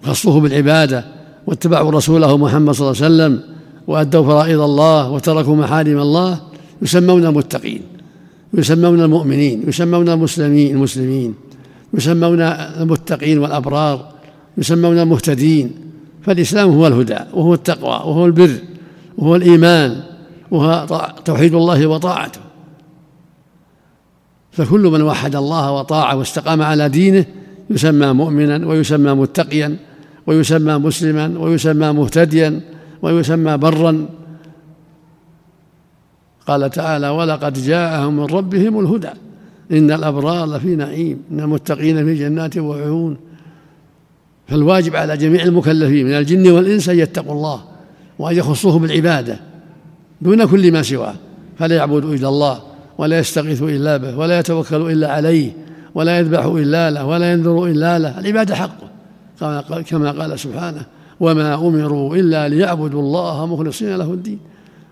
خصوه 0.03 0.39
بالعبادة 0.39 1.05
واتبعوا 1.47 1.91
رسوله 1.91 2.38
محمد 2.38 2.74
صلى 2.74 2.91
الله 2.91 3.03
عليه 3.03 3.16
وسلم 3.16 3.43
وأدوا 3.88 4.24
فرائض 4.24 4.62
الله 4.62 5.12
وتركوا 5.12 5.55
محارم 5.55 5.99
الله. 5.99 6.39
يسمون 6.82 7.26
المتقين 7.26 7.82
يسمون 8.53 9.01
المؤمنين 9.01 9.64
يسمون 9.68 10.10
المسلمين 10.10 10.76
المسلمين. 10.76 11.34
يسمون 11.93 12.41
المتقين 12.41 13.38
والأبرار 13.39 14.12
يسمون 14.58 14.99
المهتدين. 14.99 15.72
فالإسلام 16.24 16.70
هو 16.70 16.88
الهدى 16.88 17.20
وهو 17.34 17.53
التقوى 17.53 17.89
وهو 17.89 18.26
البر 18.26 18.55
وهو 19.18 19.36
الإيمان 19.36 20.01
وهو 20.51 20.88
توحيد 21.26 21.53
الله 21.53 21.88
وطاعته. 21.88 22.47
فكل 24.58 24.82
من 24.82 25.01
وحد 25.01 25.36
الله 25.36 25.72
وطاعه 25.72 26.16
واستقام 26.16 26.62
على 26.62 26.89
دينه 26.89 27.26
يسمى 27.70 28.14
مؤمنا 28.14 28.68
ويسمى 28.68 29.14
متقيا 29.14 29.78
ويسمى 30.28 30.78
مسلما 30.78 31.39
ويسمى 31.39 31.91
مهتديا 31.91 32.62
ويسمى 33.01 33.58
برا. 33.58 34.05
قال 36.47 36.70
تعالى 36.70 37.10
ولقد 37.10 37.53
جاءهم 37.53 38.18
من 38.18 38.26
ربهم 38.26 38.80
الهدى. 38.80 39.10
إن 39.72 39.91
الأبرار 39.91 40.45
لفي 40.45 40.76
نعيم 40.76 41.22
إن 41.32 41.39
المتقين 41.39 42.05
في 42.05 42.16
جنات 42.16 42.58
وعيون. 42.58 43.18
فالواجب 44.47 44.95
على 44.95 45.18
جميع 45.18 45.43
المكلفين 45.43 46.05
من 46.05 46.14
الجن 46.14 46.51
والإنس 46.51 46.89
أن 46.89 46.99
يتقوا 46.99 47.34
الله 47.34 47.64
وأن 48.20 48.36
يخصوه 48.36 48.80
بالعبادة 48.80 49.39
دون 50.22 50.45
كل 50.45 50.72
ما 50.72 50.82
سواه. 50.82 51.16
فلا 51.60 51.76
يعبدوا 51.76 52.14
إلا 52.14 52.30
الله. 52.30 52.77
ولا 52.98 53.20
يستغيثوا 53.20 53.70
إلا 53.70 53.98
به 53.98 54.18
ولا 54.18 54.39
يتوكلوا 54.39 54.91
إلا 54.91 55.12
عليه 55.12 55.52
ولا 55.95 56.20
يذبحوا 56.20 56.60
إلا 56.60 56.91
له 56.91 57.06
ولا 57.06 57.32
ينذروا 57.32 57.68
إلا 57.68 58.00
له. 58.00 58.20
العبادة 58.20 58.56
حقه 58.56 58.89
كما 59.82 60.12
قال 60.12 60.39
سبحانه 60.39 60.86
وما 61.20 61.56
أمروا 61.56 62.16
إلا 62.16 62.50
ليعبدوا 62.50 63.02
الله 63.02 63.45
مخلصين 63.45 63.95
له 63.95 64.14
الدين. 64.14 64.39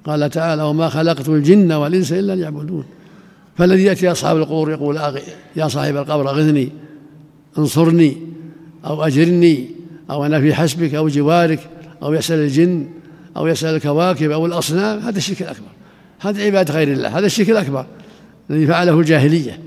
قال 0.05 0.29
تعالى 0.29 0.63
وما 0.63 0.89
خلقت 0.89 1.29
الجن 1.29 1.71
والإنس 1.71 2.11
إلا 2.11 2.35
ليعبدون. 2.35 2.85
فالذي 3.57 3.83
يأتي 3.83 4.11
أصحاب 4.11 4.37
القبور 4.37 4.71
يقول 4.71 4.99
يا 5.55 5.67
صاحب 5.67 5.97
القبر 5.97 6.29
أغثني 6.29 6.69
انصرني 7.57 8.17
أو 8.85 9.03
أجرني 9.03 9.69
أو 10.11 10.25
أنا 10.25 10.41
في 10.41 10.53
حسبك 10.53 10.95
أو 10.95 11.07
جوارك 11.07 11.59
أو 12.03 12.13
يسأل 12.13 12.39
الجن 12.39 12.87
أو 13.37 13.47
يسأل 13.47 13.75
الكواكب 13.75 14.31
أو 14.31 14.45
الأصنام. 14.45 14.99
هذا 14.99 15.17
الشرك 15.17 15.41
الأكبر. 15.41 15.67
هذا 16.19 16.45
عبادة 16.45 16.73
غير 16.73 16.91
الله 16.91 17.19
هذا 17.19 17.25
الشرك 17.25 17.49
الأكبر. 17.49 17.85
الذي 18.49 18.67
فعله 18.67 18.99
الجاهلية. 18.99 19.59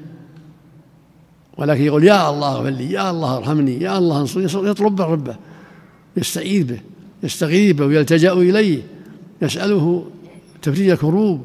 ولكن 1.59 1.83
يقول 1.83 2.05
يا 2.05 2.31
الله 2.31 2.53
اغفر 2.53 2.69
لي 2.69 2.93
يا 2.93 3.11
الله 3.11 3.37
ارحمني 3.37 3.81
يا 3.81 3.99
الله 3.99 4.21
انصرني 4.21 4.71
يطلب 4.71 5.01
ربه 5.01 5.37
يستعيذ 6.17 6.65
به 6.65 6.81
يستغيث 7.23 7.77
به 7.77 7.85
ويلتجأ 7.85 8.33
إليه 8.33 8.83
يسأله 9.43 10.05
تفريج 10.63 10.89
الكروب 10.91 11.45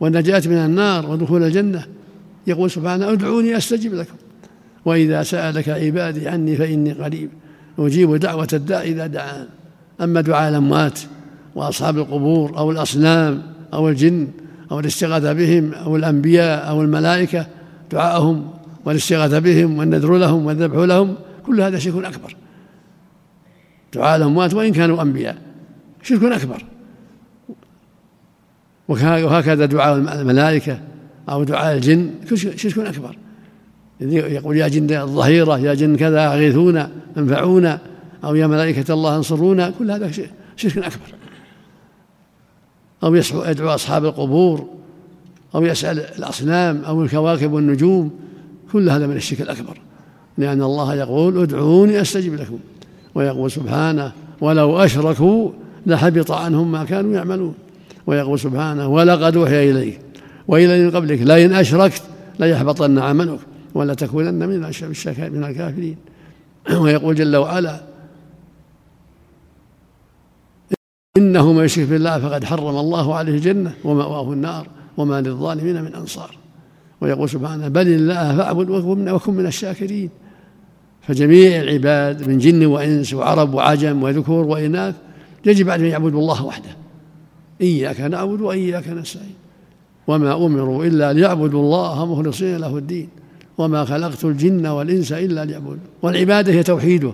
والنجاة 0.00 0.42
من 0.46 0.56
النار 0.56 1.10
ودخول 1.10 1.42
الجنة. 1.42 1.86
يقول 2.46 2.70
سبحانه 2.70 3.12
ادعوني 3.12 3.56
أستجب 3.56 3.94
لكم 3.94 4.14
وإذا 4.84 5.22
سألك 5.22 5.68
عبادي 5.68 6.28
عني 6.28 6.56
فإني 6.56 6.92
قريب 6.92 7.30
أجيب 7.78 8.14
دعوة 8.14 8.48
الداء 8.52 8.88
إذا 8.88 9.06
دعان. 9.06 9.46
أما 10.00 10.20
دعاء 10.20 10.50
الأموات 10.50 10.98
وأصحاب 11.54 11.98
القبور 11.98 12.58
أو 12.58 12.70
الأصنام 12.70 13.42
أو 13.74 13.88
الجن 13.88 14.28
أو 14.70 14.80
الاستغاثة 14.80 15.32
بهم 15.32 15.74
أو 15.74 15.96
الأنبياء 15.96 16.68
أو 16.68 16.82
الملائكة 16.82 17.46
دعاءهم 17.92 18.50
والاستغاثة 18.84 19.38
بهم 19.38 19.78
والنذر 19.78 20.16
لهم 20.16 20.46
والذبح 20.46 20.76
لهم 20.76 21.14
كل 21.46 21.60
هذا 21.60 21.78
شرك 21.78 22.04
أكبر. 22.04 22.36
دعاء 23.94 24.16
الأموات 24.16 24.54
وإن 24.54 24.72
كانوا 24.72 25.02
أنبياء 25.02 25.36
شرك 26.02 26.22
أكبر. 26.22 26.64
وهكذا 28.88 29.66
دعاء 29.66 29.96
الملائكة 29.96 30.80
أو 31.28 31.44
دعاء 31.44 31.76
الجن 31.76 32.10
شرك 32.34 32.78
أكبر. 32.78 33.16
يقول 34.00 34.56
يا 34.56 34.68
جن 34.68 34.90
الظهيرة 34.96 35.58
يا 35.58 35.74
جن 35.74 35.96
كذا 35.96 36.26
أغيثونا 36.26 36.90
أنفعونا 37.16 37.78
أو 38.24 38.34
يا 38.34 38.46
ملائكة 38.46 38.94
الله 38.94 39.16
أنصرونا 39.16 39.72
كل 39.78 39.90
هذا 39.90 40.10
شرك 40.56 40.78
أكبر. 40.78 41.23
أو 43.04 43.14
يدعو 43.14 43.68
أصحاب 43.68 44.04
القبور 44.04 44.66
أو 45.54 45.64
يسأل 45.64 46.00
الأصنام 46.00 46.82
أو 46.84 47.02
الكواكب 47.02 47.52
والنجوم 47.52 48.10
كل 48.72 48.90
هذا 48.90 49.06
من 49.06 49.16
الشرك 49.16 49.40
الأكبر. 49.40 49.78
لأن 50.38 50.62
الله 50.62 50.94
يقول 50.94 51.42
ادعوني 51.42 52.00
أستجب 52.00 52.34
لكم. 52.34 52.58
ويقول 53.14 53.50
سبحانه 53.50 54.12
ولو 54.40 54.78
أشركوا 54.78 55.50
لحبط 55.86 56.30
عنهم 56.30 56.72
ما 56.72 56.84
كانوا 56.84 57.14
يعملون. 57.14 57.54
ويقول 58.06 58.38
سبحانه 58.40 58.88
ولقد 58.88 59.36
أوحي 59.36 59.70
إليك 59.70 60.00
وإلى 60.48 60.84
من 60.84 60.90
قبلك 60.90 61.20
لئن 61.22 61.52
أشركت 61.52 62.02
ليحبطن 62.38 62.98
عملك 62.98 63.38
ولا 63.74 63.94
تكونن 63.94 64.48
من 64.48 64.60
من 65.18 65.44
الكافرين. 65.44 65.96
ويقول 66.82 67.14
جل 67.14 67.36
وعلا 67.36 67.80
إنه 71.34 71.52
من 71.52 71.64
يشرك 71.64 71.88
بالله 71.88 72.18
فقد 72.18 72.44
حرم 72.44 72.76
الله 72.76 73.14
عليه 73.14 73.32
الجنة 73.32 73.74
ومأواه 73.84 74.32
النار 74.32 74.66
وما 74.96 75.20
للظالمين 75.20 75.82
من 75.82 75.94
أنصار. 75.94 76.36
ويقول 77.00 77.28
سبحانه 77.28 77.68
بل 77.68 77.88
الله 77.88 78.36
فاعبد 78.36 78.70
وكن 78.70 79.34
من 79.34 79.46
الشاكرين. 79.46 80.10
فجميع 81.02 81.60
العباد 81.60 82.28
من 82.28 82.38
جن 82.38 82.66
وإنس 82.66 83.14
وعرب 83.14 83.54
وعجم 83.54 84.02
وذكور 84.02 84.44
وإناث 84.44 84.94
يجب 85.46 85.70
عليهم 85.70 85.86
أن 85.86 85.92
يعبدوا 85.92 86.20
الله 86.20 86.44
وحده. 86.44 86.70
إياك 87.60 88.00
نعبد 88.00 88.40
وإياك 88.40 88.88
نستعين. 88.88 89.34
وما 90.06 90.46
أمروا 90.46 90.84
إلا 90.84 91.12
ليعبدوا 91.12 91.62
الله 91.62 92.06
مخلصين 92.06 92.56
له 92.56 92.78
الدين. 92.78 93.08
وما 93.58 93.84
خلقت 93.84 94.24
الجن 94.24 94.66
والإنس 94.66 95.12
إلا 95.12 95.44
ليعبدوا. 95.44 95.76
والعبادة 96.02 96.52
هي 96.52 96.62
توحيده. 96.62 97.12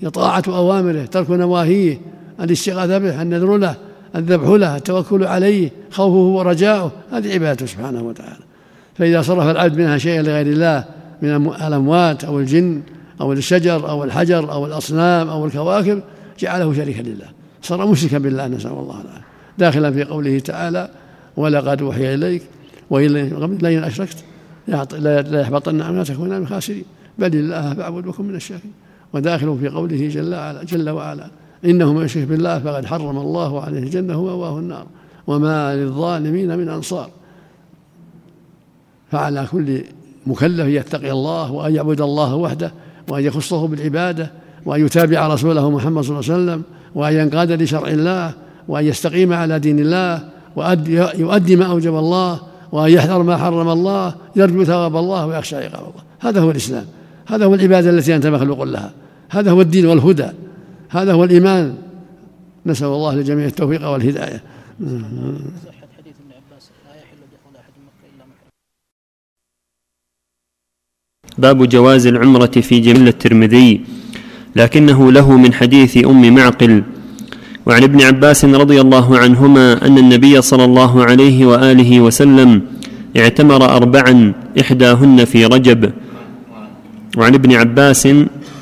هي 0.00 0.10
طاعة 0.10 0.42
أوامره 0.48 1.04
ترك 1.04 1.30
نواهيه. 1.30 2.00
الاستغاثة 2.40 2.98
به 2.98 3.22
النذر 3.22 3.56
له 3.56 3.74
الذبح 4.16 4.48
له 4.48 4.76
التوكل 4.76 5.24
عليه 5.24 5.70
خوفه 5.90 6.16
ورجاؤه. 6.16 6.92
هذه 7.12 7.34
عبادته 7.34 7.66
سبحانه 7.66 8.02
وتعالى. 8.02 8.44
فإذا 8.94 9.22
صرف 9.22 9.48
العبد 9.48 9.78
منها 9.78 9.98
شيئا 9.98 10.22
لغير 10.22 10.46
الله 10.46 10.84
من 11.22 11.52
الأموات 11.66 12.24
أو 12.24 12.40
الجن 12.40 12.82
أو 13.20 13.32
الشجر 13.32 13.88
أو 13.88 14.04
الحجر 14.04 14.52
أو 14.52 14.66
الأصنام 14.66 15.28
أو 15.28 15.46
الكواكب 15.46 16.02
جعله 16.38 16.74
شريكا 16.74 17.02
لله. 17.02 17.28
صار 17.62 17.86
مشركا 17.86 18.18
بالله 18.18 18.46
نسأل 18.46 18.70
الله 18.70 19.00
العافية. 19.00 19.24
داخلا 19.58 19.92
في 19.92 20.04
قوله 20.04 20.38
تعالى 20.38 20.88
ولقد 21.36 21.82
أوحي 21.82 22.14
إليك 22.14 22.42
وإن 22.90 23.58
لئن 23.62 23.84
أشركت 23.84 24.16
لا 24.98 25.40
يحبطن 25.40 25.82
عملك 25.82 26.06
تكون 26.06 26.28
من 26.28 26.36
الخاسرين 26.36 26.84
بل 27.18 27.36
الله 27.36 27.74
فاعبد 27.74 28.06
وكن 28.06 28.24
من 28.24 28.34
الشاكرين. 28.34 28.72
وداخل 29.12 29.58
في 29.60 29.68
قوله 29.68 30.08
جل 30.08 30.66
جل 30.66 30.90
وعلا 30.90 31.30
إنه 31.64 31.92
من 31.92 32.04
يشرك 32.04 32.24
بالله 32.24 32.58
فقد 32.58 32.86
حرم 32.86 33.18
الله 33.18 33.62
عليه 33.62 33.78
الجنة 33.78 34.18
ومأواه 34.18 34.58
النار 34.58 34.86
وما 35.26 35.76
للظالمين 35.76 36.58
من 36.58 36.68
أنصار. 36.68 37.10
فعلى 39.10 39.46
كل 39.52 39.82
مكلف 40.26 40.66
يتقي 40.66 41.10
الله 41.10 41.52
وأن 41.52 41.74
يعبد 41.74 42.00
الله 42.00 42.34
وحده 42.34 42.72
وأن 43.08 43.24
يخصه 43.24 43.66
بالعبادة 43.66 44.30
وأن 44.66 44.86
يتابع 44.86 45.26
رسوله 45.26 45.70
محمد 45.70 46.04
صلى 46.04 46.20
الله 46.20 46.32
عليه 46.32 46.42
وسلم 46.42 46.62
وأن 46.94 47.14
ينقاد 47.14 47.52
لشرع 47.52 47.88
الله 47.88 48.32
وأن 48.68 48.84
يستقيم 48.84 49.32
على 49.32 49.58
دين 49.58 49.78
الله 49.78 50.28
ويؤدي 50.56 51.56
ما 51.56 51.66
أوجب 51.66 51.94
الله 51.96 52.40
وأن 52.72 52.90
يحذر 52.90 53.22
ما 53.22 53.36
حرم 53.36 53.68
الله 53.68 54.14
يرجو 54.36 54.64
ثواب 54.64 54.96
الله 54.96 55.26
ويخشى 55.26 55.56
عقاب 55.56 55.80
الله. 55.80 56.02
هذا 56.20 56.40
هو 56.40 56.50
الإسلام. 56.50 56.84
هذا 57.26 57.44
هو 57.44 57.54
العبادة 57.54 57.90
التي 57.90 58.16
أنت 58.16 58.26
مخلوق 58.26 58.62
لها. 58.62 58.92
هذا 59.30 59.50
هو 59.50 59.60
الدين 59.60 59.86
والهدى. 59.86 60.28
هذا 60.88 61.12
هو 61.12 61.24
الإيمان. 61.24 61.74
نسأل 62.66 62.86
الله 62.86 63.14
لجميع 63.14 63.46
التوفيق 63.46 63.88
والهداية. 63.88 64.42
باب 71.38 71.68
جواز 71.68 72.06
العمرة 72.06 72.46
في 72.46 72.80
جملة 72.80 73.08
الترمذي. 73.08 73.80
لكنه 74.56 75.12
له 75.12 75.36
من 75.36 75.54
حديث 75.54 76.06
أم 76.06 76.34
معقل 76.34 76.82
وعن 77.66 77.82
ابن 77.82 78.02
عباس 78.02 78.44
رضي 78.44 78.80
الله 78.80 79.18
عنهما 79.18 79.86
أن 79.86 79.98
النبي 79.98 80.42
صلى 80.42 80.64
الله 80.64 81.04
عليه 81.04 81.46
وآله 81.46 82.00
وسلم 82.00 82.62
اعتمر 83.16 83.64
أربعا 83.64 84.32
إحداهن 84.60 85.24
في 85.24 85.46
رجب. 85.46 85.92
وعن 87.16 87.34
ابن 87.34 87.52
عباس 87.52 88.08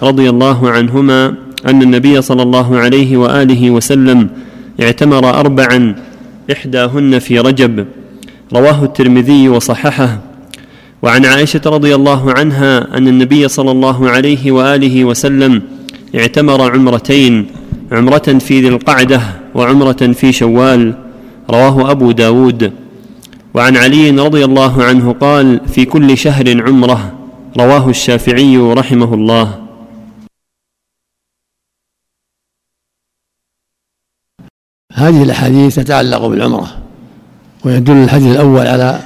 رضي 0.03 0.31
الله 0.31 0.71
عنهما 0.71 1.46
أن 1.67 1.83
النبي 1.83 2.23
صلى 2.23 2.43
الله 2.43 2.79
عليه 2.79 3.17
وآله 3.17 3.71
وسلم 3.71 4.29
اعتمر 4.83 5.31
أربعا 5.31 5.95
إحداهن 6.53 7.19
في 7.19 7.39
رجب. 7.39 7.87
رواه 8.55 8.85
الترمذي 8.85 9.49
وصححه. 9.49 10.19
وعن 11.03 11.25
عائشة 11.25 11.61
رضي 11.67 11.95
الله 11.95 12.33
عنها 12.33 12.99
أن 12.99 13.09
النبي 13.09 13.49
صلى 13.49 13.71
الله 13.71 14.11
عليه 14.11 14.53
وآله 14.53 15.05
وسلم 15.05 15.63
اعتمر 16.15 16.73
عمرتين 16.73 17.47
عمرة 17.93 18.19
في 18.19 18.61
ذي 18.61 18.69
القعدة 18.69 19.21
وعمرة 19.55 20.13
في 20.13 20.33
شوال. 20.33 20.95
رواه 21.51 21.91
أبو 21.91 22.11
داود. 22.11 22.73
وعن 23.55 23.77
علي 23.77 24.11
رضي 24.11 24.45
الله 24.45 24.85
عنه 24.85 25.13
قال 25.13 25.61
في 25.67 25.85
كل 25.85 26.19
شهر 26.19 26.63
عمرة. 26.63 27.13
رواه 27.59 27.89
الشافعي 27.89 28.57
رحمه 28.57 29.15
الله. 29.15 29.66
هذه 35.07 35.23
الأحاديث 35.23 35.75
تتعلق 35.75 36.27
بالعمرة 36.27 36.69
ويدل 37.65 37.97
الحديث 37.97 38.37
الأول 38.37 38.67
على 38.67 39.01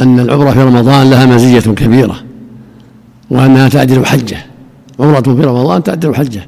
أن 0.00 0.20
العمرة 0.20 0.50
في 0.50 0.62
رمضان 0.62 1.10
لها 1.10 1.26
مزية 1.26 1.60
كبيرة 1.60 2.16
وأنها 3.30 3.68
تعدل 3.68 4.06
حجة. 4.06 4.36
عمرة 5.00 5.20
في 5.20 5.30
رمضان 5.30 5.82
تعدل 5.82 6.14
حجة. 6.14 6.46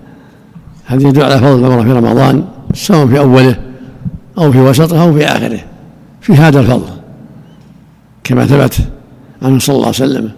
هذا 0.85 1.09
يدل 1.09 1.23
على 1.23 1.39
فضل 1.39 1.59
العمرة 1.59 1.83
في 1.83 1.93
رمضان 1.93 2.45
سواء 2.75 3.07
في 3.07 3.19
أوله 3.19 3.57
أو 4.39 4.53
في 4.53 4.59
وسطه 4.61 5.03
أو 5.03 5.13
في 5.13 5.25
آخره 5.25 5.61
في 6.21 6.33
هذا 6.33 6.61
الفضل 6.61 6.91
كما 8.25 8.47
ثبت 8.47 8.79
عنه 9.43 9.59
صلى 9.59 9.75
الله 9.75 9.87
عليه 9.87 9.97
وسلم. 9.97 10.31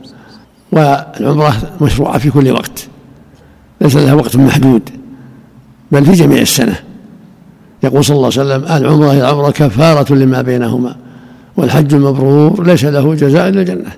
والعمرة 0.72 1.54
مشروعة 1.80 2.18
في 2.18 2.30
كل 2.30 2.50
وقت 2.50 2.88
ليس 3.80 3.96
لها 3.96 4.14
وقت 4.14 4.36
محدود 4.36 4.90
بل 5.92 6.04
في 6.04 6.12
جميع 6.12 6.40
السنة. 6.40 6.74
يقول 7.84 8.04
صلى 8.04 8.16
الله 8.16 8.30
عليه 8.36 8.40
وسلم 8.40 8.76
العمرة 8.76 9.12
هي 9.12 9.20
العمرة 9.20 9.50
كفارة 9.50 10.14
لما 10.14 10.42
بينهما 10.42 10.96
والحج 11.56 11.94
المبرور 11.94 12.66
ليس 12.66 12.84
له 12.84 13.14
جزاء 13.14 13.48
إلا 13.48 13.60
الجنة. 13.60 13.90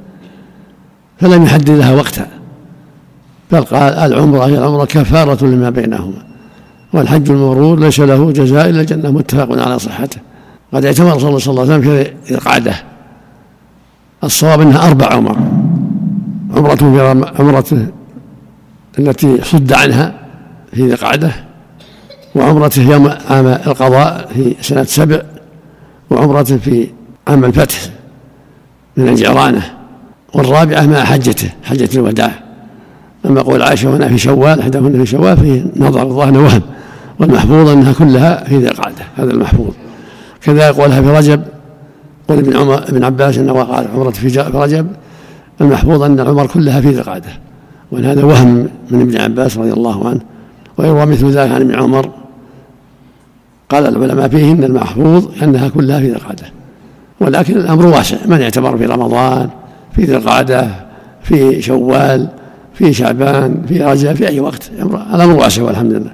فلم 1.18 1.44
يحدد 1.44 1.70
لها 1.70 1.94
وقتا 1.94 2.26
بل 3.52 3.60
قال 3.60 3.92
العمرة 4.12 4.46
هي 4.46 4.58
العمرة 4.58 4.84
كفارة 4.84 5.44
لما 5.44 5.70
بينهما 5.70 6.22
والحج 6.92 7.30
المبرور 7.30 7.80
ليس 7.80 8.00
له 8.00 8.32
جزاء 8.32 8.68
إلا 8.68 8.80
الجنة. 8.80 9.10
متفق 9.10 9.62
على 9.62 9.78
صحته. 9.78 10.20
قد 10.72 10.84
اعتمر 10.84 11.18
صلى 11.18 11.28
الله 11.28 11.62
عليه 11.62 11.62
وسلم 11.62 11.80
في 12.24 12.34
القعدة 12.34 12.74
الصواب 14.24 14.60
أنها 14.60 14.88
أربع 14.88 15.06
عمر. 15.06 15.36
عمرة 16.54 16.74
في 16.74 17.24
عمرة 17.38 17.88
التي 18.98 19.44
صد 19.44 19.72
عنها 19.72 20.14
في 20.72 20.92
القعدة. 20.92 21.45
وعمرته 22.36 22.82
يوم 22.82 23.08
عام 23.30 23.46
القضاء 23.46 24.28
في 24.34 24.54
سنة 24.60 24.84
سبع 24.84 25.22
وعمرته 26.10 26.56
في 26.56 26.88
عام 27.28 27.44
الفتح 27.44 27.78
من 28.96 29.08
الجيرانة 29.08 29.62
والرابعة 30.34 30.86
مع 30.86 31.04
حجته 31.04 31.50
حجة 31.64 31.88
الوداع. 31.94 32.32
أما 33.26 33.42
قول 33.42 33.62
عائشة 33.62 33.96
هنا 33.96 34.08
في 34.08 34.18
شوال 34.18 34.60
إحداهن 34.60 35.04
في 35.04 35.06
شوال 35.06 35.36
في 35.36 35.64
نظر 35.76 36.02
الظاهر 36.02 36.38
وهم 36.38 36.62
والمحفوظ 37.18 37.68
أنها 37.68 37.92
كلها 37.92 38.44
في 38.44 38.56
ذي 38.56 38.68
القعدة 38.68 39.04
هذا 39.16 39.30
المحفوظ. 39.30 39.70
كذا 40.42 40.70
قولها 40.70 41.02
في 41.02 41.08
رجب 41.08 41.42
قول 42.28 42.38
ابن 42.38 42.56
عمر 42.56 42.82
ابن 42.88 43.04
عباس 43.04 43.38
إنه 43.38 43.52
قال 43.52 43.88
عمرة 43.94 44.10
في 44.10 44.40
رجب. 44.54 44.86
المحفوظ 45.60 46.02
أن 46.02 46.20
العمر 46.20 46.46
كلها 46.46 46.80
في 46.80 46.88
ذي 46.88 46.98
القعدة 46.98 47.28
وأن 47.92 48.04
هذا 48.04 48.24
وهم 48.24 48.68
من 48.90 49.00
ابن 49.00 49.20
عباس 49.20 49.58
رضي 49.58 49.72
الله 49.72 50.08
عنه. 50.08 50.20
ويروى 50.78 51.06
مثل 51.06 51.30
ذلك 51.30 51.52
عن 51.52 51.60
ابن 51.60 51.74
عمر. 51.74 52.10
قال 53.68 53.86
العلماء 53.86 54.28
فيه 54.28 54.52
إن 54.52 54.64
المحفوظ 54.64 55.42
أنها 55.42 55.68
كلها 55.68 56.00
في 56.00 56.06
ذي 56.06 56.12
القعدة. 56.12 56.44
ولكن 57.20 57.56
الأمر 57.56 57.86
واسع 57.86 58.16
من 58.26 58.42
اعتبر 58.42 58.76
في 58.76 58.86
رمضان 58.86 59.48
في 59.92 60.04
ذي 60.04 60.16
القعدة 60.16 60.68
في 61.22 61.62
شوال 61.62 62.28
في 62.74 62.92
شعبان 62.92 63.62
في 63.68 63.82
رجب 63.84 64.12
في 64.12 64.28
أي 64.28 64.40
وقت. 64.40 64.70
الامر 65.14 65.34
واسع 65.34 65.62
والحمد 65.62 65.92
لله. 65.92 66.12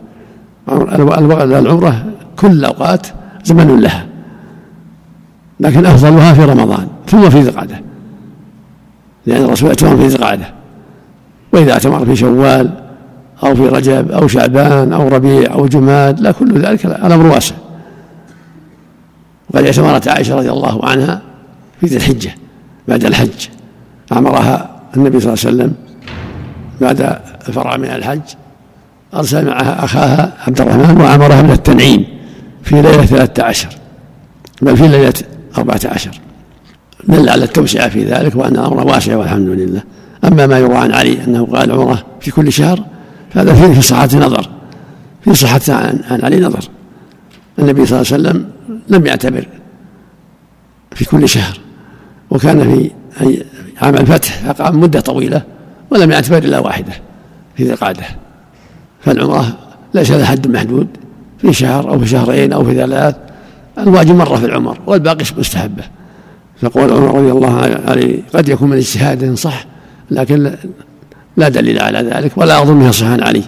العمرة 1.44 2.04
كل 2.36 2.50
الاوقات 2.50 3.06
زمن 3.44 3.80
لها. 3.80 4.06
لكن 5.60 5.86
أفضلها 5.86 6.34
في 6.34 6.44
رمضان 6.44 6.86
ثم 7.06 7.30
في 7.30 7.40
ذي 7.40 7.48
القعدة. 7.48 7.80
لأن 9.26 9.44
الرسول 9.44 9.68
اعتمر 9.68 9.96
في 9.96 10.06
ذي 10.06 10.16
القعدة. 10.16 10.46
وإذا 11.52 11.72
اعتمر 11.72 12.06
في 12.06 12.16
شوال 12.16 12.70
أو 13.44 13.54
في 13.54 13.68
رجب 13.68 14.10
أو 14.10 14.28
شعبان 14.28 14.92
أو 14.92 15.08
ربيع 15.08 15.54
أو 15.54 15.66
جماد 15.66 16.20
لا 16.20 16.32
كل 16.32 16.58
ذلك 16.58 16.86
الأمر 16.86 17.26
واسع. 17.26 17.54
وقد 19.50 19.64
اعتمرت 19.64 20.08
عائشة 20.08 20.34
رضي 20.34 20.50
الله 20.50 20.84
عنها 20.84 21.22
في 21.80 21.86
ذي 21.86 21.96
الحجة 21.96 22.34
بعد 22.88 23.04
الحج. 23.04 23.48
أمرها 24.12 24.70
النبي 24.96 25.20
صلى 25.20 25.32
الله 25.32 25.44
عليه 25.44 25.56
وسلم 25.56 25.72
بعد 26.80 27.18
الفرع 27.48 27.76
من 27.76 27.84
الحج 27.84 28.20
أرسل 29.14 29.46
معها 29.46 29.84
أخاها 29.84 30.32
عبد 30.46 30.60
الرحمن 30.60 31.00
وأمرها 31.00 31.42
بالتنعيم 31.42 32.04
في 32.62 32.82
ليلة 32.82 33.06
ثلاثة 33.06 33.44
عشر. 33.44 33.68
بل 34.62 34.76
في 34.76 34.88
ليلة 34.88 35.14
أربعة 35.58 35.80
عشر. 35.84 36.20
دل 37.08 37.28
على 37.28 37.44
التوسعة 37.44 37.88
في 37.88 38.04
ذلك 38.04 38.36
وأن 38.36 38.52
الأمر 38.52 38.86
واسع 38.86 39.16
والحمد 39.16 39.48
لله. 39.48 39.82
أما 40.24 40.46
ما 40.46 40.58
يروى 40.58 40.76
عن 40.76 40.92
علي 40.92 41.24
أنه 41.24 41.46
قال 41.46 41.72
عمرة 41.72 42.04
في 42.20 42.30
كل 42.30 42.52
شهر 42.52 42.91
هذا 43.34 43.54
فيه 43.54 43.74
في 43.74 43.82
صحة 43.82 44.08
نظر 44.14 44.48
في 45.24 45.34
صحة 45.34 45.60
عن 45.68 46.20
علي 46.22 46.40
نظر. 46.40 46.68
النبي 47.58 47.86
صلى 47.86 48.00
الله 48.00 48.12
عليه 48.12 48.22
وسلم 48.22 48.50
لم 48.88 49.06
يعتبر 49.06 49.46
في 50.94 51.04
كل 51.04 51.28
شهر 51.28 51.58
وكان 52.30 52.64
في 52.64 52.90
عام 53.82 53.94
الفتح 53.94 54.60
مدة 54.60 55.00
طويلة 55.00 55.42
ولم 55.90 56.10
يعتبر 56.10 56.38
إلا 56.38 56.58
واحدة 56.58 56.92
في 57.56 57.64
ذي 57.64 57.72
القعدة. 57.72 58.04
فالعمرة 59.00 59.58
ليس 59.94 60.10
لها 60.10 60.26
حد 60.26 60.48
محدود 60.48 60.88
في 61.38 61.52
شهر 61.52 61.90
أو 61.90 61.98
في 61.98 62.06
شهرين 62.06 62.52
أو 62.52 62.64
في 62.64 62.74
ثلاث 62.74 63.16
الواجب 63.78 64.14
مرة 64.14 64.36
في 64.36 64.44
العمر 64.44 64.78
والباقي 64.86 65.24
مستحبة. 65.38 65.84
فقول 66.60 66.92
عمر 66.92 67.18
رضي 67.18 67.32
الله 67.32 67.60
عنه 67.60 68.22
قد 68.34 68.48
يكون 68.48 68.70
من 68.70 68.76
اجتهاد 68.76 69.34
صح 69.34 69.66
لكن 70.10 70.56
لا 71.36 71.48
دليل 71.48 71.78
على 71.82 71.98
ذلك 71.98 72.38
ولا 72.38 72.62
أظنه 72.62 72.88
يصح 72.88 73.06
علي. 73.06 73.42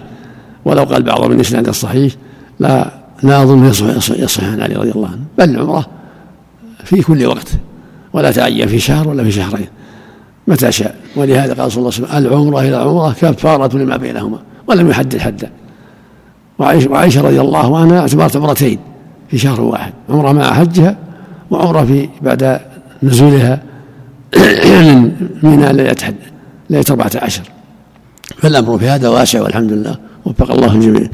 ولو 0.65 0.83
قال 0.83 1.03
بعضهم 1.03 1.31
من 1.31 1.39
إسناد 1.39 1.67
الصحيح 1.67 2.13
لا 2.59 2.91
لا 3.23 3.43
أظنه 3.43 3.67
يصح 4.19 4.43
عن 4.43 4.61
علي 4.61 4.75
رضي 4.75 4.91
الله 4.91 5.07
عنه. 5.07 5.23
بل 5.37 5.49
العمرة 5.49 5.85
في 6.83 7.01
كل 7.01 7.25
وقت 7.25 7.47
ولا 8.13 8.31
تعين 8.31 8.67
في 8.67 8.79
شهر 8.79 9.07
ولا 9.07 9.23
في 9.23 9.31
شهرين 9.31 9.67
متى 10.47 10.71
شاء. 10.71 10.95
ولهذا 11.15 11.53
قال 11.53 11.71
صلى 11.71 11.79
الله 11.79 11.91
عليه 11.93 12.05
وسلم 12.05 12.27
العمرة 12.27 12.59
إلى 12.59 12.69
العمرة 12.69 13.11
كفارة 13.21 13.77
لما 13.77 13.97
بينهما 13.97 14.39
ولم 14.67 14.89
يحدد 14.89 15.17
حدا. 15.17 15.49
وعائشة 16.59 17.21
رضي 17.21 17.41
الله 17.41 17.77
عنها 17.79 17.99
اعتبرت 17.99 18.35
عمرتين 18.35 18.79
في 19.29 19.37
شهر 19.37 19.61
واحد 19.61 19.93
عمرة 20.09 20.31
مع 20.31 20.53
حجها 20.53 20.97
وعمرة 21.51 21.85
في 21.85 22.09
بعد 22.21 22.59
نزولها 23.03 23.63
من 24.83 25.11
منى 25.43 25.73
ليلة 25.73 26.13
ليلة 26.69 26.85
14 26.89 27.41
فالأمر 28.45 28.77
في 28.79 28.85
هذا 28.85 29.09
واسع 29.09 29.41
والحمد 29.41 29.71
لله. 29.71 29.99
وفق 30.25 30.51
الله 30.51 30.75
الجميع. 30.75 31.09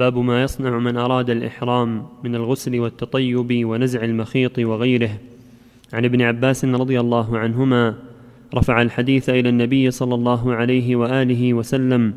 باب 0.00 0.18
ما 0.18 0.42
يصنع 0.42 0.78
من 0.78 0.96
أراد 0.96 1.30
الإحرام 1.30 2.06
من 2.24 2.34
الغسل 2.34 2.80
والتطيب 2.80 3.66
ونزع 3.66 4.04
المخيط 4.04 4.58
وغيره. 4.58 5.18
عن 5.92 6.04
ابن 6.04 6.22
عباس 6.22 6.64
رضي 6.64 7.00
الله 7.00 7.38
عنهما 7.38 7.94
رفع 8.54 8.82
الحديث 8.82 9.28
إلى 9.28 9.48
النبي 9.48 9.90
صلى 9.90 10.14
الله 10.14 10.54
عليه 10.54 10.96
وآله 10.96 11.54
وسلم 11.54 12.14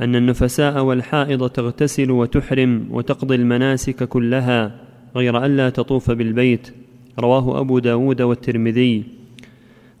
أن 0.00 0.16
النفساء 0.16 0.82
والحائض 0.84 1.50
تغتسل 1.50 2.10
وتحرم 2.10 2.88
وتقضي 2.90 3.34
المناسك 3.34 4.04
كلها 4.04 4.80
غير 5.16 5.44
الا 5.44 5.70
تطوف 5.70 6.10
بالبيت. 6.10 6.87
رواه 7.18 7.60
أبو 7.60 7.78
داود 7.78 8.22
والترمذي. 8.22 9.04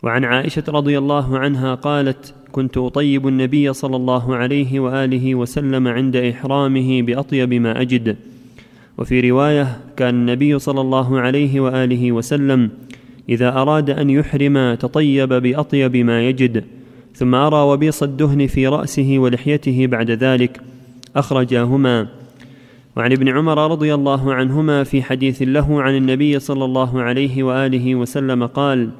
وعن 0.02 0.24
عائشة 0.24 0.64
رضي 0.68 0.98
الله 0.98 1.38
عنها 1.38 1.74
قالت 1.74 2.34
كنت 2.52 2.78
أطيب 2.78 3.28
النبي 3.28 3.72
صلى 3.72 3.96
الله 3.96 4.36
عليه 4.36 4.80
وآله 4.80 5.34
وسلم 5.34 5.88
عند 5.88 6.16
إحرامه 6.16 7.02
بأطيب 7.02 7.54
ما 7.54 7.80
أجد 7.80 8.16
وفي 8.98 9.30
رواية 9.30 9.78
كان 9.96 10.14
النبي 10.14 10.58
صلى 10.58 10.80
الله 10.80 11.20
عليه 11.20 11.60
وآله 11.60 12.12
وسلم 12.12 12.70
إذا 13.28 13.48
أراد 13.48 13.90
أن 13.90 14.10
يحرم 14.10 14.74
تطيب 14.74 15.28
بأطيب 15.28 15.96
ما 15.96 16.28
يجد 16.28 16.64
ثم 17.14 17.34
أرى 17.34 17.56
وبيص 17.56 18.02
الدهن 18.02 18.46
في 18.46 18.66
رأسه 18.66 19.18
ولحيته 19.18 19.86
بعد 19.86 20.10
ذلك 20.10 20.60
أخرجاهما 21.16 22.08
وعن 22.98 23.12
ابن 23.12 23.28
عمر 23.28 23.70
رضي 23.70 23.94
الله 23.94 24.34
عنهما 24.34 24.84
في 24.84 25.02
حديث 25.02 25.42
له 25.42 25.82
عن 25.82 25.96
النبي 25.96 26.38
صلى 26.38 26.64
الله 26.64 27.02
عليه 27.02 27.42
وآله 27.42 27.94
وسلم 27.94 28.46
قال 28.46 28.90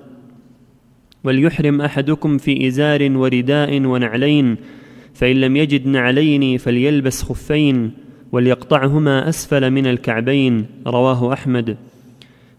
وليحرم 1.24 1.80
أحدكم 1.80 2.38
في 2.38 2.68
إزار 2.68 3.16
ورداء 3.16 3.80
ونعلين 3.80 4.57
فإن 5.14 5.36
لم 5.36 5.57
يجد 5.57 5.86
نعلين 5.86 6.59
فليلبس 6.59 7.22
خفين 7.22 7.90
وليقطعهما 8.32 9.28
أسفل 9.28 9.70
من 9.70 9.86
الكعبين. 9.86 10.66
رواه 10.86 11.32
أحمد. 11.32 11.76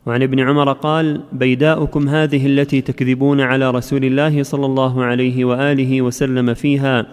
وعن 0.06 0.24
ابن 0.24 0.40
عمر 0.40 0.72
قال 0.72 1.22
بيداؤكم 1.32 2.10
هذه 2.10 2.46
التي 2.48 2.82
تكذبون 2.82 3.42
على 3.42 3.72
رسول 3.72 4.06
الله 4.06 4.44
صلى 4.44 4.66
الله 4.66 5.04
عليه 5.04 5.46
وآله 5.46 6.02
وسلم 6.02 6.54
فيها 6.54 7.06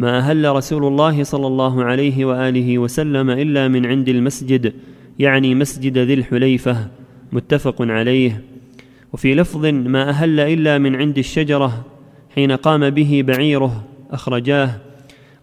ما 0.00 0.18
أهل 0.18 0.52
رسول 0.56 0.84
الله 0.84 1.24
صلى 1.24 1.46
الله 1.46 1.84
عليه 1.84 2.24
وآله 2.24 2.78
وسلم 2.78 3.30
إلا 3.30 3.68
من 3.68 3.86
عند 3.86 4.08
المسجد 4.08 4.72
يعني 5.18 5.54
مسجد 5.54 5.98
ذي 5.98 6.14
الحليفة 6.14 6.88
متفق 7.32 7.82
عليه. 7.82 8.42
وفي 9.12 9.34
لفظ 9.34 9.66
ما 9.66 10.08
أهل 10.08 10.40
إلا 10.40 10.78
من 10.78 10.96
عند 10.96 11.18
الشجرة 11.18 11.84
حين 12.34 12.52
قام 12.52 12.90
به 12.90 13.24
بعيره 13.26 13.84
أخرجاه. 14.10 14.70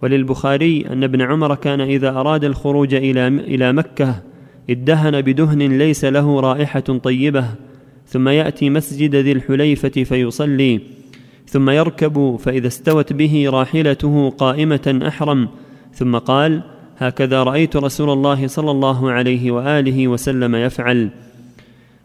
وللبخاري 0.01 0.86
أن 0.89 1.03
ابن 1.03 1.22
عمر 1.22 1.55
كان 1.55 1.82
إذا 1.82 2.10
أراد 2.10 2.43
الخروج 2.43 2.93
إلى 2.93 3.74
مكة 3.74 4.16
ادهن 4.70 5.22
بدهن 5.22 5.78
ليس 5.78 6.05
له 6.05 6.39
رائحة 6.39 6.80
طيبة 6.80 7.45
ثم 8.08 8.30
يأتي 8.30 8.70
مسجد 8.70 9.16
ذي 9.16 9.32
الحليفة 9.32 10.03
فيصلي. 10.03 10.97
ثم 11.48 11.70
يركب 11.70 12.36
فإذا 12.39 12.68
استوت 12.68 13.14
به 13.14 13.50
راحلته 13.50 14.30
قائمة 14.30 15.00
أحرم. 15.08 15.48
ثم 15.93 16.18
قال 16.18 16.62
هكذا 16.98 17.43
رأيت 17.43 17.76
رسول 17.76 18.10
الله 18.10 18.48
صلى 18.48 18.72
الله 18.72 19.12
عليه 19.12 19.52
وآله 19.52 20.08
وسلم 20.08 20.56
يفعل. 20.56 21.10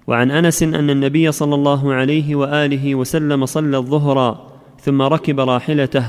وعن 0.07 0.31
أنس 0.31 0.63
أن 0.63 0.91
النبي 0.91 1.33
صلى 1.33 1.55
الله 1.55 1.93
عليه 1.93 2.35
وآله 2.35 2.95
وسلم 2.95 3.47
صلى 3.47 3.77
الظهر 3.77 4.47
ثم 4.81 5.03
ركب 5.03 5.41
راحلته 5.41 6.07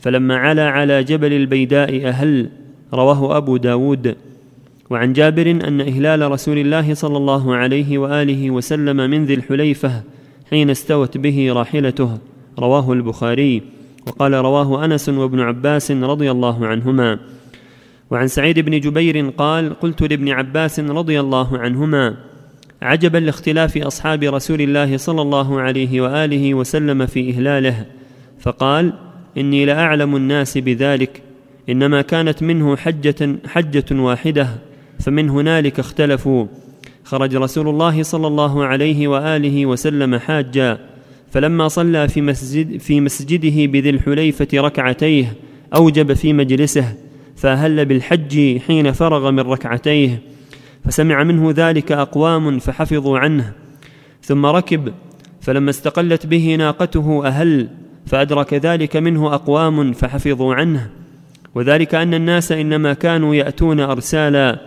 فلما 0.00 0.36
علا 0.36 0.68
على 0.70 1.04
جبل 1.04 1.32
البيداء 1.32 2.06
أهل 2.06 2.48
رواه 2.94 3.36
أبو 3.36 3.56
داود. 3.56 4.16
وعن 4.90 5.12
جابر 5.12 5.50
أن 5.50 5.80
إهلال 5.80 6.30
رسول 6.30 6.58
الله 6.58 6.94
صلى 6.94 7.16
الله 7.16 7.54
عليه 7.54 7.98
وآله 7.98 8.50
وسلم 8.50 8.96
من 8.96 9.24
ذي 9.24 9.34
الحليفة 9.34 10.02
حين 10.50 10.70
استوت 10.70 11.18
به 11.18 11.52
راحلته. 11.52 12.18
رواه 12.58 12.92
البخاري 12.92 13.62
وقال 14.06 14.32
رواه 14.32 14.84
أنس 14.84 15.08
وابن 15.08 15.40
عباس 15.40 15.90
رضي 15.90 16.30
الله 16.30 16.66
عنهما. 16.66 17.18
وعن 18.10 18.28
سعيد 18.28 18.58
بن 18.58 18.80
جبير 18.80 19.28
قال 19.28 19.80
قلت 19.80 20.02
لابن 20.02 20.28
عباس 20.28 20.80
رضي 20.80 21.20
الله 21.20 21.58
عنهما 21.58 22.16
عجبا 22.82 23.18
لاختلاف 23.18 23.78
أصحاب 23.78 24.22
رسول 24.22 24.60
الله 24.60 24.96
صلى 24.96 25.22
الله 25.22 25.60
عليه 25.60 26.00
وآله 26.00 26.54
وسلم 26.54 27.06
في 27.06 27.30
إهلاله. 27.30 27.86
فقال 28.40 28.92
إني 29.38 29.64
لأعلم 29.64 30.16
الناس 30.16 30.58
بذلك 30.58 31.22
إنما 31.68 32.02
كانت 32.02 32.42
منه 32.42 32.76
حجة 32.76 33.36
حجة 33.46 33.84
واحدة 33.90 34.48
فمن 35.00 35.30
هنالك 35.30 35.78
اختلفوا. 35.78 36.46
خرج 37.04 37.36
رسول 37.36 37.68
الله 37.68 38.02
صلى 38.02 38.26
الله 38.26 38.64
عليه 38.64 39.08
وآله 39.08 39.66
وسلم 39.66 40.18
حاجا. 40.18 40.78
فلما 41.32 41.68
صلى 41.68 42.08
في 42.08 42.20
مسجد 42.20 42.76
في 42.76 43.00
مسجده 43.00 43.66
بذي 43.66 43.90
الحليفة 43.90 44.48
ركعتيه 44.54 45.32
أوجب 45.74 46.12
في 46.12 46.32
مجلسه 46.32 46.94
فأهل 47.36 47.84
بالحج 47.84 48.58
حين 48.58 48.92
فرغ 48.92 49.30
من 49.30 49.40
ركعتيه 49.40 50.22
فسمع 50.84 51.22
منه 51.24 51.52
ذلك 51.56 51.92
أقوام 51.92 52.58
فحفظوا 52.58 53.18
عنه. 53.18 53.52
ثم 54.22 54.46
ركب 54.46 54.92
فلما 55.40 55.70
استقلت 55.70 56.26
به 56.26 56.54
ناقته 56.54 57.26
أهل 57.26 57.68
فأدرك 58.06 58.54
ذلك 58.54 58.96
منه 58.96 59.34
أقوام 59.34 59.92
فحفظوا 59.92 60.54
عنه. 60.54 60.90
وذلك 61.54 61.94
أن 61.94 62.14
الناس 62.14 62.52
إنما 62.52 62.92
كانوا 62.92 63.34
يأتون 63.34 63.80
أرسالا 63.80 64.60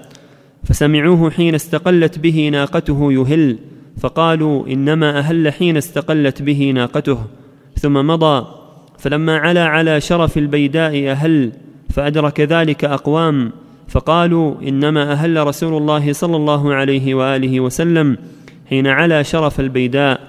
فسمعوه 0.63 1.31
حين 1.31 1.55
استقلت 1.55 2.19
به 2.19 2.49
ناقته 2.49 3.13
يهل. 3.13 3.57
فقالوا 3.97 4.67
إنما 4.67 5.19
أهل 5.19 5.53
حين 5.53 5.77
استقلت 5.77 6.41
به 6.41 6.71
ناقته 6.75 7.17
ثم 7.79 8.07
مضى 8.07 8.47
فلما 8.97 9.37
علا 9.37 9.65
على 9.65 10.01
شرف 10.01 10.37
البيداء 10.37 11.11
أهل 11.11 11.51
فأدرك 11.89 12.41
ذلك 12.41 12.85
أقوام 12.85 13.51
فقالوا 13.87 14.55
إنما 14.61 15.11
أهل 15.11 15.47
رسول 15.47 15.77
الله 15.77 16.13
صلى 16.13 16.35
الله 16.35 16.73
عليه 16.73 17.15
وآله 17.15 17.59
وسلم 17.59 18.17
حين 18.69 18.87
علا 18.87 19.23
شرف 19.23 19.59
البيداء 19.59 20.19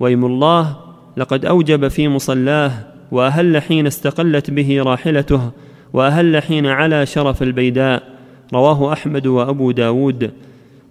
ويم 0.00 0.24
الله 0.24 0.76
لقد 1.16 1.44
أوجب 1.44 1.88
في 1.88 2.08
مصلاه 2.08 2.72
وأهل 3.12 3.62
حين 3.62 3.86
استقلت 3.86 4.50
به 4.50 4.82
راحلته 4.82 5.50
وأهل 5.92 6.42
حين 6.42 6.66
علا 6.66 7.04
شرف 7.04 7.42
البيداء 7.42 8.02
رواه 8.54 8.92
أحمد 8.92 9.26
وأبو 9.26 9.70
داود. 9.70 10.30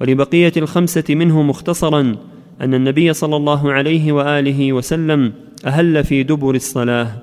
ولبقية 0.02 0.54
الخمسة 0.58 1.04
منه 1.10 1.42
مختصرا 1.44 2.16
أن 2.62 2.74
النبي 2.74 3.14
صلى 3.14 3.36
الله 3.36 3.72
عليه 3.72 4.12
وآله 4.12 4.74
وسلم 4.74 5.34
أهل 5.66 6.04
في 6.04 6.24
دبر 6.24 6.56
الصلاة. 6.56 7.18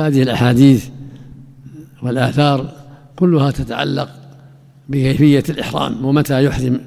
هذه 0.00 0.22
الأحاديث 0.22 0.88
والآثار 2.02 2.72
كلها 3.16 3.50
تتعلق 3.50 4.10
بكيفية 4.88 5.44
الإحرام 5.48 6.04
ومتى 6.04 6.44
يحرم 6.44 6.80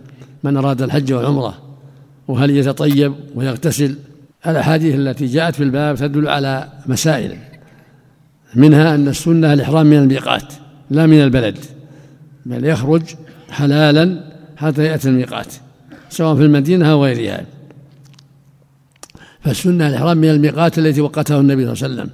من 0.43 0.57
أراد 0.57 0.81
الحج 0.81 1.13
والعمرة 1.13 1.77
وهل 2.27 2.49
يتطيب 2.49 3.13
ويغتسل. 3.35 3.97
الأحاديث 4.47 4.95
التي 4.95 5.25
جاءت 5.25 5.55
في 5.55 5.63
الباب 5.63 5.95
تدل 5.95 6.27
على 6.27 6.69
مسائل 6.85 7.37
منها 8.55 8.95
أن 8.95 9.07
السنة 9.07 9.53
الإحرام 9.53 9.85
من 9.85 9.97
الميقات. 9.97 10.53
لا 10.89 11.05
من 11.05 11.21
البلد 11.21 11.57
بل 12.45 12.65
يخرج 12.65 13.01
حلالا 13.49 14.23
حتى 14.57 14.83
يأتي 14.83 15.09
الميقات 15.09 15.53
سواء 16.09 16.35
في 16.35 16.41
المدينة 16.41 16.91
أو 16.91 17.03
غيرها. 17.05 17.45
فالسنة 19.41 19.87
الإحرام 19.87 20.17
من 20.17 20.29
الميقات 20.29 20.79
التي 20.79 21.01
وقته 21.01 21.39
النبي 21.39 21.63
صلى 21.63 21.73
الله 21.73 21.83
عليه 21.83 21.93
وسلم 21.93 22.09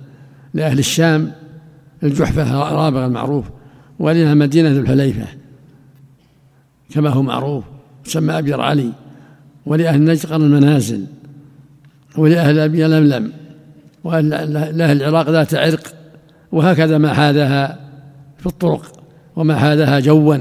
لأهل 0.54 0.80
الشام 0.80 1.32
الجحفة 2.04 2.72
رابغ 2.72 3.06
المعروف 3.06 3.46
ولها 4.00 4.34
مدينة 4.34 4.70
الحليفة 4.70 5.28
كما 6.94 7.10
هو 7.10 7.22
معروف 7.22 7.64
تسمى 8.06 8.38
أبير 8.38 8.62
علي 8.62 8.92
ولأهل 9.66 10.06
نجد 10.06 10.26
قرن 10.26 10.42
المنازل 10.42 11.06
ولأهل 12.18 12.60
أبي 12.60 12.84
لملم 12.84 13.32
ولأهل 14.04 15.02
العراق 15.02 15.30
ذات 15.30 15.56
عرق 15.56 15.94
وهكذا 16.52 16.98
ما 16.98 17.14
حاذها 17.14 17.80
في 18.44 18.50
الطرق 18.50 18.92
وما 19.36 19.56
حاذها 19.56 20.00
جوا 20.00 20.38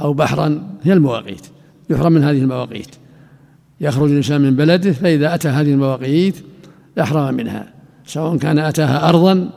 أو 0.00 0.12
بحرا 0.14 0.62
هي 0.82 0.92
المواقيت. 0.92 1.46
يحرم 1.90 2.12
من 2.12 2.24
هذه 2.24 2.38
المواقيت. 2.38 2.88
يخرج 3.80 4.10
الإنسان 4.10 4.40
من 4.40 4.56
بلده 4.56 4.92
فإذا 4.92 5.34
أتى 5.34 5.48
هذه 5.48 5.72
المواقيت 5.72 6.36
يحرم 6.96 7.34
منها 7.34 7.72
سواء 8.06 8.36
كان 8.36 8.58
أتاها 8.58 9.08
أرضا 9.08 9.50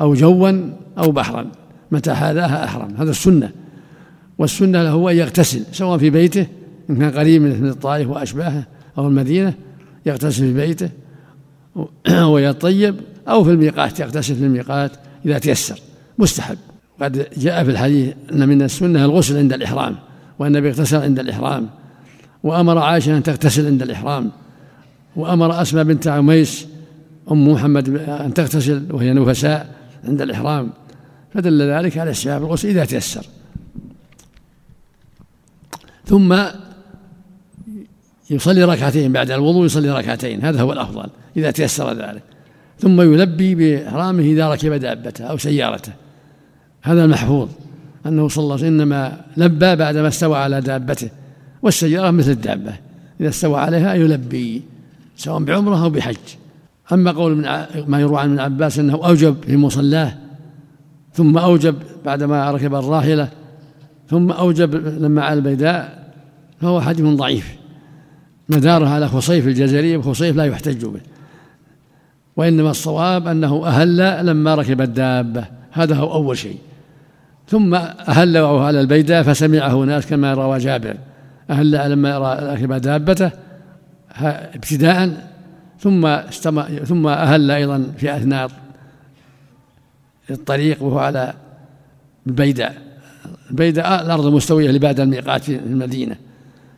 أو 0.00 0.14
جوا 0.14 0.70
أو 0.98 1.12
بحرا. 1.12 1.46
متى 1.90 2.14
حاذاها 2.14 2.64
أحرم. 2.64 2.94
هذا 2.98 3.10
السنة. 3.10 3.50
والسنة 4.38 4.82
له 4.82 5.10
أن 5.10 5.16
يغتسل 5.16 5.62
سواء 5.72 5.98
في 5.98 6.10
بيته 6.10 6.46
إن 6.90 6.96
كان 6.98 7.10
قريب 7.10 7.42
من 7.42 7.68
الطائف 7.68 8.08
وأشباهه 8.08 8.66
أو 8.98 9.08
المدينة 9.08 9.54
يغتسل 10.06 10.44
في 10.44 10.54
بيته 10.54 10.90
ويطيب 12.32 12.94
أو 13.28 13.44
في 13.44 13.50
الميقات 13.50 14.00
يغتسل 14.00 14.34
في 14.34 14.44
الميقات 14.44 14.92
إذا 15.26 15.38
تيسر. 15.38 15.80
مستحب. 16.18 16.58
قد 17.02 17.26
جاء 17.36 17.64
في 17.64 17.70
الحديث 17.70 18.14
أن 18.32 18.48
من 18.48 18.62
السنة 18.62 19.04
الغسل 19.04 19.36
عند 19.36 19.52
الإحرام 19.52 19.96
وأن 20.38 20.56
النبي 20.56 20.68
اغتسل 20.68 20.96
عند 20.96 21.18
الإحرام 21.18 21.68
وأمر 22.42 22.78
عائشة 22.78 23.16
أن 23.16 23.22
تغتسل 23.22 23.66
عند 23.66 23.82
الإحرام 23.82 24.30
وأمر 25.16 25.62
أسماء 25.62 25.84
بنت 25.84 26.06
عميس 26.06 26.66
أم 27.30 27.48
محمد 27.48 27.88
أن 27.98 28.34
تغتسل 28.34 28.86
وهي 28.90 29.12
نفساء 29.12 29.74
عند 30.04 30.22
الإحرام. 30.22 30.70
فدل 31.34 31.62
ذلك 31.62 31.98
على 31.98 32.10
استحباب 32.10 32.42
الغسل 32.42 32.68
إذا 32.68 32.84
تيسر. 32.84 33.26
ثم 36.06 36.44
يصلي 38.30 38.64
ركعتين 38.64 39.12
بعد 39.12 39.30
الوضوء 39.30 39.66
يصلي 39.66 39.90
ركعتين 39.90 40.44
هذا 40.44 40.60
هو 40.62 40.72
الأفضل 40.72 41.08
إذا 41.36 41.50
تيسر 41.50 41.92
ذلك. 41.92 42.22
ثم 42.78 43.00
يلبي 43.00 43.54
بإحرامه 43.54 44.22
إذا 44.22 44.48
ركب 44.48 44.72
دابته 44.72 45.24
أو 45.24 45.36
سيارته. 45.36 45.92
هذا 46.82 47.04
المحفوظ 47.04 47.48
أنه 48.06 48.28
صلى 48.28 48.42
الله 48.42 48.54
عليه 48.54 48.64
وسلم 48.66 48.80
إنما 48.80 49.20
لبى 49.36 49.76
بعدما 49.76 50.08
استوى 50.08 50.38
على 50.38 50.60
دابته 50.60 51.10
والسيارة 51.62 52.10
مثل 52.10 52.30
الدابة 52.30 52.72
إذا 53.20 53.28
استوى 53.28 53.60
عليها 53.60 53.94
يلبي 53.94 54.62
سواء 55.16 55.42
بعمرة 55.42 55.84
أو 55.84 55.90
بحج. 55.90 56.16
أما 56.92 57.10
قول 57.10 57.36
من 57.36 57.42
ما 57.86 58.00
يروى 58.00 58.20
عن 58.20 58.30
ابن 58.30 58.40
عباس 58.40 58.78
أنه 58.78 58.94
أوجب 58.94 59.36
في 59.46 59.56
مصلاه 59.56 60.14
ثم 61.12 61.38
أوجب 61.38 61.74
بعدما 62.04 62.50
ركب 62.50 62.74
الراحلة 62.74 63.28
ثم 64.10 64.30
أوجب 64.30 64.74
لما 64.74 65.22
على 65.22 65.38
البيداء 65.38 66.12
فهو 66.60 66.80
حديث 66.80 67.06
ضعيف. 67.06 67.56
مداره 68.48 68.88
على 68.88 69.08
خصيف 69.08 69.46
الجزري 69.46 69.96
وخصيف 69.96 70.36
لا 70.36 70.44
يحتج 70.44 70.84
به. 70.84 71.00
وإنما 72.36 72.70
الصواب 72.70 73.28
أنه 73.28 73.66
أهل 73.66 74.26
لما 74.26 74.54
ركب 74.54 74.80
الدابة. 74.80 75.44
هذا 75.70 75.94
هو 75.94 76.12
أول 76.12 76.38
شيء. 76.38 76.58
ثم 77.48 77.74
أهل 77.74 78.36
على 78.36 78.80
البيداء 78.80 79.22
فسمعه 79.22 79.74
ناس 79.74 80.06
كما 80.06 80.34
روى 80.34 80.58
جابر. 80.58 80.96
أهل 81.50 81.90
لما 81.90 82.18
ركب 82.54 82.72
دابته 82.72 83.30
ابتداء 84.54 85.28
ثم 85.80 86.06
استمع 86.06 86.64
ثم 86.64 87.06
أهل 87.06 87.50
أيضا 87.50 87.92
في 87.96 88.16
أثناء 88.16 88.50
الطريق 90.30 90.82
وهو 90.82 90.98
على 90.98 91.34
البيداء 92.26 92.74
البيداء 93.50 94.02
الأرض 94.02 94.26
المستوية 94.26 94.68
اللي 94.68 94.78
بعد 94.78 95.00
الميقات 95.00 95.44
في 95.44 95.56
المدينة. 95.56 96.16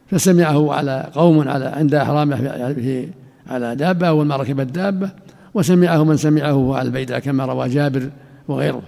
فسمعه 0.07 0.73
على 0.73 1.11
قوم 1.15 1.49
على 1.49 1.65
عند 1.65 1.95
إحرامه 1.95 2.37
في 2.75 3.09
على 3.47 3.77
دابة 3.77 4.09
أول 4.09 4.27
ما 4.27 4.37
ركب 4.37 4.61
الدابة 4.61 5.11
وسمعه 5.55 6.05
من 6.05 6.17
سمعه 6.17 6.77
على 6.77 6.87
البيداء 6.87 7.19
كما 7.19 7.45
روى 7.45 7.69
جابر 7.69 8.11
وغيره. 8.49 8.83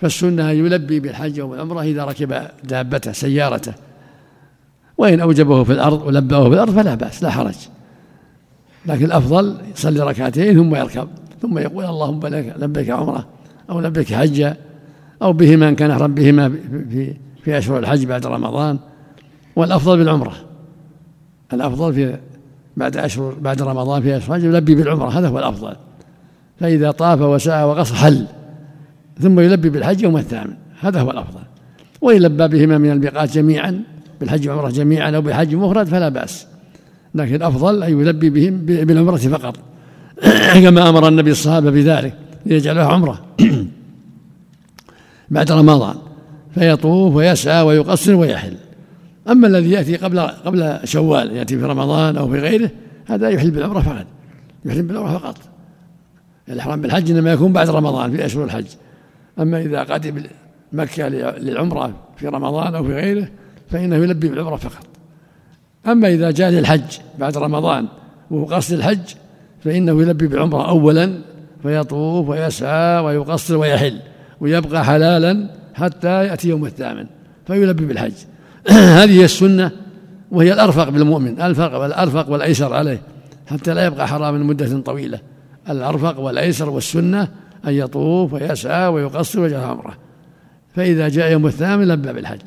فالسنة 0.00 0.50
أن 0.50 0.56
يلبي 0.56 1.00
بالحج 1.00 1.40
أو 1.40 1.48
بالعمرة 1.48 1.82
إذا 1.82 2.04
ركب 2.04 2.42
دابته 2.64 3.12
سيارته. 3.12 3.72
وإن 4.98 5.20
أوجبه 5.20 5.64
في 5.64 5.72
الأرض 5.72 6.02
ولبأه 6.02 6.48
في 6.48 6.54
الأرض 6.54 6.74
فلا 6.74 6.94
بأس 6.94 7.22
لا 7.22 7.30
حرج. 7.30 7.54
لكن 8.86 9.04
الأفضل 9.04 9.56
يصلي 9.74 10.00
ركعتين 10.00 10.54
ثم 10.54 10.74
يركب 10.74 11.08
ثم 11.42 11.58
يقول 11.58 11.84
اللهم 11.84 12.20
لك 12.26 12.54
لبيك 12.58 12.90
عمرة 12.90 13.26
أو 13.70 13.80
لبيك 13.80 14.14
حجة 14.14 14.56
أو 15.22 15.32
بهما 15.32 15.68
إن 15.68 15.74
كان 15.74 15.90
أحرم 15.90 16.14
بهما 16.14 16.48
في 16.90 17.14
في 17.44 17.58
أشهر 17.58 17.78
الحج 17.78 18.04
بعد 18.04 18.26
رمضان. 18.26 18.78
والأفضل 19.56 19.98
بالعمرة. 19.98 20.32
الأفضل 21.52 21.94
في 21.94 22.18
بعد 22.76 22.96
أشهر 22.96 23.34
بعد 23.40 23.62
رمضان 23.62 24.02
في 24.02 24.16
أشهر 24.16 24.36
الحج 24.36 24.48
يلبي 24.48 24.74
بالعمرة 24.74 25.08
هذا 25.08 25.28
هو 25.28 25.38
الأفضل. 25.38 25.76
فإذا 26.60 26.90
طاف 26.90 27.20
وسعى 27.20 27.64
وقصر 27.64 27.94
حل. 27.94 28.26
ثم 29.20 29.40
يلبي 29.40 29.70
بالحج 29.70 30.02
يوم 30.02 30.16
الثامن. 30.16 30.54
هذا 30.80 31.00
هو 31.00 31.10
الأفضل. 31.10 31.40
وإن 32.00 32.20
لبى 32.20 32.48
بهما 32.48 32.78
من 32.78 32.90
الميقات 32.90 33.32
جميعا 33.32 33.82
بالحج 34.20 34.48
والعمرة 34.48 34.70
جميعا 34.70 35.10
أو 35.10 35.22
بحج 35.22 35.54
مفرد 35.54 35.86
فلا 35.86 36.08
بأس. 36.08 36.46
لكن 37.14 37.34
الأفضل 37.34 37.82
أن 37.82 38.00
يلبي 38.00 38.30
بهم 38.30 38.58
بالعمرة 38.66 39.16
فقط. 39.16 39.56
كما 40.64 40.88
أمر 40.88 41.08
النبي 41.08 41.30
الصحابة 41.30 41.70
بذلك 41.70 42.14
ليجعلها 42.46 42.84
عمرة. 42.84 43.24
بعد 45.30 45.52
رمضان 45.52 45.96
فيطوف 46.54 47.14
ويسعى 47.14 47.62
ويقصر 47.62 48.14
ويحل. 48.14 48.56
أما 49.28 49.46
الذي 49.46 49.70
يأتي 49.70 49.96
قبل 49.96 50.20
قبل 50.20 50.78
شوال 50.84 51.32
يأتي 51.32 51.58
في 51.58 51.64
رمضان 51.64 52.16
أو 52.16 52.30
في 52.30 52.38
غيره 52.38 52.70
هذا 53.06 53.28
يحل 53.28 53.50
بالعمرة 53.50 53.80
فقط. 53.80 54.06
يحل 54.64 54.82
بالعمرة 54.82 55.18
فقط. 55.18 55.36
الإحرام 56.48 56.80
بالحج 56.80 57.10
إنما 57.10 57.32
يكون 57.32 57.52
بعد 57.52 57.70
رمضان 57.70 58.16
في 58.16 58.26
أشهر 58.26 58.44
الحج. 58.44 58.66
أما 59.38 59.60
إذا 59.60 59.82
قدم 59.82 60.22
مكة 60.72 61.08
للعمرة 61.08 61.94
في 62.16 62.28
رمضان 62.28 62.74
أو 62.74 62.84
في 62.84 62.94
غيره 62.94 63.28
فإنه 63.70 63.96
يلبي 63.96 64.28
بالعمرة 64.28 64.56
فقط. 64.56 64.86
أما 65.86 66.08
إذا 66.08 66.30
جاء 66.30 66.50
للحج 66.50 66.98
بعد 67.18 67.38
رمضان 67.38 67.86
وهو 68.30 68.44
قصد 68.44 68.72
الحج 68.74 69.14
فإنه 69.64 70.02
يلبي 70.02 70.26
بالعمرة 70.26 70.68
أولا 70.68 71.18
فيطوف 71.62 72.28
ويسعى 72.28 72.98
ويقصر 72.98 73.56
ويحل 73.56 73.98
ويبقى 74.40 74.84
حلالا 74.84 75.50
حتى 75.74 76.26
يأتي 76.26 76.48
يوم 76.48 76.66
الثامن 76.66 77.06
فيلبي 77.46 77.86
بالحج. 77.86 78.12
هذه 79.00 79.24
السنة 79.24 79.70
وهي 80.30 80.52
الأرفق 80.52 80.88
بالمؤمن 80.88 81.40
الفرق 81.40 81.80
والأرفق 81.80 82.30
والأيسر 82.30 82.74
عليه 82.74 83.00
حتى 83.46 83.74
لا 83.74 83.86
يبقى 83.86 84.08
حراما 84.08 84.38
مدة 84.38 84.80
طويلة. 84.80 85.20
الأرفق 85.70 86.20
والأيسر 86.20 86.70
والسنة 86.70 87.28
أن 87.66 87.72
يطوف 87.72 88.32
ويسعى 88.32 88.86
ويقصر 88.86 89.40
ويجعل 89.40 89.64
عمره 89.64 89.94
فإذا 90.74 91.08
جاء 91.08 91.32
يوم 91.32 91.46
الثامن 91.46 91.88
لبى 91.88 92.12
بالحج. 92.12 92.40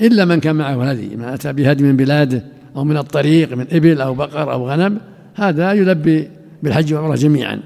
إلا 0.00 0.24
من 0.24 0.40
كان 0.40 0.56
معه 0.56 0.90
هدي 0.90 1.16
من 1.16 1.24
أتى 1.24 1.52
بهدي 1.52 1.84
من 1.84 1.96
بلاده 1.96 2.44
أو 2.76 2.84
من 2.84 2.96
الطريق 2.96 3.56
من 3.56 3.66
إبل 3.72 4.00
أو 4.00 4.14
بقر 4.14 4.52
أو 4.52 4.70
غنم 4.70 4.98
هذا 5.34 5.72
يلبي 5.72 6.28
بالحج 6.62 6.94
والعمرة 6.94 7.16
جميعا 7.16 7.60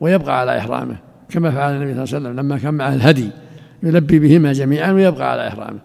ويبقى 0.00 0.40
على 0.40 0.58
إحرامه. 0.58 0.96
كما 1.28 1.50
فعل 1.50 1.72
النبي 1.72 1.92
صلى 1.92 2.02
الله 2.02 2.14
عليه 2.14 2.26
وسلم 2.28 2.40
لما 2.40 2.58
كان 2.58 2.74
معه 2.74 2.94
الهدي 2.94 3.28
يلبي 3.82 4.18
بهما 4.18 4.52
جميعا 4.52 4.92
ويبقى 4.92 5.32
على 5.32 5.48
إحرامه. 5.48 5.78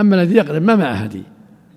أما 0.00 0.22
الذي 0.22 0.34
يقدم 0.34 0.62
ما 0.62 0.76
معه 0.76 0.94
هدي 0.94 1.22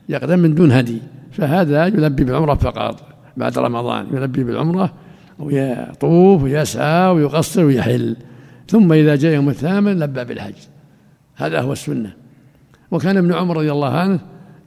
يقدم 0.09 0.39
من 0.39 0.55
دون 0.55 0.71
هدي. 0.71 0.97
فهذا 1.31 1.85
يلبي 1.85 2.23
بالعمرة 2.23 2.55
فقط 2.55 3.03
بعد 3.37 3.57
رمضان 3.57 4.07
يلبي 4.13 4.43
بالعمرة 4.43 4.93
ويطوف 5.39 6.43
ويسعى 6.43 7.09
ويقصر 7.09 7.65
ويحل 7.65 8.15
ثم 8.67 8.93
إذا 8.93 9.15
جاء 9.15 9.33
يوم 9.33 9.49
الثامن 9.49 9.99
لبى 9.99 10.23
بالحج. 10.23 10.53
هذا 11.35 11.61
هو 11.61 11.73
السنة. 11.73 12.13
وكان 12.91 13.17
ابن 13.17 13.33
عمر 13.33 13.57
رضي 13.57 13.71
الله 13.71 13.93
عنه 13.93 14.19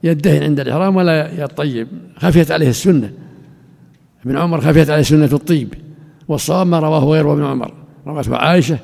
يدهن 0.03 0.43
عند 0.43 0.59
الإحرام 0.59 0.95
ولا 0.95 1.43
يطيب. 1.43 1.87
خفيت 2.17 2.51
عليه 2.51 2.69
السنة. 2.69 3.11
ابن 4.25 4.37
عمر 4.37 4.61
خفيت 4.61 4.89
عليه 4.89 5.01
سنة 5.01 5.29
الطيب. 5.33 5.73
والصواب 6.27 6.67
ما 6.67 6.79
رواه 6.79 7.05
غيره 7.05 7.33
ابن 7.33 7.43
عمر. 7.43 7.73
روته 8.07 8.35
عائشة 8.35 8.79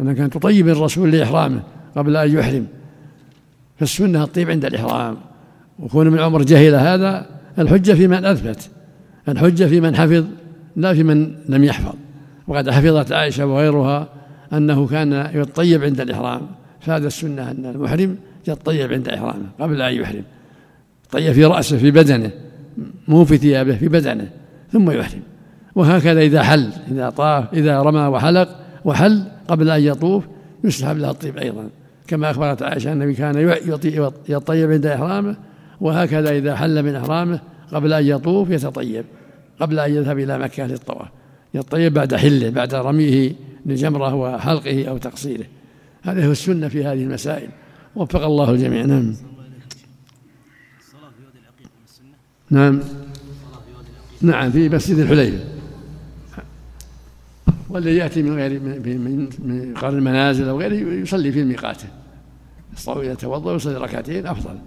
أنها 0.00 0.12
كانت 0.12 0.34
تطيب 0.34 0.68
الرسول 0.68 1.12
لإحرامه 1.12 1.62
قبل 1.96 2.16
أن 2.16 2.38
يحرم. 2.38 2.66
فالسنة 3.76 4.24
الطيب 4.24 4.50
عند 4.50 4.64
الإحرام. 4.64 5.16
وكون 5.78 6.06
ابن 6.06 6.18
عمر 6.18 6.42
جهل 6.42 6.74
هذا 6.74 7.26
الحجة 7.58 7.92
في 7.92 8.06
من 8.06 8.24
أثبت. 8.24 8.70
الحجة 9.28 9.64
في 9.64 9.80
من 9.80 9.96
حفظ. 9.96 10.24
لا 10.78 10.94
في 10.94 11.02
من 11.02 11.34
لم 11.48 11.64
يحفظ. 11.64 11.94
وقد 12.48 12.70
حفظت 12.70 13.12
عائشة 13.12 13.46
وغيرها 13.46 14.08
أنه 14.52 14.86
كان 14.86 15.30
يطيب 15.34 15.84
عند 15.84 16.00
الإحرام. 16.00 16.40
فهذا 16.80 17.06
السنة 17.06 17.50
أن 17.50 17.66
المحرم 17.66 18.16
يطيب 18.48 18.92
عند 18.92 19.08
إحرامه 19.08 19.46
قبل 19.60 19.82
أن 19.82 19.94
يحرم. 19.94 20.22
طيب 21.10 21.32
في 21.32 21.44
رأسه 21.44 21.78
في 21.78 21.90
بدنه 21.90 22.30
مو 23.08 23.24
في 23.24 23.36
ثيابه 23.36 23.76
في 23.76 23.88
بدنه 23.88 24.28
ثم 24.72 24.90
يحرم. 24.90 25.22
وهكذا 25.74 26.20
إذا 26.20 26.42
حل 26.42 26.70
إذا 26.90 27.10
طاف 27.10 27.54
إذا 27.54 27.82
رمى 27.82 28.00
وحلق 28.00 28.48
وحل 28.84 29.24
قبل 29.48 29.70
أن 29.70 29.82
يطوف 29.82 30.24
يسحب 30.64 30.98
له 30.98 31.10
الطيب 31.10 31.38
أيضا. 31.38 31.68
كما 32.06 32.30
أخبرت 32.30 32.62
عائشة 32.62 32.92
النبي 32.92 33.14
كان 33.14 33.54
يطيب 34.28 34.72
عند 34.72 34.86
إحرامه. 34.86 35.36
وهكذا 35.80 36.30
إذا 36.30 36.56
حل 36.56 36.82
من 36.82 36.94
إحرامه 36.94 37.40
قبل 37.72 37.92
أن 37.92 38.06
يطوف 38.06 38.50
يتطيب. 38.50 39.04
قبل 39.60 39.78
أن 39.78 39.94
يذهب 39.94 40.18
إلى 40.18 40.38
مكة 40.38 40.66
للطواف 40.66 41.08
يطيب 41.54 41.94
بعد 41.94 42.14
حله 42.14 42.50
بعد 42.50 42.74
رميه 42.74 43.32
للجمرة 43.66 44.14
وحلقه 44.14 44.88
أو 44.88 44.98
تقصيره. 44.98 45.44
هذا 46.02 46.26
هو 46.26 46.32
السنة 46.32 46.68
في 46.68 46.84
هذه 46.84 47.02
المسائل. 47.02 47.48
وفق 47.96 48.24
الله 48.24 48.50
الجميع 48.50 48.84
نعم. 48.84 49.14
نعم. 52.50 52.80
نعم 54.22 54.50
في 54.50 54.68
مسجد 54.68 54.98
الحليفة 54.98 55.44
والذي 57.70 57.96
يأتي 57.96 58.22
من 58.22 58.36
غير 58.36 58.60
من 58.60 59.74
قرن 59.74 59.98
المنازل 59.98 60.48
أو 60.48 60.60
غيره 60.60 61.02
يصلي 61.02 61.32
في 61.32 61.40
الميقات 61.40 61.82
يتوضأ 62.88 63.52
ويصلي 63.52 63.76
ركعتين 63.76 64.26
أفضل. 64.26 64.58